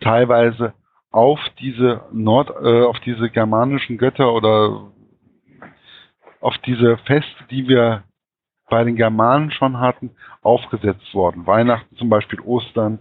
teilweise 0.00 0.74
auf 1.10 1.40
diese 1.58 2.02
Nord, 2.12 2.50
äh, 2.62 2.82
auf 2.82 3.00
diese 3.00 3.30
germanischen 3.30 3.96
Götter 3.96 4.32
oder 4.34 4.92
auf 6.46 6.56
diese 6.58 6.96
Feste, 6.98 7.44
die 7.50 7.66
wir 7.66 8.04
bei 8.70 8.84
den 8.84 8.94
Germanen 8.94 9.50
schon 9.50 9.80
hatten, 9.80 10.12
aufgesetzt 10.42 11.12
worden. 11.12 11.44
Weihnachten 11.44 11.96
zum 11.96 12.08
Beispiel, 12.08 12.40
Ostern, 12.40 13.00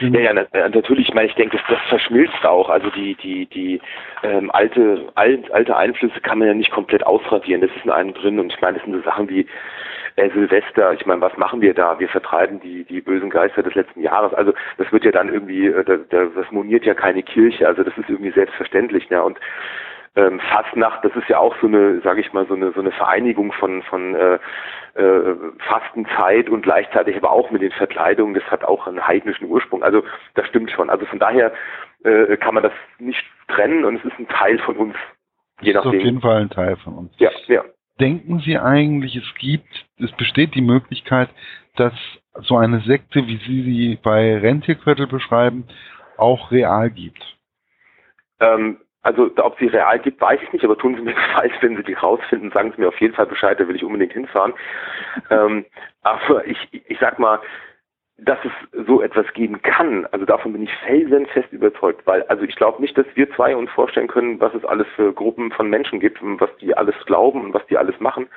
sind 0.00 0.14
ja, 0.14 0.32
ja, 0.32 0.68
natürlich, 0.68 1.08
ich 1.08 1.14
meine, 1.14 1.28
ich 1.28 1.34
denke, 1.34 1.56
das, 1.56 1.66
das 1.68 1.78
verschmilzt 1.88 2.44
auch. 2.44 2.68
Also 2.68 2.90
die, 2.90 3.16
die, 3.16 3.46
die 3.46 3.80
ähm, 4.22 4.50
alte, 4.52 5.08
alt, 5.14 5.50
alte 5.52 5.76
Einflüsse 5.76 6.20
kann 6.20 6.38
man 6.38 6.48
ja 6.48 6.54
nicht 6.54 6.70
komplett 6.70 7.04
ausradieren. 7.04 7.60
Das 7.60 7.70
ist 7.76 7.84
in 7.84 7.90
einem 7.90 8.14
drin 8.14 8.38
und 8.38 8.52
ich 8.52 8.60
meine, 8.60 8.76
das 8.76 8.84
sind 8.84 8.94
so 8.94 9.02
Sachen 9.02 9.28
wie 9.28 9.46
äh, 10.16 10.30
Silvester, 10.30 10.92
ich 10.92 11.06
meine, 11.06 11.20
was 11.20 11.36
machen 11.36 11.60
wir 11.60 11.74
da? 11.74 11.98
Wir 11.98 12.08
vertreiben 12.08 12.60
die, 12.60 12.84
die 12.84 13.00
bösen 13.00 13.30
Geister 13.30 13.62
des 13.62 13.74
letzten 13.74 14.02
Jahres. 14.02 14.34
Also 14.34 14.52
das 14.78 14.90
wird 14.92 15.04
ja 15.04 15.12
dann 15.12 15.32
irgendwie, 15.32 15.66
äh, 15.66 15.84
das, 15.84 16.00
das 16.34 16.50
moniert 16.50 16.84
ja 16.84 16.94
keine 16.94 17.22
Kirche, 17.22 17.66
also 17.66 17.82
das 17.82 17.96
ist 17.98 18.08
irgendwie 18.08 18.32
selbstverständlich. 18.32 19.10
Ne? 19.10 19.22
Und 19.22 19.38
ähm, 20.18 20.40
Fastnacht, 20.40 21.04
das 21.04 21.14
ist 21.14 21.28
ja 21.28 21.38
auch 21.38 21.54
so 21.60 21.68
eine, 21.68 22.00
sage 22.00 22.20
ich 22.20 22.32
mal, 22.32 22.44
so 22.46 22.54
eine 22.54 22.72
so 22.72 22.80
eine 22.80 22.90
Vereinigung 22.90 23.52
von 23.52 23.82
von 23.84 24.16
äh, 24.16 24.38
äh, 24.94 25.36
Fastenzeit 25.58 26.48
und 26.48 26.62
gleichzeitig 26.62 27.16
aber 27.16 27.30
auch 27.30 27.50
mit 27.52 27.62
den 27.62 27.70
Verkleidungen. 27.70 28.34
Das 28.34 28.44
hat 28.50 28.64
auch 28.64 28.88
einen 28.88 29.06
heidnischen 29.06 29.48
Ursprung. 29.48 29.84
Also 29.84 30.02
das 30.34 30.46
stimmt 30.48 30.72
schon. 30.72 30.90
Also 30.90 31.06
von 31.06 31.20
daher 31.20 31.52
äh, 32.02 32.36
kann 32.36 32.54
man 32.54 32.64
das 32.64 32.72
nicht 32.98 33.22
trennen 33.46 33.84
und 33.84 33.96
es 33.96 34.04
ist 34.04 34.18
ein 34.18 34.28
Teil 34.28 34.58
von 34.58 34.76
uns. 34.76 34.96
Je 35.60 35.72
nachdem. 35.72 35.92
Das 35.92 35.94
ist 35.94 36.00
auf 36.00 36.04
jeden 36.04 36.20
Fall 36.20 36.40
ein 36.42 36.50
Teil 36.50 36.76
von 36.76 36.94
uns. 36.94 37.12
Ja, 37.18 37.30
ja. 37.46 37.64
Denken 38.00 38.40
Sie 38.40 38.58
eigentlich, 38.58 39.14
es 39.14 39.34
gibt, 39.38 39.86
es 39.98 40.10
besteht 40.12 40.54
die 40.54 40.62
Möglichkeit, 40.62 41.28
dass 41.76 41.94
so 42.40 42.56
eine 42.56 42.80
Sekte, 42.80 43.26
wie 43.26 43.36
Sie 43.38 43.62
sie 43.62 43.98
bei 44.02 44.36
Rentierquettel 44.38 45.06
beschreiben, 45.06 45.64
auch 46.16 46.50
real 46.50 46.90
gibt? 46.90 47.22
Ähm, 48.40 48.78
also 49.08 49.30
ob 49.38 49.58
sie 49.58 49.68
real 49.68 49.98
gibt, 49.98 50.20
weiß 50.20 50.38
ich 50.42 50.52
nicht, 50.52 50.64
aber 50.66 50.76
tun 50.76 50.94
Sie 50.94 51.00
mir 51.00 51.14
gefallen, 51.22 51.50
wenn 51.62 51.76
Sie 51.76 51.82
die 51.82 51.94
rausfinden, 51.94 52.50
sagen 52.50 52.72
Sie 52.74 52.82
mir 52.82 52.88
auf 52.88 53.00
jeden 53.00 53.14
Fall 53.14 53.24
Bescheid, 53.24 53.58
da 53.58 53.66
will 53.66 53.76
ich 53.76 53.84
unbedingt 53.84 54.12
hinfahren. 54.12 54.52
ähm, 55.30 55.64
aber 56.02 56.46
ich, 56.46 56.58
ich 56.72 56.98
sag 57.00 57.18
mal, 57.18 57.40
dass 58.18 58.38
es 58.44 58.84
so 58.86 59.00
etwas 59.00 59.32
geben 59.32 59.62
kann, 59.62 60.04
also 60.10 60.26
davon 60.26 60.52
bin 60.52 60.62
ich 60.62 60.74
felsenfest 60.84 61.52
überzeugt, 61.52 62.06
weil 62.06 62.22
also 62.24 62.42
ich 62.42 62.56
glaube 62.56 62.82
nicht, 62.82 62.98
dass 62.98 63.06
wir 63.14 63.32
zwei 63.34 63.56
uns 63.56 63.70
vorstellen 63.70 64.08
können, 64.08 64.40
was 64.40 64.52
es 64.54 64.64
alles 64.64 64.88
für 64.96 65.12
Gruppen 65.12 65.52
von 65.52 65.70
Menschen 65.70 66.00
gibt, 66.00 66.18
was 66.20 66.50
die 66.60 66.76
alles 66.76 66.96
glauben 67.06 67.44
und 67.44 67.54
was 67.54 67.64
die 67.68 67.78
alles 67.78 67.98
machen. 68.00 68.28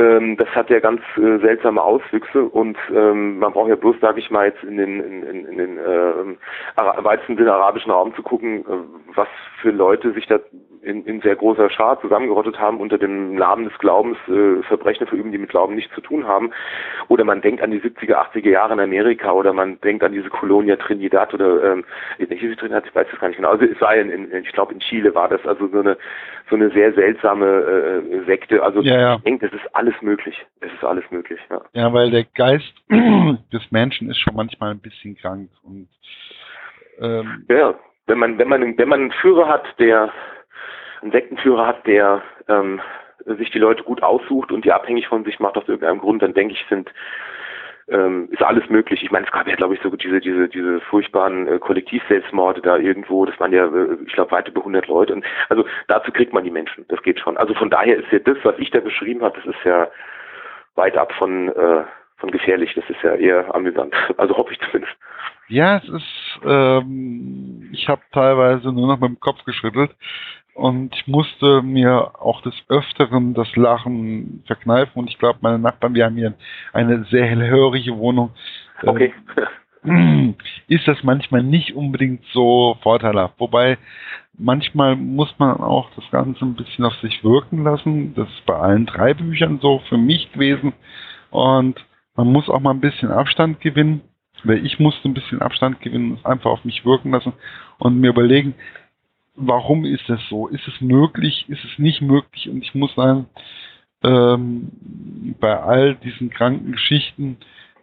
Ähm, 0.00 0.36
das 0.38 0.48
hat 0.54 0.70
ja 0.70 0.80
ganz 0.80 1.02
äh, 1.18 1.38
seltsame 1.40 1.82
Auswüchse 1.82 2.44
und 2.44 2.78
ähm, 2.90 3.38
man 3.38 3.52
braucht 3.52 3.68
ja 3.68 3.76
bloß, 3.76 3.96
sage 4.00 4.20
ich 4.20 4.30
mal, 4.30 4.46
jetzt 4.46 4.64
in 4.64 4.78
den, 4.78 4.98
in, 4.98 5.22
in, 5.22 5.44
in 5.44 5.58
den 5.58 5.76
äh, 5.78 7.04
weitesten 7.04 7.36
Sinne 7.36 7.52
arabischen 7.52 7.92
Raum 7.92 8.14
zu 8.14 8.22
gucken, 8.22 8.60
äh, 8.60 9.14
was 9.14 9.28
für 9.60 9.72
Leute 9.72 10.12
sich 10.12 10.26
da 10.26 10.38
in, 10.82 11.04
in 11.04 11.20
sehr 11.20 11.36
großer 11.36 11.70
Schar 11.70 12.00
zusammengerottet 12.00 12.58
haben 12.58 12.80
unter 12.80 12.98
dem 12.98 13.34
Namen 13.34 13.64
des 13.64 13.78
Glaubens, 13.78 14.16
äh, 14.28 14.62
Verbrechen 14.62 15.06
verüben, 15.06 15.32
die 15.32 15.38
mit 15.38 15.50
Glauben 15.50 15.74
nichts 15.74 15.94
zu 15.94 16.00
tun 16.00 16.26
haben. 16.26 16.52
Oder 17.08 17.24
man 17.24 17.40
denkt 17.40 17.62
an 17.62 17.70
die 17.70 17.80
70er, 17.80 18.14
80er 18.32 18.48
Jahre 18.48 18.72
in 18.74 18.80
Amerika 18.80 19.32
oder 19.32 19.52
man 19.52 19.80
denkt 19.80 20.02
an 20.02 20.12
diese 20.12 20.30
Colonia 20.30 20.76
Trinidad 20.76 21.34
oder 21.34 21.72
ähm, 21.72 21.84
hieß 22.18 22.56
Trinidad, 22.56 22.86
ich 22.86 22.94
weiß 22.94 23.06
es 23.12 23.20
gar 23.20 23.28
nicht 23.28 23.36
genau. 23.36 23.50
Also 23.50 23.64
es 23.64 23.80
war 23.80 23.94
in, 23.94 24.10
in 24.10 24.44
ich 24.44 24.52
glaube 24.52 24.72
in 24.72 24.80
Chile 24.80 25.14
war 25.14 25.28
das 25.28 25.44
also 25.46 25.68
so 25.68 25.80
eine 25.80 25.96
so 26.48 26.56
eine 26.56 26.70
sehr 26.70 26.92
seltsame 26.94 27.46
äh, 27.46 28.24
Sekte. 28.24 28.62
Also 28.62 28.80
ja, 28.80 29.00
ja. 29.00 29.14
ich 29.16 29.22
denke, 29.22 29.48
das 29.48 29.60
ist 29.60 29.74
alles 29.74 29.94
möglich. 30.00 30.36
Es 30.60 30.72
ist 30.72 30.84
alles 30.84 31.04
möglich, 31.10 31.40
ja. 31.50 31.60
Ja, 31.72 31.92
weil 31.92 32.10
der 32.10 32.24
Geist 32.34 32.74
des 32.90 33.70
Menschen 33.70 34.10
ist 34.10 34.18
schon 34.18 34.34
manchmal 34.34 34.70
ein 34.70 34.80
bisschen 34.80 35.16
krank 35.16 35.50
und 35.62 35.88
ähm, 37.00 37.46
ja, 37.48 37.74
wenn 38.06 38.18
man 38.18 38.38
wenn 38.38 38.48
man 38.48 38.76
wenn 38.76 38.88
man 38.88 39.00
einen 39.00 39.12
Führer 39.12 39.48
hat, 39.48 39.64
der 39.78 40.12
einen 41.02 41.12
Sektenführer 41.12 41.66
hat, 41.66 41.86
der 41.86 42.22
ähm, 42.48 42.80
sich 43.24 43.50
die 43.50 43.58
Leute 43.58 43.82
gut 43.82 44.02
aussucht 44.02 44.52
und 44.52 44.64
die 44.64 44.72
abhängig 44.72 45.08
von 45.08 45.24
sich 45.24 45.38
macht 45.40 45.56
aus 45.56 45.68
irgendeinem 45.68 46.00
Grund, 46.00 46.22
dann 46.22 46.34
denke 46.34 46.54
ich, 46.54 46.64
sind 46.68 46.90
ähm, 47.90 48.28
ist 48.30 48.42
alles 48.42 48.68
möglich. 48.68 49.02
Ich 49.02 49.10
meine, 49.10 49.26
es 49.26 49.32
gab 49.32 49.48
ja, 49.48 49.56
glaube 49.56 49.74
ich, 49.74 49.80
so 49.82 49.90
diese, 49.90 50.20
diese, 50.20 50.48
diese 50.48 50.80
furchtbaren 50.82 51.48
äh, 51.48 51.58
Kollektivselbstmorde 51.58 52.60
da 52.60 52.76
irgendwo, 52.76 53.26
das 53.26 53.38
waren 53.40 53.52
ja, 53.52 53.66
äh, 53.66 53.96
ich 54.06 54.12
glaube, 54.12 54.30
weit 54.30 54.48
über 54.48 54.60
100 54.60 54.86
Leute. 54.86 55.14
Und, 55.14 55.24
also 55.48 55.64
dazu 55.88 56.12
kriegt 56.12 56.32
man 56.32 56.44
die 56.44 56.50
Menschen, 56.50 56.84
das 56.88 57.02
geht 57.02 57.18
schon. 57.18 57.36
Also 57.36 57.54
von 57.54 57.70
daher 57.70 57.96
ist 57.96 58.10
ja 58.12 58.20
das, 58.20 58.38
was 58.44 58.54
ich 58.58 58.70
da 58.70 58.80
beschrieben 58.80 59.22
habe, 59.22 59.38
das 59.38 59.54
ist 59.54 59.64
ja 59.64 59.88
weit 60.76 60.96
ab 60.96 61.12
von, 61.18 61.48
äh, 61.48 61.84
von 62.18 62.30
gefährlich, 62.30 62.72
das 62.74 62.88
ist 62.88 63.02
ja 63.02 63.14
eher 63.14 63.52
amüsant. 63.54 63.94
Also 64.16 64.36
hoffe 64.36 64.52
ich 64.52 64.60
zumindest. 64.60 64.94
Ja, 65.48 65.78
es 65.78 65.88
ist, 65.88 66.40
ähm, 66.44 67.70
ich 67.72 67.88
habe 67.88 68.02
teilweise 68.12 68.72
nur 68.72 68.86
noch 68.86 69.00
mit 69.00 69.08
dem 69.08 69.20
Kopf 69.20 69.42
geschüttelt 69.44 69.90
und 70.60 70.94
ich 70.94 71.06
musste 71.06 71.62
mir 71.62 72.12
auch 72.20 72.42
des 72.42 72.54
Öfteren 72.68 73.32
das 73.32 73.56
Lachen 73.56 74.42
verkneifen 74.46 74.92
und 74.94 75.08
ich 75.08 75.18
glaube, 75.18 75.38
meine 75.40 75.58
Nachbarn, 75.58 75.94
wir 75.94 76.04
haben 76.04 76.16
hier 76.16 76.34
eine 76.74 77.04
sehr 77.04 77.24
hellhörige 77.24 77.96
Wohnung. 77.96 78.32
Okay. 78.82 79.14
Ähm, 79.84 80.34
ist 80.68 80.86
das 80.86 81.02
manchmal 81.02 81.42
nicht 81.42 81.74
unbedingt 81.74 82.24
so 82.34 82.76
vorteilhaft. 82.82 83.36
Wobei 83.38 83.78
manchmal 84.36 84.96
muss 84.96 85.34
man 85.38 85.56
auch 85.60 85.88
das 85.96 86.04
Ganze 86.10 86.44
ein 86.44 86.56
bisschen 86.56 86.84
auf 86.84 86.94
sich 86.96 87.24
wirken 87.24 87.64
lassen. 87.64 88.14
Das 88.14 88.28
ist 88.28 88.44
bei 88.44 88.56
allen 88.56 88.84
drei 88.84 89.14
Büchern 89.14 89.60
so 89.62 89.80
für 89.88 89.96
mich 89.96 90.30
gewesen. 90.32 90.74
Und 91.30 91.82
man 92.16 92.30
muss 92.30 92.50
auch 92.50 92.60
mal 92.60 92.72
ein 92.72 92.80
bisschen 92.80 93.10
Abstand 93.10 93.60
gewinnen. 93.60 94.02
Weil 94.44 94.64
ich 94.64 94.78
musste 94.78 95.08
ein 95.08 95.14
bisschen 95.14 95.42
Abstand 95.42 95.80
gewinnen, 95.80 96.16
es 96.18 96.24
einfach 96.24 96.50
auf 96.50 96.64
mich 96.64 96.84
wirken 96.84 97.10
lassen 97.10 97.34
und 97.78 98.00
mir 98.00 98.08
überlegen, 98.08 98.54
warum 99.40 99.84
ist 99.84 100.08
das 100.08 100.20
so? 100.28 100.48
Ist 100.48 100.66
es 100.68 100.80
möglich? 100.80 101.46
Ist 101.48 101.64
es 101.64 101.78
nicht 101.78 102.02
möglich? 102.02 102.48
Und 102.48 102.62
ich 102.62 102.74
muss 102.74 102.94
sagen, 102.94 103.26
ähm, 104.02 104.70
bei 105.40 105.58
all 105.58 105.94
diesen 105.96 106.30
kranken 106.30 106.72
Geschichten 106.72 107.38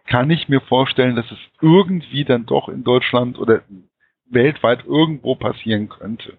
kann 0.06 0.30
ich 0.30 0.48
mir 0.48 0.60
vorstellen, 0.60 1.16
dass 1.16 1.30
es 1.30 1.38
irgendwie 1.60 2.24
dann 2.24 2.46
doch 2.46 2.68
in 2.68 2.82
Deutschland 2.82 3.38
oder 3.38 3.62
weltweit 4.30 4.84
irgendwo 4.86 5.34
passieren 5.34 5.88
könnte. 5.88 6.38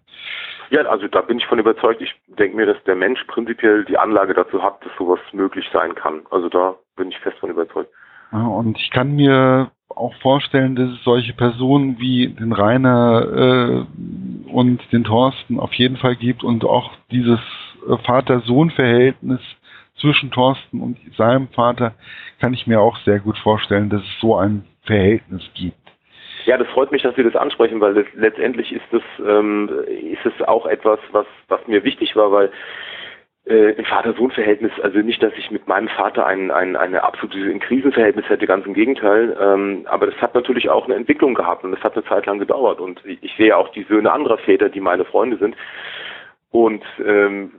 Ja, 0.70 0.82
also 0.82 1.08
da 1.08 1.22
bin 1.22 1.40
ich 1.40 1.46
von 1.46 1.60
überzeugt. 1.60 2.02
Ich 2.02 2.14
denke 2.28 2.56
mir, 2.56 2.66
dass 2.66 2.84
der 2.84 2.96
Mensch 2.96 3.24
prinzipiell 3.26 3.86
die 3.86 3.98
Anlage 3.98 4.34
dazu 4.34 4.62
hat, 4.62 4.84
dass 4.86 4.92
sowas 4.98 5.20
möglich 5.32 5.68
sein 5.74 5.96
kann. 5.96 6.22
Also 6.30 6.50
da 6.50 6.76
bin 6.96 7.10
ich 7.10 7.18
fest 7.20 7.38
von 7.40 7.50
überzeugt. 7.50 7.92
Und 8.32 8.78
ich 8.78 8.92
kann 8.92 9.16
mir 9.16 9.72
auch 9.90 10.14
vorstellen, 10.22 10.76
dass 10.76 10.90
es 10.90 11.04
solche 11.04 11.34
Personen 11.34 12.00
wie 12.00 12.28
den 12.28 12.54
Rainer 12.54 13.86
äh, 14.48 14.52
und 14.52 14.82
den 14.92 15.04
Thorsten 15.04 15.60
auf 15.60 15.74
jeden 15.74 15.98
Fall 15.98 16.16
gibt 16.16 16.44
und 16.44 16.64
auch 16.64 16.92
dieses 17.12 17.40
äh, 17.88 17.98
Vater-Sohn-Verhältnis 17.98 19.42
zwischen 20.00 20.32
Thorsten 20.32 20.82
und 20.82 20.98
seinem 21.18 21.50
Vater 21.50 21.94
kann 22.40 22.54
ich 22.54 22.68
mir 22.68 22.80
auch 22.80 22.98
sehr 23.00 23.20
gut 23.20 23.38
vorstellen, 23.40 23.90
dass 23.90 24.02
es 24.02 24.20
so 24.22 24.36
ein 24.36 24.66
Verhältnis 24.84 25.44
gibt. 25.56 25.76
Ja, 26.46 26.58
das 26.58 26.68
freut 26.70 26.92
mich, 26.92 27.04
dass 27.04 27.16
Sie 27.16 27.24
das 27.24 27.36
ansprechen, 27.36 27.82
weil 27.82 27.94
das, 27.94 28.06
letztendlich 28.16 28.72
ist 28.72 28.94
es 28.94 29.02
ähm, 29.20 29.70
ist 29.88 30.26
es 30.26 30.48
auch 30.48 30.66
etwas, 30.66 31.00
was 31.12 31.26
was 31.50 31.60
mir 31.68 31.84
wichtig 31.84 32.16
war, 32.16 32.32
weil 32.32 32.50
äh, 33.46 33.72
im 33.72 33.86
Vater-Sohn-Verhältnis, 33.86 34.72
also 34.82 35.00
nicht, 35.00 35.22
dass 35.24 35.34
ich 35.38 35.52
mit 35.52 35.68
meinem 35.68 35.88
Vater 35.90 36.26
ein, 36.26 36.52
ein, 36.52 36.76
eine 36.76 37.04
absolute 37.04 37.58
Krisenverhältnis 37.60 38.28
hätte, 38.30 38.46
ganz 38.46 38.66
im 38.66 38.74
Gegenteil, 38.74 39.36
ähm, 39.40 39.86
aber 39.86 40.06
das 40.08 40.16
hat 40.22 40.36
natürlich 40.36 40.70
auch 40.70 40.86
eine 40.86 40.96
Entwicklung 40.96 41.34
gehabt 41.34 41.64
und 41.64 41.72
das 41.72 41.84
hat 41.84 41.94
eine 41.94 42.06
Zeit 42.06 42.26
lang 42.26 42.40
gedauert 42.40 42.80
und 42.80 43.02
ich 43.06 43.34
sehe 43.38 43.56
auch 43.58 43.70
die 43.70 43.84
Söhne 43.84 44.12
anderer 44.12 44.38
Väter, 44.38 44.70
die 44.70 44.82
meine 44.82 45.06
Freunde 45.06 45.38
sind 45.38 45.56
und 46.52 46.84
ähm, 47.06 47.52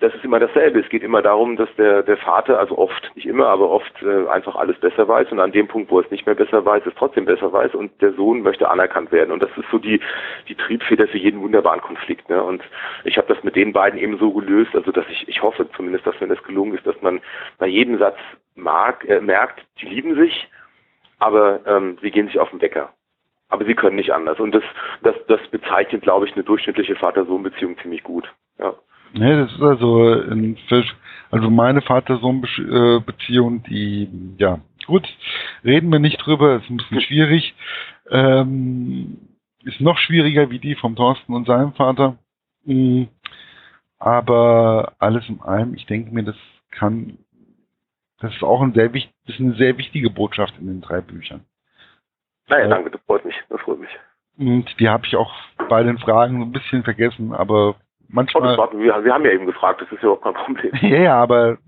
das 0.00 0.14
ist 0.14 0.24
immer 0.24 0.40
dasselbe. 0.40 0.80
Es 0.80 0.88
geht 0.88 1.02
immer 1.02 1.22
darum, 1.22 1.56
dass 1.56 1.68
der, 1.76 2.02
der 2.02 2.16
Vater, 2.16 2.58
also 2.58 2.76
oft, 2.76 3.10
nicht 3.14 3.26
immer, 3.26 3.46
aber 3.46 3.70
oft 3.70 3.92
äh, 4.02 4.26
einfach 4.28 4.56
alles 4.56 4.78
besser 4.80 5.06
weiß 5.06 5.30
und 5.30 5.38
an 5.38 5.52
dem 5.52 5.68
Punkt, 5.68 5.90
wo 5.90 6.00
es 6.00 6.10
nicht 6.10 6.26
mehr 6.26 6.34
besser 6.34 6.64
weiß, 6.64 6.82
es 6.86 6.94
trotzdem 6.96 7.24
besser 7.24 7.52
weiß 7.52 7.74
und 7.74 8.00
der 8.02 8.12
Sohn 8.14 8.42
möchte 8.42 8.68
anerkannt 8.68 9.12
werden. 9.12 9.30
Und 9.30 9.42
das 9.42 9.50
ist 9.56 9.70
so 9.70 9.78
die, 9.78 10.00
die 10.48 10.56
Triebfeder 10.56 11.06
für 11.06 11.18
jeden 11.18 11.40
wunderbaren 11.40 11.80
Konflikt. 11.80 12.28
Ne? 12.28 12.42
Und 12.42 12.62
ich 13.04 13.16
habe 13.16 13.32
das 13.32 13.42
mit 13.44 13.54
den 13.54 13.72
beiden 13.72 13.98
eben 13.98 14.18
so 14.18 14.32
gelöst, 14.32 14.74
also 14.74 14.90
dass 14.90 15.06
ich, 15.08 15.28
ich 15.28 15.42
hoffe 15.42 15.68
zumindest, 15.76 16.06
dass 16.06 16.20
mir 16.20 16.28
das 16.28 16.42
gelungen 16.42 16.74
ist, 16.74 16.86
dass 16.86 17.00
man 17.00 17.20
bei 17.58 17.68
jedem 17.68 17.98
Satz 17.98 18.18
mag, 18.56 19.08
äh, 19.08 19.20
merkt, 19.20 19.62
die 19.80 19.86
lieben 19.86 20.16
sich, 20.16 20.48
aber 21.20 21.60
ähm, 21.66 21.98
sie 22.02 22.10
gehen 22.10 22.26
sich 22.26 22.40
auf 22.40 22.50
den 22.50 22.60
Wecker 22.60 22.92
aber 23.52 23.66
sie 23.66 23.74
können 23.74 23.96
nicht 23.96 24.14
anders. 24.14 24.40
Und 24.40 24.54
das, 24.54 24.62
das, 25.02 25.14
das 25.28 25.38
bezeichnet, 25.50 26.00
glaube 26.00 26.26
ich, 26.26 26.32
eine 26.32 26.42
durchschnittliche 26.42 26.96
Vater-Sohn-Beziehung 26.96 27.76
ziemlich 27.82 28.02
gut. 28.02 28.32
Ja. 28.58 28.74
Nee, 29.14 29.36
das 29.36 29.52
ist 29.52 29.62
also 29.62 30.02
ein 30.02 30.56
Fisch. 30.68 30.94
Also 31.30 31.50
meine 31.50 31.80
Vater-Sohn-Beziehung, 31.82 33.62
die, 33.64 34.08
ja, 34.38 34.60
gut, 34.86 35.08
reden 35.64 35.90
wir 35.90 35.98
nicht 35.98 36.18
drüber, 36.18 36.56
ist 36.56 36.68
ein 36.70 36.76
bisschen 36.76 37.00
schwierig. 37.00 37.54
Ähm, 38.10 39.18
ist 39.64 39.80
noch 39.80 39.98
schwieriger 39.98 40.50
wie 40.50 40.58
die 40.58 40.74
vom 40.74 40.96
Thorsten 40.96 41.34
und 41.34 41.46
seinem 41.46 41.72
Vater. 41.72 42.18
Mhm. 42.64 43.08
Aber 43.98 44.94
alles 44.98 45.28
in 45.28 45.40
allem, 45.40 45.74
ich 45.74 45.86
denke 45.86 46.12
mir, 46.12 46.24
das 46.24 46.36
kann, 46.70 47.18
das 48.20 48.34
ist 48.34 48.42
auch 48.42 48.60
ein 48.60 48.74
sehr 48.74 48.92
wichtig, 48.92 49.14
das 49.26 49.36
ist 49.36 49.40
eine 49.40 49.54
sehr 49.54 49.78
wichtige 49.78 50.10
Botschaft 50.10 50.54
in 50.58 50.66
den 50.66 50.80
drei 50.80 51.00
Büchern. 51.00 51.44
Naja, 52.48 52.66
danke, 52.66 52.90
das 52.90 53.00
freut 53.06 53.24
mich, 53.24 53.36
das 53.48 53.60
freut 53.60 53.78
mich. 53.78 53.90
Und 54.38 54.80
die 54.80 54.88
habe 54.88 55.06
ich 55.06 55.16
auch 55.16 55.32
bei 55.68 55.82
den 55.82 55.98
Fragen 55.98 56.42
ein 56.42 56.52
bisschen 56.52 56.82
vergessen, 56.82 57.32
aber 57.32 57.76
manchmal. 58.08 58.58
Oh, 58.58 58.78
wir, 58.78 59.04
wir, 59.04 59.14
haben 59.14 59.24
ja 59.24 59.32
eben 59.32 59.46
gefragt, 59.46 59.80
das 59.80 59.90
ist 59.92 60.02
ja 60.02 60.10
auch 60.10 60.20
kein 60.20 60.34
Problem. 60.34 60.72
ja, 60.80 60.98
ja, 60.98 61.14
aber 61.22 61.58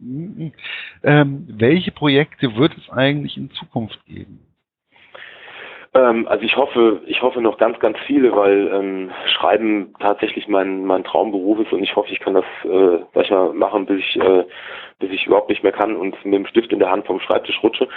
ähm, 1.02 1.46
welche 1.48 1.90
Projekte 1.90 2.56
wird 2.56 2.76
es 2.76 2.90
eigentlich 2.90 3.36
in 3.36 3.50
Zukunft 3.50 4.04
geben? 4.06 4.40
Ähm, 5.94 6.26
also 6.26 6.44
ich 6.44 6.56
hoffe, 6.56 7.02
ich 7.06 7.22
hoffe 7.22 7.40
noch 7.40 7.56
ganz, 7.58 7.78
ganz 7.78 7.96
viele, 8.06 8.34
weil 8.34 8.68
ähm, 8.72 9.12
Schreiben 9.26 9.94
tatsächlich 10.00 10.48
mein, 10.48 10.84
mein 10.84 11.04
Traumberuf 11.04 11.60
ist 11.60 11.72
und 11.72 11.82
ich 11.82 11.94
hoffe, 11.94 12.10
ich 12.12 12.20
kann 12.20 12.34
das, 12.34 12.44
äh, 12.64 12.98
sag 13.14 13.24
ich 13.24 13.30
mal, 13.30 13.52
machen, 13.52 13.86
bis 13.86 14.00
ich, 14.00 14.16
äh, 14.16 14.44
bis 14.98 15.10
ich 15.10 15.26
überhaupt 15.26 15.48
nicht 15.48 15.62
mehr 15.62 15.72
kann 15.72 15.96
und 15.96 16.12
mit 16.24 16.34
dem 16.34 16.46
Stift 16.46 16.72
in 16.72 16.80
der 16.80 16.90
Hand 16.90 17.06
vom 17.06 17.20
Schreibtisch 17.20 17.62
rutsche. 17.62 17.88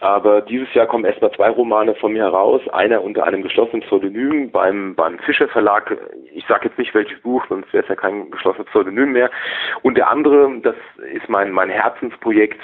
Aber 0.00 0.40
dieses 0.40 0.72
Jahr 0.74 0.86
kommen 0.86 1.04
erstmal 1.04 1.30
zwei 1.32 1.50
Romane 1.50 1.94
von 1.94 2.12
mir 2.12 2.24
heraus. 2.24 2.60
Einer 2.72 3.02
unter 3.02 3.24
einem 3.24 3.42
geschlossenen 3.42 3.82
Pseudonym 3.82 4.50
beim, 4.50 4.94
beim 4.94 5.18
Fischer 5.20 5.48
Verlag. 5.48 5.96
Ich 6.32 6.44
sage 6.46 6.68
jetzt 6.68 6.78
nicht 6.78 6.94
welches 6.94 7.20
Buch, 7.20 7.44
sonst 7.48 7.72
wäre 7.72 7.84
es 7.84 7.88
ja 7.88 7.94
kein 7.94 8.30
geschlossenes 8.30 8.68
Pseudonym 8.68 9.12
mehr. 9.12 9.30
Und 9.82 9.96
der 9.96 10.10
andere, 10.10 10.50
das 10.62 10.74
ist 11.12 11.28
mein, 11.28 11.52
mein 11.52 11.70
Herzensprojekt. 11.70 12.60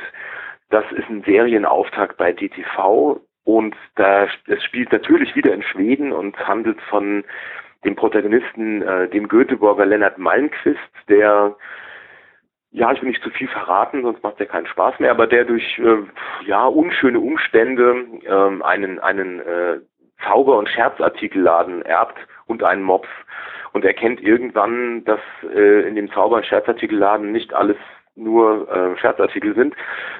Das 0.70 0.84
ist 0.92 1.08
ein 1.08 1.22
Serienauftakt 1.22 2.16
bei 2.16 2.32
DTV. 2.32 3.20
Und 3.56 3.74
da, 3.96 4.28
es 4.46 4.62
spielt 4.62 4.92
natürlich 4.92 5.34
wieder 5.34 5.52
in 5.52 5.62
Schweden 5.62 6.12
und 6.12 6.38
handelt 6.46 6.80
von 6.82 7.24
dem 7.84 7.96
Protagonisten, 7.96 8.82
äh, 8.82 9.08
dem 9.08 9.26
Göteborger 9.26 9.86
Lennart 9.86 10.18
Malmqvist, 10.18 10.78
der 11.08 11.56
ja, 12.72 12.92
ich 12.92 13.02
will 13.02 13.08
nicht 13.08 13.24
zu 13.24 13.30
viel 13.30 13.48
verraten, 13.48 14.02
sonst 14.02 14.22
macht 14.22 14.38
ja 14.38 14.46
keinen 14.46 14.68
Spaß 14.68 15.00
mehr, 15.00 15.10
aber 15.10 15.26
der 15.26 15.44
durch 15.44 15.80
äh, 15.80 15.96
ja 16.46 16.64
unschöne 16.66 17.18
Umstände 17.18 18.06
ähm, 18.24 18.62
einen 18.62 19.00
einen 19.00 19.40
äh, 19.40 19.80
Zauber- 20.24 20.58
und 20.58 20.68
Scherzartikelladen 20.68 21.82
erbt 21.82 22.18
und 22.46 22.62
einen 22.62 22.84
Mops. 22.84 23.08
Und 23.72 23.84
erkennt 23.84 24.20
irgendwann, 24.20 25.04
dass 25.04 25.20
äh, 25.42 25.88
in 25.88 25.96
dem 25.96 26.10
Zauber- 26.12 26.36
und 26.36 26.46
Scherzartikelladen 26.46 27.32
nicht 27.32 27.52
alles 27.54 27.76
nur 28.20 28.68
äh, 28.70 28.96
Scherzartikel 28.98 29.54
sind, 29.54 29.74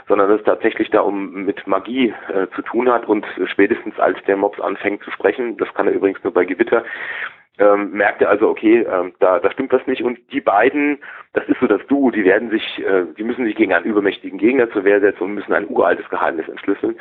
sondern 0.08 0.30
es 0.30 0.42
tatsächlich 0.44 0.90
da 0.90 1.00
um 1.00 1.44
mit 1.44 1.66
Magie 1.66 2.14
äh, 2.32 2.46
zu 2.54 2.62
tun 2.62 2.90
hat 2.90 3.06
und 3.06 3.26
spätestens 3.46 3.98
als 3.98 4.18
der 4.26 4.36
Mops 4.36 4.60
anfängt 4.60 5.02
zu 5.02 5.10
sprechen, 5.10 5.56
das 5.56 5.72
kann 5.74 5.86
er 5.86 5.94
übrigens 5.94 6.22
nur 6.24 6.32
bei 6.32 6.44
Gewitter, 6.44 6.84
ähm, 7.60 7.90
merkt 7.92 8.22
er 8.22 8.30
also, 8.30 8.48
okay, 8.48 8.86
ähm, 8.90 9.12
da, 9.18 9.38
da 9.38 9.50
stimmt 9.50 9.72
was 9.72 9.86
nicht. 9.86 10.02
Und 10.02 10.18
die 10.32 10.40
beiden, 10.40 10.98
das 11.34 11.46
ist 11.46 11.60
so 11.60 11.66
das 11.66 11.86
Duo, 11.88 12.10
die 12.10 12.24
werden 12.24 12.48
sich, 12.48 12.78
äh, 12.78 13.04
die 13.18 13.22
müssen 13.22 13.44
sich 13.44 13.54
gegen 13.54 13.74
einen 13.74 13.84
übermächtigen 13.84 14.38
Gegner 14.38 14.70
zur 14.70 14.84
Wehr 14.84 15.00
setzen 15.00 15.24
und 15.24 15.34
müssen 15.34 15.52
ein 15.52 15.68
uraltes 15.68 16.08
Geheimnis 16.08 16.48
entschlüsseln. 16.48 16.98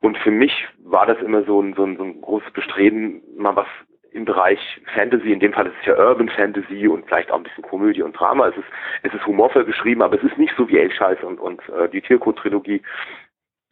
Und 0.00 0.16
für 0.18 0.30
mich 0.30 0.66
war 0.82 1.04
das 1.04 1.20
immer 1.20 1.42
so 1.42 1.60
ein, 1.60 1.74
so 1.74 1.84
ein, 1.84 1.96
so 1.98 2.04
ein 2.04 2.20
großes 2.22 2.50
Bestreben, 2.52 3.20
mal 3.36 3.54
was 3.54 3.66
im 4.12 4.24
Bereich 4.24 4.58
Fantasy, 4.94 5.32
in 5.32 5.40
dem 5.40 5.52
Fall 5.52 5.66
ist 5.66 5.74
es 5.80 5.86
ja 5.86 5.96
Urban 5.96 6.28
Fantasy 6.28 6.88
und 6.88 7.06
vielleicht 7.06 7.30
auch 7.30 7.36
ein 7.36 7.42
bisschen 7.42 7.64
Komödie 7.64 8.02
und 8.02 8.12
Drama. 8.12 8.48
Es 8.48 8.56
ist, 8.56 8.66
es 9.02 9.14
ist 9.14 9.26
humorvoll 9.26 9.64
geschrieben, 9.64 10.02
aber 10.02 10.16
es 10.16 10.22
ist 10.22 10.38
nicht 10.38 10.54
so 10.56 10.68
wie 10.68 10.78
Elscheiß 10.78 11.22
und, 11.22 11.38
und 11.38 11.60
äh, 11.68 11.88
die 11.88 12.00
Tiercode-Trilogie. 12.00 12.82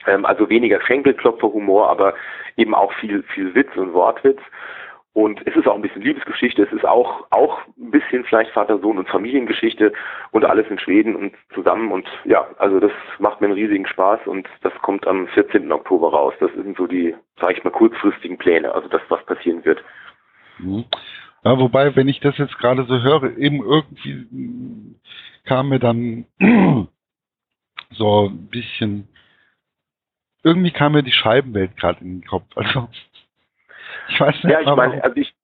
Ähm, 0.07 0.25
also 0.25 0.49
weniger 0.49 0.81
Schenkelklopfer-Humor, 0.81 1.89
aber 1.89 2.15
eben 2.57 2.75
auch 2.75 2.93
viel, 2.95 3.23
viel 3.35 3.55
Witz 3.55 3.75
und 3.77 3.93
Wortwitz. 3.93 4.41
Und 5.17 5.41
es 5.47 5.57
ist 5.57 5.67
auch 5.67 5.75
ein 5.75 5.81
bisschen 5.81 6.03
Liebesgeschichte, 6.03 6.63
es 6.65 6.73
ist 6.73 6.85
auch, 6.85 7.27
auch 7.31 7.63
ein 7.79 7.91
bisschen 7.91 8.23
vielleicht 8.25 8.51
Vater-Sohn- 8.51 8.99
und 8.99 9.09
Familiengeschichte 9.09 9.95
und 10.31 10.45
alles 10.45 10.69
in 10.69 10.79
Schweden 10.79 11.17
und 11.17 11.33
zusammen. 11.55 11.91
Und 11.91 12.07
ja, 12.25 12.47
also 12.59 12.81
das 12.81 12.93
macht 13.19 13.41
mir 13.41 13.47
einen 13.47 13.57
riesigen 13.57 13.87
Spaß 13.87 14.27
und 14.27 14.47
das 14.61 14.75
kommt 14.83 15.07
am 15.07 15.27
14. 15.29 15.73
Oktober 15.73 16.11
raus. 16.11 16.35
Das 16.39 16.53
sind 16.53 16.77
so 16.77 16.87
die, 16.87 17.15
sage 17.41 17.55
ich 17.55 17.65
mal, 17.65 17.71
kurzfristigen 17.71 18.37
Pläne, 18.37 18.75
also 18.75 18.89
das, 18.89 19.01
was 19.09 19.25
passieren 19.25 19.65
wird. 19.65 19.83
Mhm. 20.59 20.85
Ja, 21.45 21.59
wobei, 21.59 21.95
wenn 21.95 22.09
ich 22.09 22.21
das 22.21 22.37
jetzt 22.39 22.59
gerade 22.59 22.85
so 22.87 23.01
höre, 23.01 23.37
eben 23.37 23.63
irgendwie 23.63 24.97
kam 25.45 25.69
mir 25.69 25.79
dann 25.79 26.27
so 27.91 28.29
ein 28.29 28.49
bisschen, 28.49 29.09
irgendwie 30.43 30.73
kam 30.73 30.93
mir 30.93 31.03
die 31.03 31.13
Scheibenwelt 31.13 31.77
gerade 31.77 32.01
in 32.01 32.21
den 32.21 32.27
Kopf. 32.27 32.47
Also 32.57 32.89
ich 34.09 34.21
weiß 34.21 34.35
nicht, 34.43 34.53
ja, 34.53 34.61
ich 34.61 34.67
meine, 34.67 35.03
also 35.05 35.17
ich, 35.17 35.35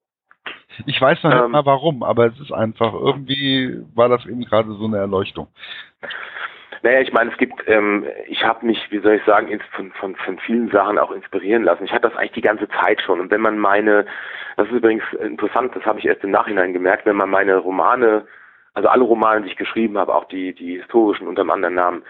ich 0.86 1.00
weiß 1.00 1.22
noch 1.22 1.30
ähm, 1.30 1.42
nicht 1.42 1.52
mal 1.52 1.66
warum, 1.66 2.02
aber 2.02 2.26
es 2.26 2.40
ist 2.40 2.52
einfach, 2.52 2.92
irgendwie 2.94 3.84
war 3.94 4.08
das 4.08 4.26
eben 4.26 4.44
gerade 4.44 4.72
so 4.74 4.86
eine 4.86 4.98
Erleuchtung. 4.98 5.48
Naja, 6.82 7.00
ich 7.00 7.12
meine, 7.12 7.30
es 7.30 7.36
gibt, 7.36 7.62
ähm, 7.68 8.06
ich 8.26 8.44
habe 8.44 8.64
mich, 8.66 8.90
wie 8.90 8.98
soll 9.00 9.14
ich 9.14 9.24
sagen, 9.24 9.48
von, 9.72 9.92
von, 9.92 10.16
von 10.16 10.38
vielen 10.38 10.70
Sachen 10.70 10.98
auch 10.98 11.12
inspirieren 11.12 11.64
lassen. 11.64 11.84
Ich 11.84 11.92
hatte 11.92 12.08
das 12.08 12.16
eigentlich 12.16 12.32
die 12.32 12.40
ganze 12.40 12.68
Zeit 12.68 13.00
schon. 13.02 13.20
Und 13.20 13.30
wenn 13.30 13.40
man 13.40 13.58
meine, 13.58 14.06
das 14.56 14.66
ist 14.68 14.74
übrigens 14.74 15.04
interessant, 15.20 15.76
das 15.76 15.84
habe 15.84 15.98
ich 15.98 16.06
erst 16.06 16.24
im 16.24 16.30
Nachhinein 16.30 16.72
gemerkt, 16.72 17.06
wenn 17.06 17.16
man 17.16 17.30
meine 17.30 17.56
Romane, 17.58 18.26
also 18.74 18.88
alle 18.88 19.04
Romane, 19.04 19.42
die 19.42 19.50
ich 19.50 19.56
geschrieben 19.56 19.98
habe, 19.98 20.14
auch 20.14 20.24
die, 20.24 20.54
die 20.54 20.78
historischen 20.78 21.28
unter 21.28 21.42
einem 21.42 21.50
anderen 21.50 21.74
Namen, 21.74 22.02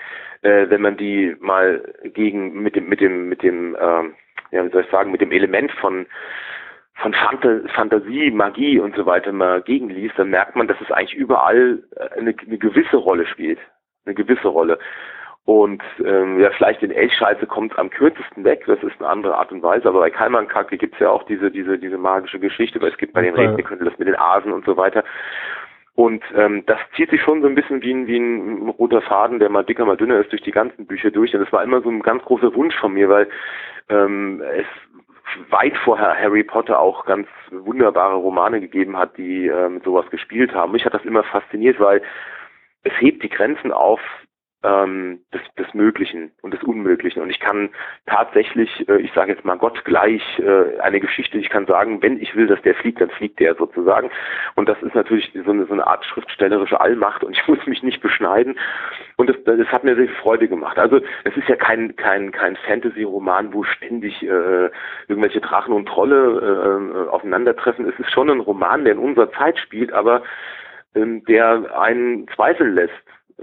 äh, 0.42 0.70
wenn 0.70 0.80
man 0.80 0.96
die 0.96 1.36
mal 1.40 1.82
gegen, 2.04 2.62
mit 2.62 2.76
dem, 2.76 2.88
mit 2.88 3.00
dem, 3.00 3.28
mit 3.28 3.42
dem, 3.42 3.76
ähm, 3.80 4.14
ja, 4.52 4.64
wie 4.64 4.70
soll 4.70 4.82
ich 4.82 4.90
sagen, 4.90 5.10
mit 5.10 5.20
dem 5.20 5.32
Element 5.32 5.72
von 5.72 6.06
von 6.96 7.14
Fantasie, 7.74 8.30
Magie 8.30 8.78
und 8.78 8.94
so 8.94 9.06
weiter 9.06 9.32
mal 9.32 9.62
gegenliest, 9.62 10.16
dann 10.18 10.30
merkt 10.30 10.54
man, 10.56 10.68
dass 10.68 10.80
es 10.80 10.90
eigentlich 10.92 11.14
überall 11.14 11.82
äh, 11.96 12.18
eine, 12.18 12.34
eine 12.46 12.58
gewisse 12.58 12.96
Rolle 12.96 13.26
spielt. 13.26 13.58
Eine 14.04 14.14
gewisse 14.14 14.48
Rolle. 14.48 14.78
Und 15.44 15.82
ähm, 16.04 16.38
ja, 16.40 16.50
vielleicht 16.50 16.82
in 16.82 16.92
Elchscheiße 16.92 17.46
kommt 17.46 17.72
es 17.72 17.78
am 17.78 17.90
kürzesten 17.90 18.44
weg, 18.44 18.62
das 18.66 18.80
ist 18.82 19.00
eine 19.00 19.08
andere 19.08 19.36
Art 19.36 19.50
und 19.50 19.62
Weise, 19.62 19.88
aber 19.88 19.98
bei 19.98 20.10
Kalman-Kacke 20.10 20.78
gibt's 20.78 21.00
ja 21.00 21.10
auch 21.10 21.24
diese, 21.24 21.50
diese, 21.50 21.78
diese 21.78 21.98
magische 21.98 22.38
Geschichte, 22.38 22.80
weil 22.80 22.90
es 22.90 22.96
gibt 22.96 23.12
bei 23.12 23.22
den 23.22 23.34
Regenekunden 23.34 23.84
das 23.88 23.98
mit 23.98 24.06
den 24.06 24.14
Asen 24.14 24.52
und 24.52 24.64
so 24.64 24.76
weiter. 24.76 25.02
Und 25.94 26.22
ähm, 26.34 26.64
das 26.66 26.78
zieht 26.96 27.10
sich 27.10 27.20
schon 27.20 27.42
so 27.42 27.48
ein 27.48 27.56
bisschen 27.56 27.82
wie 27.82 27.92
ein, 27.92 28.06
wie 28.06 28.18
ein 28.18 28.68
roter 28.68 29.02
Faden, 29.02 29.40
der 29.40 29.50
mal 29.50 29.64
dicker, 29.64 29.84
mal 29.84 29.96
dünner 29.96 30.20
ist, 30.20 30.30
durch 30.30 30.42
die 30.42 30.52
ganzen 30.52 30.86
Bücher 30.86 31.10
durch. 31.10 31.34
Und 31.34 31.40
das 31.40 31.52
war 31.52 31.62
immer 31.62 31.82
so 31.82 31.90
ein 31.90 32.00
ganz 32.02 32.22
großer 32.22 32.54
Wunsch 32.54 32.74
von 32.76 32.94
mir, 32.94 33.08
weil 33.08 33.28
ähm, 33.90 34.42
es 34.56 34.66
weit 35.50 35.76
vorher 35.78 36.16
Harry 36.18 36.44
Potter 36.44 36.78
auch 36.78 37.04
ganz 37.04 37.26
wunderbare 37.50 38.14
Romane 38.14 38.60
gegeben 38.60 38.96
hat, 38.96 39.18
die 39.18 39.48
äh, 39.48 39.68
mit 39.68 39.84
sowas 39.84 40.08
gespielt 40.10 40.54
haben. 40.54 40.72
Mich 40.72 40.84
hat 40.86 40.94
das 40.94 41.04
immer 41.04 41.24
fasziniert, 41.24 41.78
weil 41.78 42.00
es 42.82 42.92
hebt 43.00 43.22
die 43.22 43.28
Grenzen 43.28 43.72
auf, 43.72 44.00
ähm, 44.64 45.20
des, 45.32 45.40
des 45.58 45.74
Möglichen 45.74 46.32
und 46.42 46.54
des 46.54 46.62
Unmöglichen. 46.62 47.20
Und 47.20 47.30
ich 47.30 47.40
kann 47.40 47.70
tatsächlich, 48.06 48.88
äh, 48.88 49.00
ich 49.00 49.12
sage 49.12 49.32
jetzt 49.32 49.44
mal 49.44 49.58
Gott 49.58 49.84
gleich, 49.84 50.22
äh, 50.38 50.78
eine 50.80 51.00
Geschichte, 51.00 51.38
ich 51.38 51.50
kann 51.50 51.66
sagen, 51.66 52.00
wenn 52.02 52.20
ich 52.20 52.36
will, 52.36 52.46
dass 52.46 52.62
der 52.62 52.74
fliegt, 52.74 53.00
dann 53.00 53.10
fliegt 53.10 53.40
der 53.40 53.54
sozusagen. 53.56 54.10
Und 54.54 54.68
das 54.68 54.80
ist 54.82 54.94
natürlich 54.94 55.32
so 55.44 55.50
eine, 55.50 55.66
so 55.66 55.72
eine 55.72 55.86
Art 55.86 56.04
schriftstellerische 56.04 56.80
Allmacht 56.80 57.24
und 57.24 57.32
ich 57.36 57.46
muss 57.48 57.64
mich 57.66 57.82
nicht 57.82 58.00
beschneiden. 58.00 58.58
Und 59.16 59.28
das, 59.28 59.36
das 59.44 59.68
hat 59.68 59.84
mir 59.84 59.96
sehr 59.96 60.06
viel 60.06 60.16
Freude 60.16 60.48
gemacht. 60.48 60.78
Also 60.78 61.00
es 61.24 61.36
ist 61.36 61.48
ja 61.48 61.56
kein, 61.56 61.96
kein, 61.96 62.30
kein 62.30 62.56
Fantasy-Roman, 62.56 63.52
wo 63.52 63.64
ständig 63.64 64.22
äh, 64.22 64.70
irgendwelche 65.08 65.40
Drachen 65.40 65.74
und 65.74 65.86
Trolle 65.86 67.02
äh, 67.06 67.08
aufeinandertreffen. 67.08 67.88
Es 67.88 67.98
ist 67.98 68.12
schon 68.12 68.30
ein 68.30 68.40
Roman, 68.40 68.84
der 68.84 68.94
in 68.94 69.00
unserer 69.00 69.32
Zeit 69.32 69.58
spielt, 69.58 69.92
aber 69.92 70.22
der 70.94 71.80
einen 71.80 72.28
zweifeln 72.28 72.74
lässt 72.74 72.92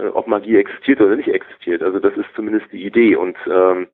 äh, 0.00 0.06
ob 0.08 0.26
Magie 0.26 0.56
existiert 0.56 1.00
oder 1.00 1.16
nicht 1.16 1.28
existiert. 1.28 1.82
Also 1.82 1.98
das 1.98 2.16
ist 2.16 2.28
zumindest 2.34 2.66
die 2.72 2.84
Idee 2.84 3.16
und 3.16 3.36
ähm, 3.46 3.88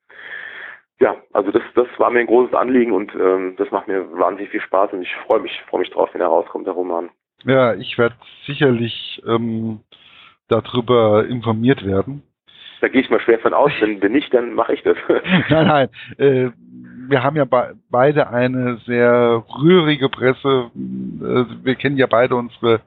ja, 0.99 1.17
also 1.33 1.51
das, 1.51 1.63
das 1.75 1.89
war 1.99 2.11
mir 2.11 2.21
ein 2.21 2.27
großes 2.27 2.55
Anliegen 2.55 2.93
und 2.93 3.15
ähm, 3.15 3.55
das 3.57 3.71
macht 3.71 3.89
mir 3.89 4.11
wahnsinnig 4.13 4.51
viel 4.51 4.61
Spaß 4.61 4.93
und 4.93 5.03
ich 5.03 5.15
freue 5.27 5.41
mich, 5.41 5.53
freue 5.69 5.81
mich 5.81 5.91
drauf, 5.91 6.09
wenn 6.13 6.23
er 6.23 6.29
rauskommt, 6.29 6.67
der 6.67 6.75
Roman. 6.75 7.11
Ja, 7.45 7.75
ich 7.75 7.99
werde 7.99 8.15
sicherlich 8.47 9.23
ähm, 9.27 9.81
darüber 10.49 11.27
informiert 11.27 11.85
werden. 11.85 12.23
Da 12.81 12.89
gehe 12.89 13.01
ich 13.01 13.11
mal 13.11 13.21
schwer 13.21 13.39
von 13.39 13.53
aus, 13.53 13.73
wenn, 13.81 14.01
wenn 14.01 14.13
nicht, 14.13 14.33
dann 14.33 14.55
mache 14.55 14.75
ich 14.75 14.83
das. 14.83 14.97
nein, 15.51 15.67
nein. 15.67 15.89
Äh, 16.19 16.51
wir 17.09 17.23
haben 17.23 17.37
ja 17.37 17.45
be 17.45 17.77
beide 17.91 18.31
eine 18.31 18.79
sehr 18.87 19.45
rührige 19.61 20.09
Presse. 20.09 20.71
Äh, 20.75 21.45
wir 21.63 21.75
kennen 21.75 21.99
ja 21.99 22.07
beide 22.07 22.37
unsere 22.37 22.81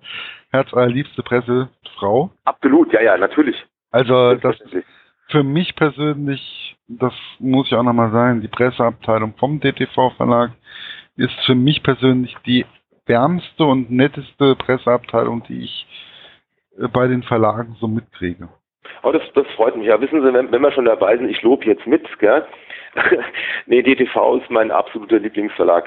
herzallerliebste 0.51 1.23
Pressefrau. 1.23 2.31
Absolut, 2.45 2.91
ja, 2.93 3.01
ja, 3.01 3.17
natürlich. 3.17 3.55
Also 3.91 4.35
das 4.35 4.57
für 5.29 5.43
mich 5.43 5.75
persönlich, 5.75 6.75
das 6.87 7.13
muss 7.39 7.67
ich 7.67 7.75
auch 7.75 7.83
nochmal 7.83 8.11
sagen, 8.11 8.41
die 8.41 8.47
Presseabteilung 8.47 9.35
vom 9.37 9.59
DTV 9.59 10.11
Verlag 10.17 10.51
ist 11.15 11.37
für 11.45 11.55
mich 11.55 11.83
persönlich 11.83 12.35
die 12.45 12.65
wärmste 13.05 13.65
und 13.65 13.91
netteste 13.91 14.55
Presseabteilung, 14.55 15.43
die 15.47 15.63
ich 15.63 15.87
äh, 16.79 16.87
bei 16.87 17.07
den 17.07 17.23
Verlagen 17.23 17.75
so 17.79 17.87
mitkriege. 17.87 18.49
Oh, 19.03 19.11
das, 19.11 19.23
das 19.33 19.47
freut 19.55 19.75
mich. 19.75 19.87
Ja, 19.87 19.99
wissen 20.01 20.21
Sie, 20.21 20.33
wenn, 20.33 20.51
wenn 20.51 20.61
wir 20.61 20.71
schon 20.71 20.85
dabei 20.85 21.17
sind, 21.17 21.29
ich 21.29 21.41
lobe 21.41 21.65
jetzt 21.65 21.85
mit, 21.87 22.07
gell? 22.19 22.45
nee, 23.65 23.81
DTV 23.81 24.37
ist 24.37 24.49
mein 24.49 24.71
absoluter 24.71 25.19
Lieblingsverlag. 25.19 25.85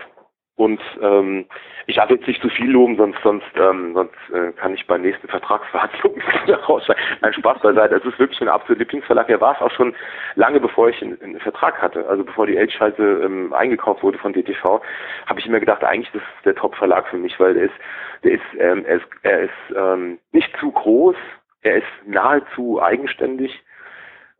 Und 0.56 0.80
ähm, 1.00 1.46
ich 1.86 1.96
darf 1.96 2.10
jetzt 2.10 2.26
nicht 2.26 2.42
zu 2.42 2.50
viel 2.50 2.70
loben, 2.70 2.96
sonst 2.96 3.18
sonst 3.22 3.46
ähm, 3.56 3.94
sonst 3.94 4.14
äh, 4.34 4.52
kann 4.52 4.74
ich 4.74 4.86
beim 4.86 5.00
nächsten 5.00 5.26
Vertragsverhandlungen 5.26 6.22
raussteigen. 6.68 7.02
Ein 7.22 7.32
Spaß 7.32 7.60
beiseite. 7.62 7.94
Es 7.96 8.04
ist 8.04 8.18
wirklich 8.18 8.40
ein 8.42 8.48
absoluter 8.48 8.80
Lieblingsverlag. 8.80 9.30
Er 9.30 9.40
war 9.40 9.54
es 9.54 9.62
auch 9.62 9.70
schon 9.70 9.94
lange 10.34 10.60
bevor 10.60 10.90
ich 10.90 11.00
einen, 11.00 11.20
einen 11.22 11.40
Vertrag 11.40 11.80
hatte. 11.80 12.06
Also 12.06 12.22
bevor 12.24 12.46
die 12.46 12.56
Elchscheiße 12.56 13.02
ähm, 13.24 13.54
eingekauft 13.54 14.02
wurde 14.02 14.18
von 14.18 14.34
DTV, 14.34 14.82
habe 15.26 15.40
ich 15.40 15.46
immer 15.46 15.60
gedacht, 15.60 15.82
eigentlich 15.84 16.12
das 16.12 16.22
ist 16.22 16.44
der 16.44 16.54
Top-Verlag 16.54 17.08
für 17.08 17.18
mich, 17.18 17.40
weil 17.40 17.54
der 17.54 17.64
ist, 17.64 17.74
der 18.22 18.32
ist, 18.32 18.42
ähm, 18.58 18.84
er 18.84 18.96
ist, 18.96 19.06
er 19.22 19.40
ist 19.40 19.74
ähm, 19.74 20.18
nicht 20.32 20.54
zu 20.58 20.70
groß, 20.70 21.16
er 21.62 21.76
ist 21.76 21.86
nahezu 22.04 22.82
eigenständig 22.82 23.62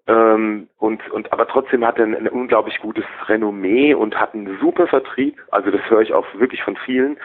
ähm, 0.09 0.69
und 0.79 1.09
und, 1.11 1.33
aber 1.33 1.47
trotzdem 1.47 1.87
hat 1.87 1.99
er 1.99 2.07
ein, 2.07 2.17
ein 2.17 2.29
unglaublich 2.29 2.79
gutes 2.81 3.05
Renommee 3.29 3.95
und 3.95 4.19
hat 4.19 4.35
einen 4.35 4.59
super 4.61 4.89
Vertrieb. 4.89 5.37
Also 5.51 5.71
das 5.71 5.81
höre 5.89 6.01
ich 6.01 6.13
auch 6.13 6.27
wirklich 6.35 6.63
von 6.63 6.77
vielen. 6.77 7.19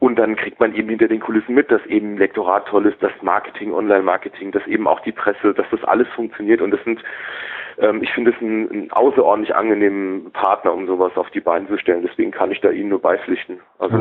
Und 0.00 0.16
dann 0.16 0.36
kriegt 0.36 0.60
man 0.60 0.74
eben 0.74 0.88
hinter 0.88 1.08
den 1.08 1.20
Kulissen 1.20 1.54
mit, 1.54 1.70
dass 1.70 1.84
eben 1.86 2.18
Lektorat 2.18 2.66
toll 2.68 2.86
ist, 2.86 3.02
das 3.02 3.10
Marketing, 3.20 3.72
Online-Marketing, 3.72 4.52
dass 4.52 4.64
eben 4.66 4.86
auch 4.86 5.00
die 5.00 5.12
Presse, 5.12 5.54
dass 5.54 5.66
das 5.70 5.82
alles 5.84 6.06
funktioniert. 6.14 6.60
Und 6.60 6.70
das 6.70 6.82
sind, 6.84 7.02
ähm, 7.78 8.02
ich 8.02 8.12
finde 8.12 8.30
es 8.30 8.40
einen, 8.40 8.70
einen 8.70 8.90
außerordentlich 8.92 9.56
angenehmen 9.56 10.30
Partner, 10.32 10.72
um 10.72 10.86
sowas 10.86 11.16
auf 11.16 11.30
die 11.30 11.40
Beine 11.40 11.66
zu 11.66 11.78
stellen. 11.78 12.06
Deswegen 12.06 12.30
kann 12.30 12.52
ich 12.52 12.60
da 12.60 12.70
Ihnen 12.70 12.90
nur 12.90 13.00
beipflichten. 13.00 13.60
Also 13.80 13.96